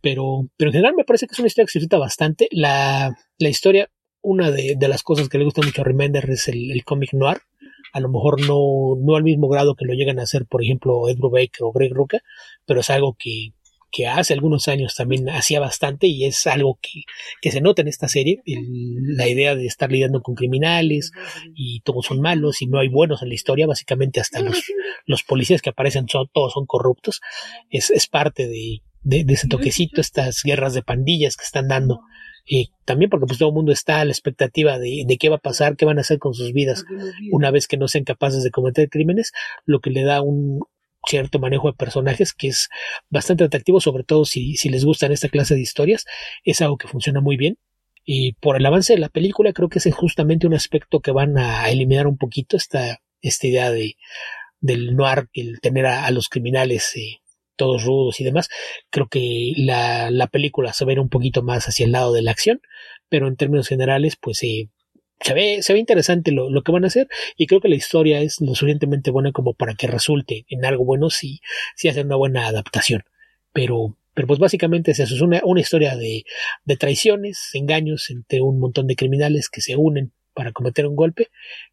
[0.00, 2.48] Pero, pero en general me parece que es una historia que se disfruta bastante.
[2.52, 3.90] La, la historia,
[4.22, 7.12] una de, de, las cosas que le gusta mucho a Remender es el, el cómic
[7.12, 7.38] noir.
[7.92, 11.08] A lo mejor no, no al mismo grado que lo llegan a hacer, por ejemplo,
[11.08, 12.20] Edward Baker o Greg Rucka,
[12.64, 13.52] pero es algo que,
[13.90, 17.02] que hace algunos años también hacía bastante y es algo que,
[17.40, 21.12] que se nota en esta serie, el, la idea de estar lidiando con criminales
[21.54, 24.62] y todos son malos y no hay buenos en la historia, básicamente hasta los,
[25.06, 27.20] los policías que aparecen son, todos son corruptos,
[27.70, 32.00] es, es parte de, de, de ese toquecito, estas guerras de pandillas que están dando.
[32.50, 35.36] Y también porque pues todo el mundo está a la expectativa de, de, qué va
[35.36, 36.82] a pasar, qué van a hacer con sus vidas.
[37.30, 39.32] Una vez que no sean capaces de cometer crímenes,
[39.66, 40.60] lo que le da un,
[41.06, 42.68] cierto manejo de personajes que es
[43.10, 46.04] bastante atractivo, sobre todo si, les gustan esta clase de historias,
[46.44, 47.58] es algo que funciona muy bien.
[48.04, 51.36] Y por el avance de la película, creo que es justamente un aspecto que van
[51.36, 53.96] a eliminar un poquito esta, esta idea de,
[54.60, 57.20] del noir, el tener a, los criminales eh,
[57.56, 58.48] todos rudos y demás.
[58.90, 62.30] Creo que la, la película se ve un poquito más hacia el lado de la
[62.30, 62.62] acción,
[63.10, 64.70] pero en términos generales, pues eh,
[65.20, 67.74] se ve, se ve interesante lo, lo, que van a hacer y creo que la
[67.74, 71.40] historia es lo suficientemente buena como para que resulte en algo bueno si,
[71.74, 73.02] si hacen una buena adaptación.
[73.52, 76.24] Pero, pero pues básicamente es eso, es una, una historia de,
[76.64, 81.30] de traiciones, engaños entre un montón de criminales que se unen para cometer un golpe,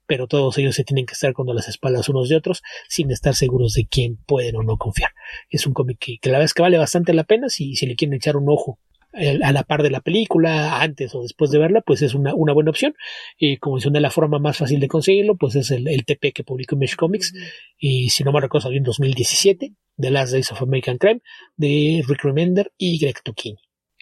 [0.07, 3.35] pero todos ellos se tienen que estar con las espaldas unos de otros sin estar
[3.35, 5.11] seguros de quién pueden o no confiar.
[5.51, 7.85] Es un cómic que, que la verdad es que vale bastante la pena si, si
[7.85, 8.79] le quieren echar un ojo
[9.15, 12.53] a la par de la película, antes o después de verla, pues es una, una
[12.53, 12.95] buena opción.
[13.37, 16.05] Y como es una de la forma más fácil de conseguirlo, pues es el, el
[16.05, 17.33] TP que publicó Mesh Comics.
[17.77, 21.21] Y si no me recuerdo, salió en 2017, The Last Days of American Crime,
[21.55, 23.57] de Rick Remender y Greg Tokini.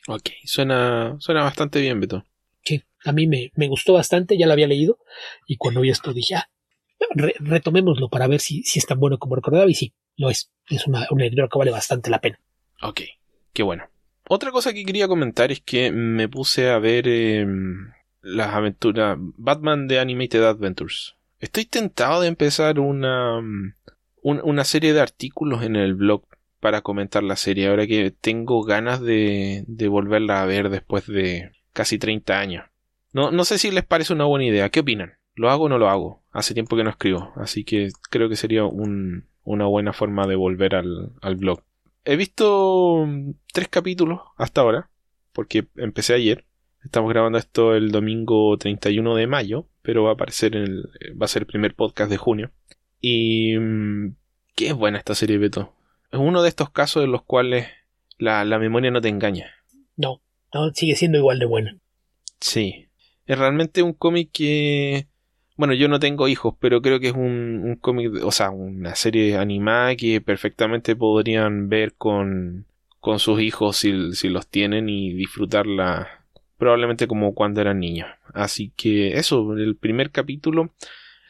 [0.08, 2.26] Ok, suena, suena bastante bien, Beto.
[2.64, 4.98] Sí, a mí me, me gustó bastante, ya lo había leído.
[5.48, 6.50] Y cuando vi esto dije, ah,
[7.40, 9.70] retomémoslo para ver si, si es tan bueno como recordaba.
[9.70, 10.52] Y sí, lo es.
[10.70, 12.40] Es una, una que vale bastante la pena.
[12.82, 13.02] Ok,
[13.54, 13.86] qué bueno.
[14.30, 17.46] Otra cosa que quería comentar es que me puse a ver eh,
[18.22, 21.16] las aventuras Batman de Animated Adventures.
[21.40, 23.42] Estoy tentado de empezar una,
[24.22, 26.24] una serie de artículos en el blog
[26.62, 31.52] para comentar la serie, ahora que tengo ganas de, de volverla a ver después de
[31.74, 32.66] casi 30 años.
[33.12, 34.70] No, no sé si les parece una buena idea.
[34.70, 35.18] ¿Qué opinan?
[35.36, 36.24] ¿Lo hago o no lo hago?
[36.32, 40.36] Hace tiempo que no escribo, así que creo que sería un, una buena forma de
[40.36, 41.64] volver al, al blog
[42.06, 43.08] he visto
[43.52, 44.90] tres capítulos hasta ahora,
[45.32, 46.46] porque empecé ayer.
[46.84, 50.90] Estamos grabando esto el domingo 31 de mayo, pero va a aparecer en el,
[51.20, 52.52] va a ser el primer podcast de junio.
[53.00, 54.16] Y mm,
[54.56, 55.74] qué es buena esta serie, Beto.
[56.12, 57.68] Es uno de estos casos en los cuales
[58.18, 59.52] la, la memoria no te engaña.
[59.96, 60.22] No,
[60.54, 61.78] no, sigue siendo igual de buena.
[62.40, 62.90] Sí.
[63.26, 65.08] Es realmente un cómic que
[65.56, 69.38] bueno, yo no tengo hijos, pero creo que es un, cómic, o sea, una serie
[69.38, 72.66] animada que perfectamente podrían ver con,
[73.00, 76.08] con sus hijos si, si los tienen y disfrutarla
[76.58, 78.08] probablemente como cuando eran niños.
[78.34, 80.74] Así que eso, el primer capítulo.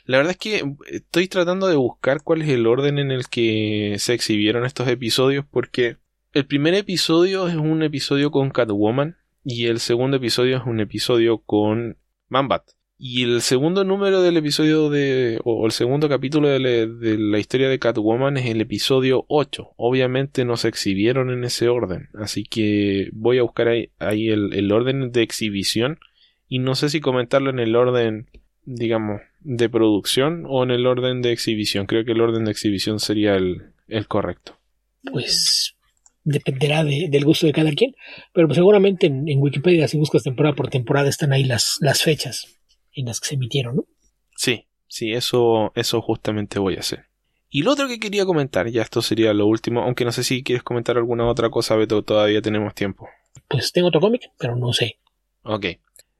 [0.06, 3.96] La verdad es que estoy tratando de buscar cuál es el orden en el que
[4.00, 5.98] se exhibieron estos episodios porque
[6.34, 11.40] el primer episodio es un episodio con Catwoman y el segundo episodio es un episodio
[11.40, 11.98] con
[12.28, 12.64] Mambat.
[12.98, 15.40] Y el segundo número del episodio de.
[15.44, 16.60] o el segundo capítulo de,
[17.18, 19.74] la historia de Catwoman es el episodio 8.
[19.78, 22.10] Obviamente no se exhibieron en ese orden.
[22.14, 26.00] Así que voy a buscar ahí, el, orden de exhibición.
[26.48, 28.30] Y no sé si comentarlo en el orden,
[28.64, 31.88] digamos, de producción o en el orden de exhibición.
[31.88, 33.74] Creo que el orden de exhibición sería el,
[34.08, 34.60] correcto.
[35.12, 35.76] Pues
[36.24, 37.96] dependerá del gusto de cada quien.
[38.34, 42.60] Pero pues seguramente en, Wikipedia, si buscas temporada por temporada, están ahí las, las fechas
[42.96, 43.86] en las que se emitieron, ¿no?
[44.36, 47.06] Sí, sí, eso, eso justamente voy a hacer.
[47.50, 50.44] Y lo otro que quería comentar, ya esto sería lo último, aunque no sé si
[50.44, 53.08] quieres comentar alguna otra cosa, Beto, todavía tenemos tiempo.
[53.48, 54.98] Pues tengo otro cómic, pero no sé.
[55.44, 55.68] Ok.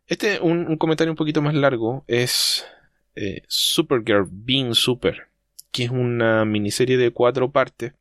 [0.06, 2.68] Este, un, comentario un poquito más largo, es
[3.16, 5.30] eh, Supergirl Being Super,
[5.72, 7.94] que es una miniserie de cuatro partes,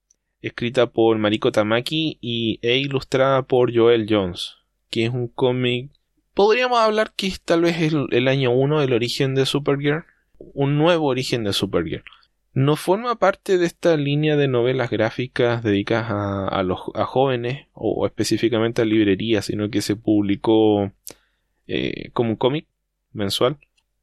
[0.43, 4.57] escrita por Mariko Tamaki y, e ilustrada por Joel Jones,
[4.91, 5.91] que es un cómic
[6.35, 10.05] podríamos hablar que es tal vez el, el año 1 del origen de Supergirl,
[10.39, 12.05] un nuevo origen de Supergirl.
[12.55, 18.05] No forma parte de esta línea de novelas gráficas dedicadas a, los, a jóvenes o,
[18.07, 20.93] específicamente a librerías, sino que se publicó
[21.67, 22.67] eh, como un cómic
[23.13, 23.57] mensual.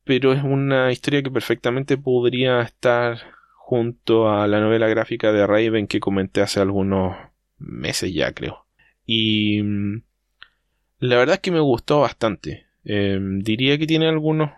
[0.04, 3.20] Pero es una historia que perfectamente podría estar
[3.56, 7.16] junto a la novela gráfica de Raven que comenté hace algunos
[7.60, 8.66] meses ya creo.
[9.06, 10.02] Y mm,
[11.00, 12.68] la verdad es que me gustó bastante.
[12.84, 14.52] Em, diría que tiene algunos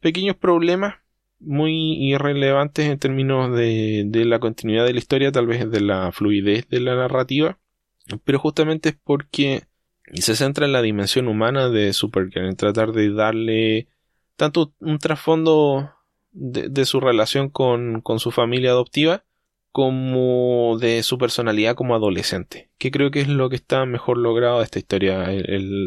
[0.00, 0.96] pequeños problemas
[1.40, 6.10] muy irrelevantes en términos de, de, la continuidad de la historia, tal vez de la
[6.12, 7.58] fluidez de la narrativa,
[8.24, 9.64] pero justamente es porque
[10.14, 13.88] se centra en la dimensión humana de Supergirl, en tratar de darle
[14.36, 15.92] tanto un trasfondo
[16.32, 19.24] de, de su relación con, con su familia adoptiva,
[19.78, 24.58] como de su personalidad como adolescente, que creo que es lo que está mejor logrado
[24.58, 25.28] de esta historia,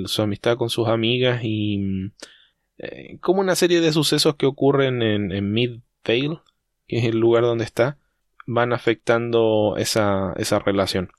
[0.06, 2.14] su amistad con sus amigas y
[2.78, 6.40] eh, como una serie de sucesos que ocurren en, en Midvale,
[6.88, 7.98] que es el lugar donde está,
[8.48, 11.10] van afectando esa, esa relación.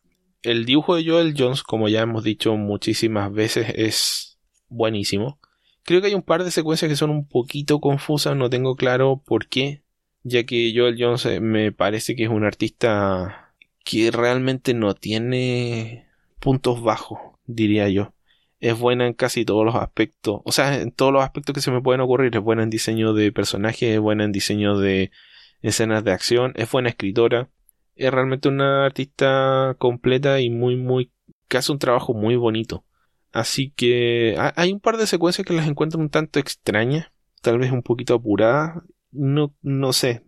[0.40, 4.38] El dibujo de Joel Jones, como ya hemos dicho muchísimas veces, es
[4.68, 5.38] buenísimo.
[5.82, 9.22] Creo que hay un par de secuencias que son un poquito confusas, no tengo claro
[9.26, 9.82] por qué,
[10.24, 13.54] ya que Joel Jones me parece que es un artista
[13.84, 16.06] que realmente no tiene
[16.38, 18.14] puntos bajos, diría yo.
[18.60, 21.72] Es buena en casi todos los aspectos, o sea, en todos los aspectos que se
[21.72, 22.34] me pueden ocurrir.
[22.36, 25.10] Es buena en diseño de personajes, es buena en diseño de
[25.62, 27.48] escenas de acción, es buena escritora.
[27.96, 31.12] Es realmente una artista completa y muy, muy,
[31.48, 32.84] que hace un trabajo muy bonito.
[33.32, 37.72] Así que hay un par de secuencias que las encuentro un tanto extrañas, tal vez
[37.72, 38.82] un poquito apuradas,
[39.12, 40.22] no, no sé.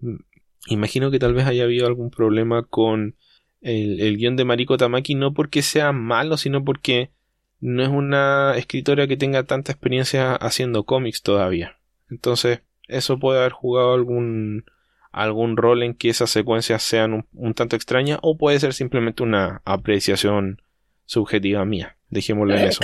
[0.68, 3.16] Imagino que tal vez haya habido algún problema con
[3.60, 7.10] el, el guion de Mariko Tamaki, no porque sea malo, sino porque
[7.60, 11.78] no es una escritora que tenga tanta experiencia haciendo cómics todavía.
[12.10, 14.64] Entonces, eso puede haber jugado algún,
[15.12, 19.62] algún rol en que esas secuencias sean un, tanto extrañas, o puede ser simplemente una
[19.64, 20.60] apreciación
[21.06, 21.96] subjetiva mía.
[22.10, 22.82] Dejémoslo en eh, eso.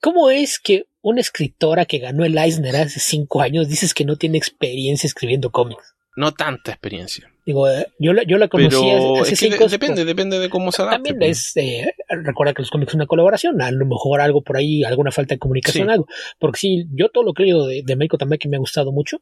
[0.00, 4.16] ¿Cómo es que una escritora que ganó el Eisner hace cinco años dices que no
[4.16, 5.94] tiene experiencia escribiendo cómics?
[6.16, 7.30] No tanta experiencia.
[7.44, 9.70] Digo, eh, yo la, yo la conocí hace cinco años.
[9.70, 11.10] Depende, depende de cómo se adapte.
[11.10, 11.52] También pues.
[11.54, 14.82] es, eh, recuerda que los cómics son una colaboración, a lo mejor algo por ahí,
[14.82, 16.08] alguna falta de comunicación, algo.
[16.40, 19.18] Porque sí, yo todo lo que de, de Meiko también que me ha gustado mucho,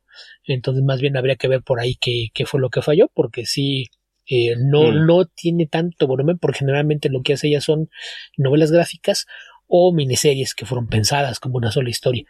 [0.46, 3.44] entonces más bien habría que ver por ahí qué, qué fue lo que falló, porque
[3.44, 3.90] sí,
[4.26, 5.06] eh, no, mm.
[5.06, 7.90] no tiene tanto volumen, porque generalmente lo que hace ella son
[8.38, 9.26] novelas gráficas
[9.66, 12.24] o miniseries que fueron pensadas como una sola historia.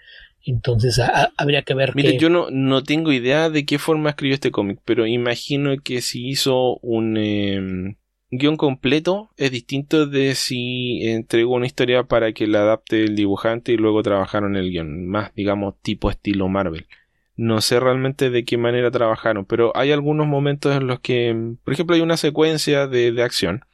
[0.47, 1.01] Entonces
[1.37, 1.97] habría que ver.
[1.97, 6.03] Mire, yo no, no tengo idea de qué forma escribió este cómic, pero imagino que
[6.03, 7.97] si hizo un em,
[8.31, 13.73] guion completo es distinto de si entregó una historia para que la adapte el dibujante
[13.73, 16.87] y luego trabajaron el guion, más digamos tipo estilo Marvel.
[17.37, 21.35] No sé realmente de qué manera trabajaron, pero hay algunos momentos en los que,
[21.65, 23.65] por ejemplo, hay una secuencia de, de acción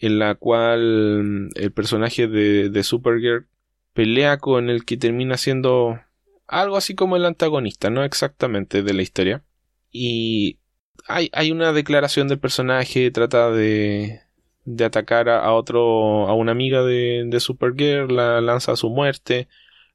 [0.00, 3.46] en la cual mm, el personaje de, de Supergirl
[3.92, 6.00] pelea con el que termina siendo
[6.48, 9.44] algo así como el antagonista, no exactamente de la historia.
[9.92, 10.58] Y
[11.06, 14.20] hay, hay una declaración del personaje, trata de,
[14.64, 19.48] de atacar a, otro, a una amiga de, de Supergirl, la lanza a su muerte,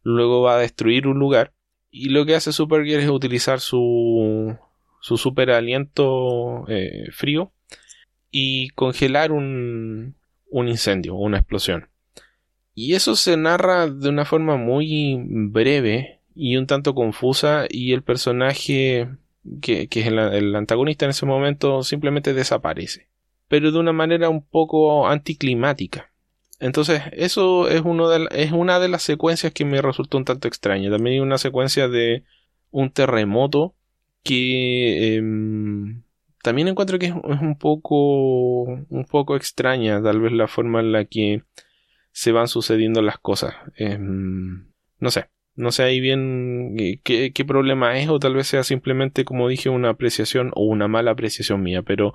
[0.04, 1.54] luego va a destruir un lugar.
[1.90, 4.56] Y lo que hace Supergirl es utilizar su,
[5.02, 7.52] su super aliento eh, frío
[8.38, 10.16] y congelar un,
[10.50, 11.88] un incendio, una explosión.
[12.74, 18.04] Y eso se narra de una forma muy breve y un tanto confusa y el
[18.04, 19.08] personaje
[19.62, 23.08] que, es el, antagonista en ese momento simplemente desaparece.
[23.48, 26.12] Pero de una manera un poco anticlimática.
[26.60, 30.50] Entonces, eso es, uno de, es una de las secuencias que me resultó un tanto
[30.50, 30.92] extraña.
[30.92, 32.26] También hay una secuencia de
[32.70, 33.76] un terremoto
[34.24, 36.04] que em,
[36.46, 41.06] también encuentro que es, un poco un poco extraña tal vez la forma en la
[41.06, 41.42] que
[42.12, 43.56] se van sucediendo las cosas.
[43.78, 44.68] Em,
[45.00, 49.26] no sé no sé ahí bien qué, qué, problema es o tal vez sea simplemente
[49.26, 52.14] como dije una apreciación o una mala apreciación mía pero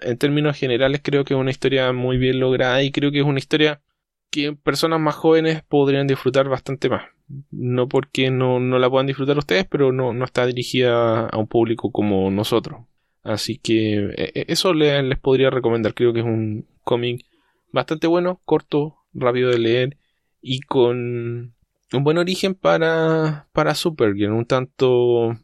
[0.00, 3.24] en términos generales creo que es una historia muy bien lograda y creo que es
[3.24, 3.80] una historia
[4.30, 7.04] que personas más jóvenes podrían disfrutar bastante más.
[7.50, 11.46] No porque no, no la puedan disfrutar ustedes pero no, no está dirigida a un
[11.46, 12.80] público como nosotros
[13.28, 15.94] Así que e, e, eso les, podría recomendar.
[15.94, 17.26] Creo que es un cómic
[17.72, 19.96] bastante bueno, corto, rápido de leer
[20.40, 21.54] y con
[21.92, 24.32] un buen origen para, para Supergirl.
[24.32, 25.36] Un tanto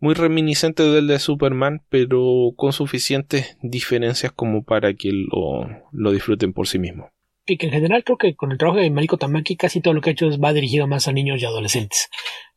[0.00, 6.52] muy reminiscente del de Superman, pero con suficientes diferencias como para que lo, lo disfruten
[6.52, 7.10] por sí mismo
[7.50, 10.00] y que en general creo que con el trabajo de Mariko Tamaki casi todo lo
[10.00, 12.08] que ha hecho va dirigido más a niños y adolescentes.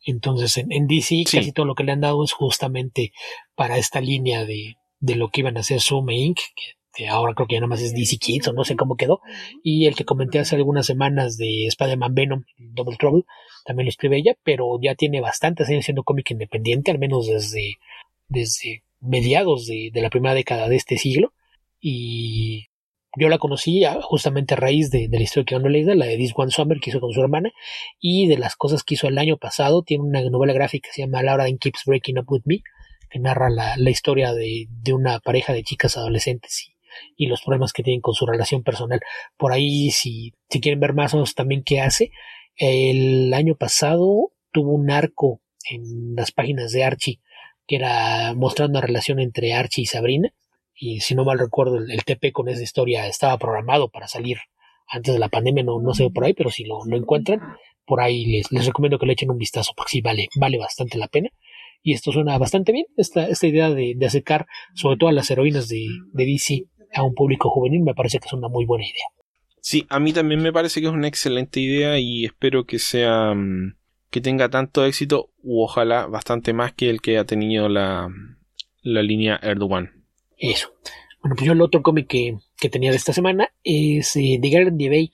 [0.04, 3.12] Entonces en, DC casi todo lo que le han dado es justamente
[3.54, 6.38] para esta línea de, de lo que iban a hacer Sume Inc.,
[6.94, 9.20] que, ahora creo que ya nada más es DC Kids o no sé cómo quedó,
[9.64, 13.24] y el que comenté hace algunas semanas de Spider-Man Venom, Double Trouble,
[13.64, 17.78] también lo escribe ella, pero ya tiene bastantes años siendo cómic independiente, al menos desde,
[18.28, 21.32] desde mediados de, de la primera década de este siglo,
[21.80, 22.68] y
[23.16, 26.32] yo la conocí justamente a raíz de, la historia que no leída, la de This
[26.34, 27.52] One Summer que hizo con su hermana,
[28.00, 31.02] y de las cosas que hizo el año pasado, tiene una novela gráfica que se
[31.02, 32.62] llama Laura and Keeps Breaking Up With Me,
[33.10, 36.68] que narra la, historia de, una pareja de chicas adolescentes
[37.16, 39.00] y, los problemas que tienen con su relación personal.
[39.36, 42.10] Por ahí, si, si quieren ver más o menos también qué hace,
[42.56, 47.20] el año pasado tuvo un arco en las páginas de Archie,
[47.66, 50.32] que era mostrando una relación entre Archie y Sabrina,
[50.78, 54.38] y si no mal recuerdo, el, TP con esa historia estaba programado para salir
[54.88, 57.40] antes de la pandemia, no, no sé por ahí, pero si lo, encuentran,
[57.86, 60.98] por ahí les, les, recomiendo que le echen un vistazo, porque sí vale, vale bastante
[60.98, 61.30] la pena.
[61.82, 65.68] Y esto suena bastante bien, esta, esta idea de, acercar sobre todo a las heroínas
[65.68, 66.64] de, de DC
[66.94, 69.04] a un público juvenil me parece que es una muy buena idea.
[69.60, 73.34] Sí, a mí también me parece que es una excelente idea y espero que sea
[73.34, 73.74] mm,
[74.10, 78.08] que tenga tanto éxito u ojalá bastante más que el que ha tenido la,
[78.82, 80.03] la línea Erdogan.
[80.38, 80.72] Eso.
[81.20, 84.50] Bueno, pues yo el otro cómic que, que tenía de esta semana es eh, The
[84.50, 85.12] Garden of Bay,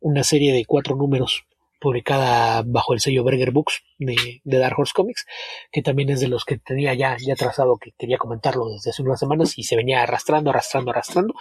[0.00, 1.44] una serie de cuatro números
[1.82, 5.26] publicada bajo el sello Berger Books de, Dark Horse Comics,
[5.70, 9.02] que también es de los que tenía ya, ya trazado que quería comentarlo desde hace
[9.02, 11.34] unas semanas y se venía arrastrando, arrastrando, arrastrando.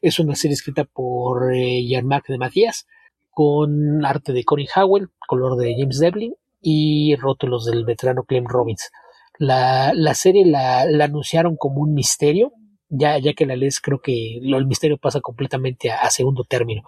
[0.00, 2.86] Es una serie escrita por eh, Jean-Marc de Matías,
[3.30, 8.90] con arte de Cory Howell, color de James Devlin y rótulos del veterano Clem Robbins.
[9.38, 12.52] La, la serie la, la anunciaron como un misterio,
[12.92, 16.82] ya, ya que la lees creo que lo, el misterio pasa completamente a, segundo término.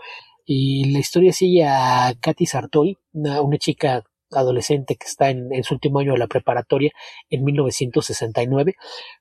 [0.45, 6.01] Y la historia sigue a Katy Sartori, una, chica adolescente que está en, su último
[6.01, 6.93] año de la preparatoria
[7.31, 8.75] en 1969,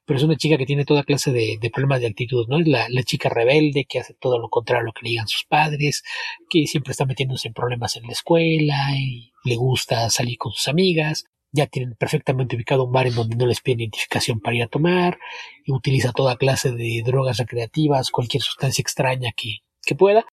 [0.05, 2.59] pero es una chica que tiene toda clase de, problemas de actitud, ¿no?
[2.59, 5.27] Es la, la, chica rebelde que hace todo lo contrario a lo que le digan
[5.27, 6.03] sus padres,
[6.49, 10.67] que siempre está metiéndose en problemas en la escuela y le gusta salir con sus
[10.67, 14.63] amigas, ya tienen perfectamente ubicado un bar en donde no les piden identificación para ir
[14.63, 15.19] a tomar,
[15.63, 20.25] y utiliza toda clase de drogas recreativas, cualquier sustancia extraña que, que pueda,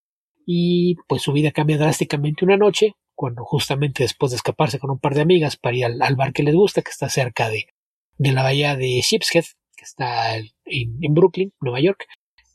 [0.45, 4.99] y pues su vida cambia drásticamente una noche, cuando justamente después de escaparse con un
[4.99, 7.67] par de amigas para ir al, bar que les gusta, que está cerca de,
[8.17, 9.45] de la bahía de Shipshead,
[9.77, 12.07] que está en, en Brooklyn, Nueva York,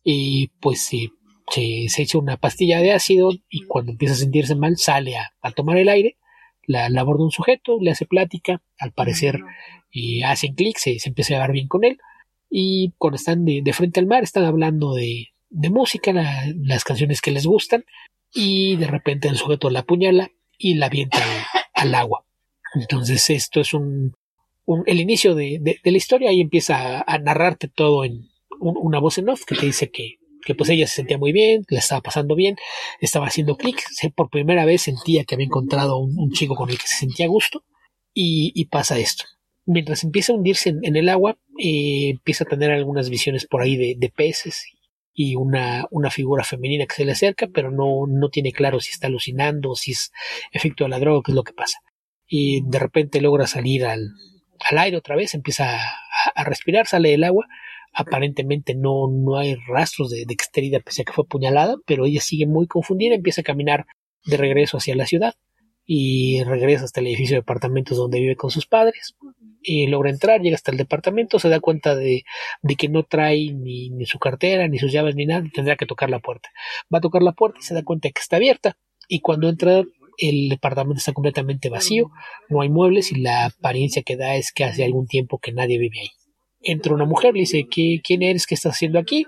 [0.03, 1.11] y pues se,
[1.49, 5.53] se, echa una pastilla de ácido y cuando empieza a sentirse mal sale a, a
[5.53, 6.17] tomar el aire
[6.67, 9.41] la, la aborda un sujeto, le hace plática, al parecer
[9.91, 11.99] y hacen clic, se, se, empieza a llevar bien con él,
[12.51, 17.31] y cuando están de, frente al mar están hablando de, de música, las canciones que
[17.31, 17.85] les gustan,
[18.33, 21.19] y de repente el sujeto la apuñala y la avienta
[21.75, 22.25] al, agua.
[22.75, 24.15] Entonces esto es un,
[24.65, 28.29] un el inicio de, de, la historia y empieza a, narrarte todo en
[28.59, 31.67] una voz en off que te dice que que pues ella se sentía muy bien,
[31.69, 32.57] la estaba pasando bien,
[33.01, 33.83] estaba haciendo clic,
[34.15, 37.29] por primera vez sentía que había encontrado un, chico con el que se sentía a
[37.29, 37.65] gusto
[38.15, 39.25] y, pasa esto.
[39.67, 43.97] Mientras empieza a hundirse en, el agua, eh, empieza a tener algunas visiones por ahí
[43.97, 44.67] de, peces
[45.13, 48.93] y una, una, figura femenina que se le acerca, pero no, no tiene claro si
[48.93, 50.13] está alucinando, si es
[50.53, 51.81] efecto de la droga, qué es lo que pasa.
[52.29, 54.13] Y de repente logra salir al,
[54.71, 55.77] al aire otra vez, empieza
[56.35, 57.47] a respirar, sale del agua
[57.97, 62.47] aparentemente no, no hay rastros de, de pese a que fue apuñalada, pero ella sigue
[62.47, 63.87] muy confundida, empieza a caminar
[64.27, 65.35] de regreso hacia la ciudad
[65.87, 69.17] y regresa hasta el edificio de apartamentos donde vive con sus padres
[69.63, 72.25] y logra entrar, llega hasta el departamento, se da cuenta de,
[72.63, 75.87] de que no trae ni, ni, su cartera, ni sus llaves, ni nada, tendrá que
[75.87, 76.51] tocar la puerta.
[76.93, 78.77] Va a tocar la puerta y se da cuenta de que está abierta
[79.09, 79.85] y cuando entra
[80.19, 82.11] el departamento está completamente vacío,
[82.49, 85.79] no hay muebles y la apariencia que da es que hace algún tiempo que nadie
[85.79, 86.11] vive ahí.
[86.67, 88.47] Entra una mujer, le dice, ¿Qué, ¿quién eres?
[88.47, 89.27] ¿Qué estás haciendo aquí?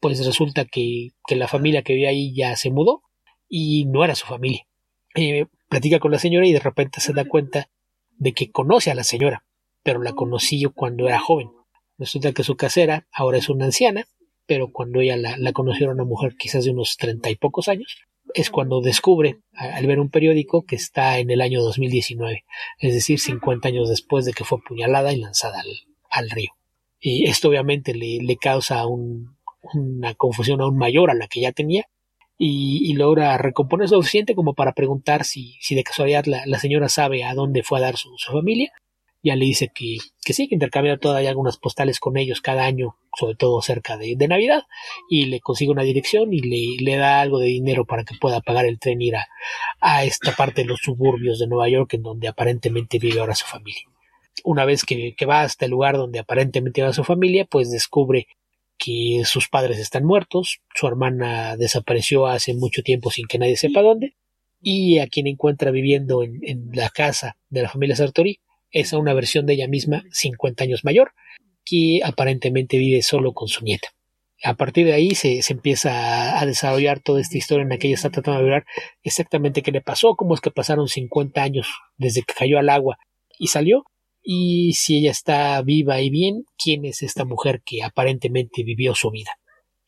[0.00, 3.02] Pues resulta que, que la familia que vive ahí ya se mudó
[3.48, 4.66] y no era su familia.
[5.14, 7.68] Eh, platica con la señora y de repente se da cuenta
[8.16, 9.44] de que conoce a la señora,
[9.82, 11.50] pero la conoció cuando era joven.
[11.98, 14.06] Resulta que su casera ahora es una anciana,
[14.46, 17.68] pero cuando ella la, la conoció era una mujer quizás de unos treinta y pocos
[17.68, 17.98] años,
[18.34, 22.44] es cuando descubre, al ver un periódico, que está en el año 2019,
[22.78, 25.62] es decir, 50 años después de que fue apuñalada y lanzada
[26.10, 26.52] al, río.
[27.00, 31.86] Y esto obviamente le, le causa una confusión aún mayor a la que ya tenía
[32.42, 37.34] y, logra recomponer suficiente como para preguntar si, si de casualidad la, señora sabe a
[37.34, 38.72] dónde fue a dar su, familia.
[39.22, 42.96] Ya le dice que, que sí, que intercambia todavía algunas postales con ellos cada año,
[43.14, 44.62] sobre todo cerca de, Navidad,
[45.10, 48.40] y le consigue una dirección y le, le, da algo de dinero para que pueda
[48.40, 49.28] pagar el tren ir a,
[49.82, 53.44] a esta parte de los suburbios de Nueva York en donde aparentemente vive ahora su
[53.44, 53.82] familia.
[54.44, 58.26] Una vez que, va hasta el lugar donde aparentemente va su familia, pues descubre
[58.78, 63.82] que sus padres están muertos, su hermana desapareció hace mucho tiempo sin que nadie sepa
[63.82, 64.14] dónde,
[64.62, 68.40] y a quien encuentra viviendo en, la casa de la familia Sartori
[68.70, 71.12] es a una versión de ella misma 50 años mayor,
[71.64, 73.88] que aparentemente vive solo con su nieta.
[74.42, 77.96] A partir de ahí se, empieza a, desarrollar toda esta historia en la que ella
[77.96, 78.64] está tratando de
[79.02, 81.68] exactamente qué le pasó, cómo es que pasaron 50 años
[81.98, 82.98] desde que cayó al agua
[83.38, 83.84] y salió,
[84.32, 89.10] y si ella está viva y bien, quién es esta mujer que aparentemente vivió su
[89.10, 89.32] vida.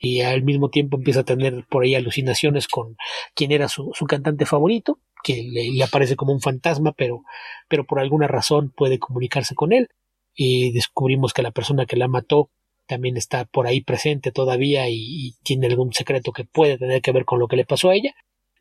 [0.01, 2.97] Y al mismo tiempo empieza a tener por ahí alucinaciones con
[3.37, 7.23] quién era su, cantante favorito, que le, aparece como un fantasma, pero,
[7.69, 9.91] pero por alguna razón puede comunicarse con él.
[10.35, 12.51] Y descubrimos que la persona que la mató
[12.87, 17.25] también está por ahí presente todavía y tiene algún secreto que puede tener que ver
[17.25, 18.13] con lo que le pasó a ella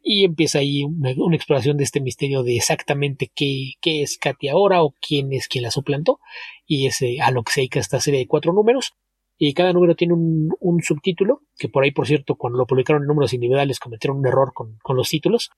[0.03, 4.84] y empieza ahí una, exploración de este misterio de exactamente qué, qué, es Katy ahora
[4.84, 6.19] o quién es quien la suplantó.
[6.65, 8.94] Y es a lo que se dedica esta serie de cuatro números.
[9.38, 13.03] Y cada número tiene un, un subtítulo que por ahí por cierto cuando lo publicaron
[13.03, 15.52] en números individuales cometieron un error con, con los títulos.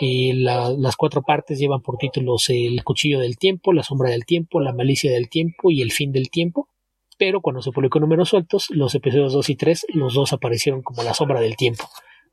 [0.00, 4.60] Y las cuatro partes llevan por títulos el cuchillo del tiempo, la sombra del tiempo,
[4.60, 6.68] la malicia del tiempo y el fin del tiempo.
[7.18, 11.02] Pero cuando se publicó números sueltos los episodios 2 y 3 los dos aparecieron como
[11.02, 11.84] la sombra del tiempo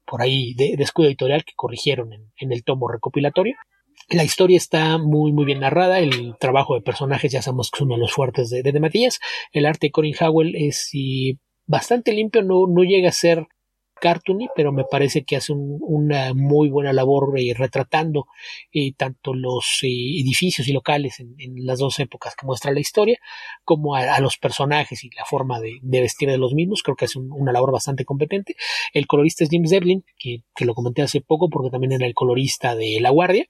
[0.06, 3.56] por ahí de, escudo editorial que corrigieron en, el tomo recopilatorio.
[4.10, 7.82] La historia está muy muy bien narrada, el trabajo de personajes ya sabemos que es
[7.82, 9.20] uno de los fuertes de, de, Matías,
[9.52, 10.92] el arte de Corin Howell es
[11.66, 13.48] bastante limpio, no, no llega a ser
[14.00, 18.28] cartoony, pero me parece que hace una muy buena labor eh, retratando
[18.72, 21.36] eh, tanto los eh, edificios y locales en,
[21.66, 23.18] las dos épocas que muestra la historia,
[23.64, 26.84] como a, los personajes y la forma de, vestir de los mismos.
[26.84, 28.56] Creo que hace una labor bastante competente.
[28.94, 32.76] El colorista es James Devlin, que, lo comenté hace poco porque también era el colorista
[32.76, 33.46] de La Guardia,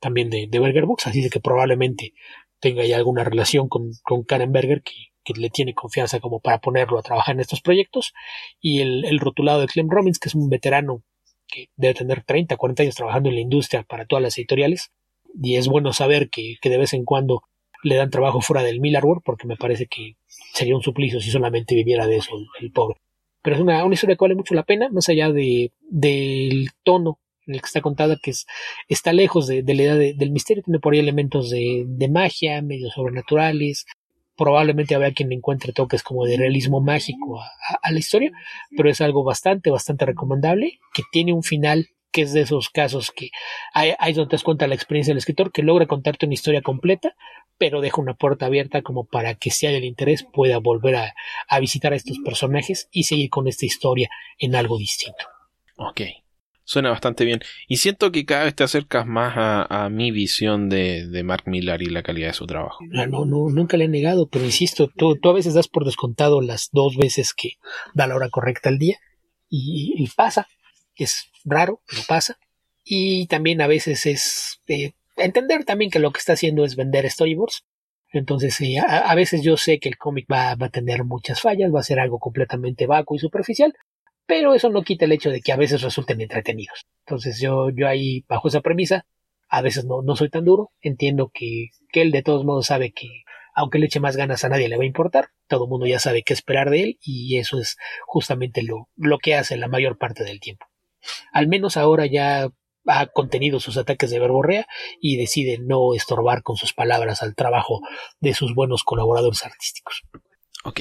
[0.00, 2.12] también de, de Berger Books, así de que probablemente
[2.60, 4.92] tenga ya alguna relación con, con Karen Berger, que,
[5.26, 8.14] que le tiene confianza como para ponerlo a trabajar en estos proyectos,
[8.60, 11.02] y el, rotulado de Clem Robbins, que es un veterano
[11.48, 14.92] que debe tener 30, 40 años trabajando en la industria para todas las editoriales,
[15.42, 17.42] y es bueno saber que, de vez en cuando
[17.82, 20.16] le dan trabajo fuera del Miller World, porque me parece que
[20.54, 22.30] sería un suplicio si solamente viviera de eso
[22.60, 22.98] el, pobre.
[23.42, 27.54] Pero es una, historia que vale mucho la pena, más allá de, del tono en
[27.54, 28.46] el que está contada, que es,
[28.88, 32.94] está lejos de, la edad del misterio, tiene por ahí elementos de, de magia, medios
[32.94, 33.86] sobrenaturales,
[34.36, 38.32] probablemente habrá quien encuentre toques como de realismo mágico a, la historia,
[38.76, 43.10] pero es algo bastante, bastante recomendable, que tiene un final que es de esos casos
[43.10, 43.30] que
[43.74, 47.14] hay, donde te das cuenta la experiencia del escritor, que logra contarte una historia completa,
[47.58, 51.14] pero deja una puerta abierta como para que si hay el interés pueda volver a,
[51.48, 54.08] a visitar a estos personajes y seguir con esta historia
[54.38, 55.26] en algo distinto.
[55.76, 56.00] Ok.
[56.66, 57.38] Suena bastante bien.
[57.68, 61.86] Y siento que cada vez te acercas más a, mi visión de, Mark Millar y
[61.86, 62.80] la calidad de su trabajo.
[62.90, 66.40] No, no, nunca le he negado, pero insisto, tú, tú, a veces das por descontado
[66.40, 67.52] las dos veces que
[67.94, 68.98] da la hora correcta al día.
[69.48, 70.48] Y, pasa.
[70.96, 72.36] Es raro, pero pasa.
[72.84, 77.08] Y también a veces es eh, entender también que lo que está haciendo es vender
[77.08, 77.64] storyboards.
[78.10, 81.72] Entonces, a, a, veces yo sé que el cómic va, va, a tener muchas fallas,
[81.72, 83.72] va a ser algo completamente vacuo y superficial,
[84.26, 86.86] pero eso no quita el hecho de que a veces resulten entretenidos.
[87.06, 89.06] Entonces yo, yo ahí, bajo esa premisa,
[89.48, 92.92] a veces no, no soy tan duro, entiendo que, que él de todos modos sabe
[92.92, 93.08] que
[93.54, 95.98] aunque le eche más ganas a nadie le va a importar, todo el mundo ya
[95.98, 99.96] sabe qué esperar de él y eso es justamente lo, lo que hace la mayor
[99.96, 100.66] parte del tiempo.
[101.32, 102.50] Al menos ahora ya
[102.86, 104.66] ha contenido sus ataques de verborrea
[105.00, 107.80] y decide no estorbar con sus palabras al trabajo
[108.20, 110.02] de sus buenos colaboradores artísticos.
[110.64, 110.80] Ok.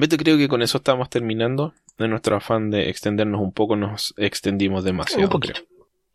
[0.00, 4.14] Beto, creo que con eso estamos terminando de nuestro afán de extendernos un poco, nos
[4.16, 5.24] extendimos demasiado.
[5.24, 5.60] Un poquito.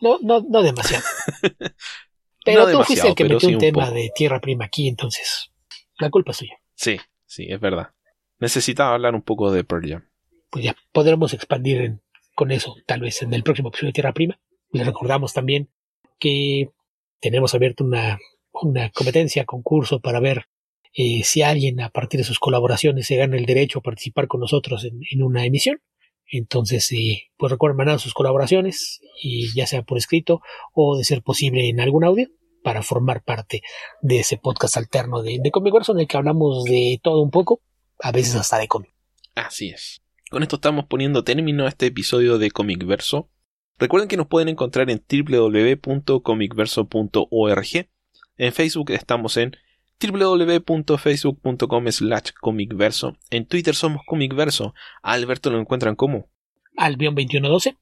[0.01, 1.03] No, no, no demasiado.
[2.45, 5.51] Pero tú fuiste el que metió un tema de tierra prima aquí, entonces
[5.99, 6.59] la culpa es tuya.
[6.73, 7.91] Sí, sí, es verdad.
[8.39, 10.09] Necesitaba hablar un poco de Pearl Jam.
[10.49, 11.99] Pues ya podremos expandir
[12.33, 14.39] con eso, tal vez en el próximo episodio de Tierra Prima.
[14.71, 15.69] Les recordamos también
[16.19, 16.71] que
[17.19, 18.19] tenemos abierto una,
[18.51, 20.47] una competencia, concurso para ver
[20.95, 24.39] eh, si alguien a partir de sus colaboraciones se gana el derecho a participar con
[24.39, 25.81] nosotros en, una emisión.
[26.31, 30.41] Entonces, eh, pues recuerden mandar sus colaboraciones, y ya sea por escrito
[30.73, 32.29] o de ser posible en algún audio,
[32.63, 33.61] para formar parte
[34.01, 37.29] de ese podcast alterno de, de Comic Verso en el que hablamos de todo un
[37.29, 37.61] poco,
[37.99, 38.91] a veces hasta de cómic.
[39.35, 40.01] Así es.
[40.31, 43.29] Con esto estamos poniendo término a este episodio de Comic Verso.
[43.77, 47.89] Recuerden que nos pueden encontrar en www.comicverso.org.
[48.37, 49.55] En Facebook estamos en
[49.99, 53.17] www.facebook.com slash comicverso.
[53.29, 54.73] En Twitter somos comicverso.
[55.01, 56.29] A Alberto lo encuentran como
[56.77, 57.77] Albion2112.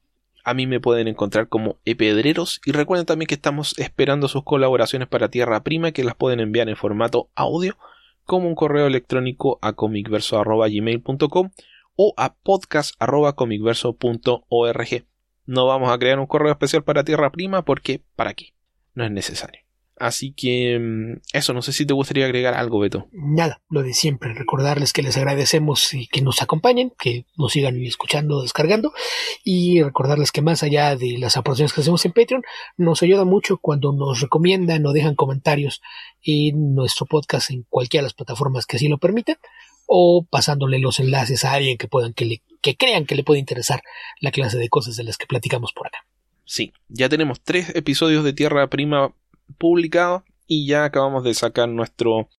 [0.45, 5.07] A mí me pueden encontrar como Epedreros y recuerden también que estamos esperando sus colaboraciones
[5.07, 7.77] para Tierra Prima que las pueden enviar en formato audio
[8.25, 11.51] como un correo electrónico a comicverso.gmail.com
[11.95, 15.05] o a podcast.comicverso.org.
[15.45, 18.53] No vamos a crear un correo especial para Tierra Prima porque ¿para qué?
[18.95, 19.62] No es necesario.
[19.97, 23.07] Así que mm, eso, no sé si te gustaría agregar algo, Beto.
[23.11, 27.79] Nada, lo de siempre, recordarles que les agradecemos y que nos acompañen, que nos sigan
[27.81, 28.93] escuchando, descargando
[29.43, 32.43] y recordarles que más allá de las aportaciones que hacemos en Patreon,
[32.77, 35.81] nos ayuda mucho cuando nos recomiendan o dejan comentarios
[36.23, 39.37] en nuestro podcast en cualquiera de las plataformas que así lo permitan
[39.85, 43.39] o pasándole los enlaces a alguien que puedan que, le, que crean que le puede
[43.39, 43.83] interesar
[44.21, 46.05] la clase de cosas de las que platicamos por acá.
[46.45, 49.13] Sí, ya tenemos tres episodios de Tierra Prima
[49.57, 52.29] publicado y ya acabamos de sacar nuestro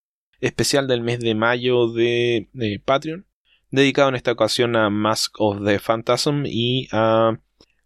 [0.40, 2.48] especial del mes de mayo de,
[2.84, 3.26] Patreon,
[3.70, 7.38] dedicado en esta ocasión a Mask of the Phantasm y a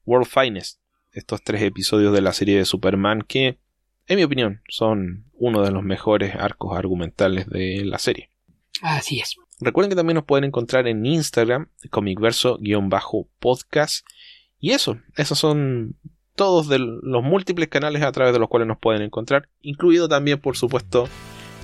[0.05, 0.81] World Finest,
[1.13, 3.59] estos tres episodios de la serie de Superman que,
[4.07, 8.31] en mi opinión, son uno de los mejores arcos argumentales de la serie.
[8.83, 9.37] Así es.
[9.61, 14.07] Recuerden que también nos pueden encontrar en Instagram, comicverso-podcast.
[14.61, 15.97] Y eso, esos son
[16.39, 20.57] todos los múltiples canales a través de los cuales nos pueden encontrar, incluido también, por
[20.57, 21.09] supuesto,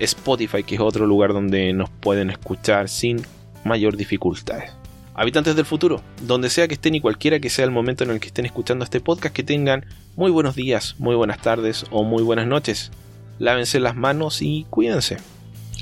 [0.01, 3.23] Spotify, que es otro lugar donde nos pueden escuchar sin
[3.65, 4.73] mayor dificultades.
[5.15, 8.19] Habitantes del futuro, donde sea que estén y cualquiera que sea el momento en el
[8.19, 9.87] que estén escuchando este podcast, que tengan
[10.17, 12.91] muy buenos días, muy buenas tardes o muy buenas noches.
[13.39, 15.19] Lávense las manos y cuídense.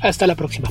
[0.03, 0.69] Hasta la próxima.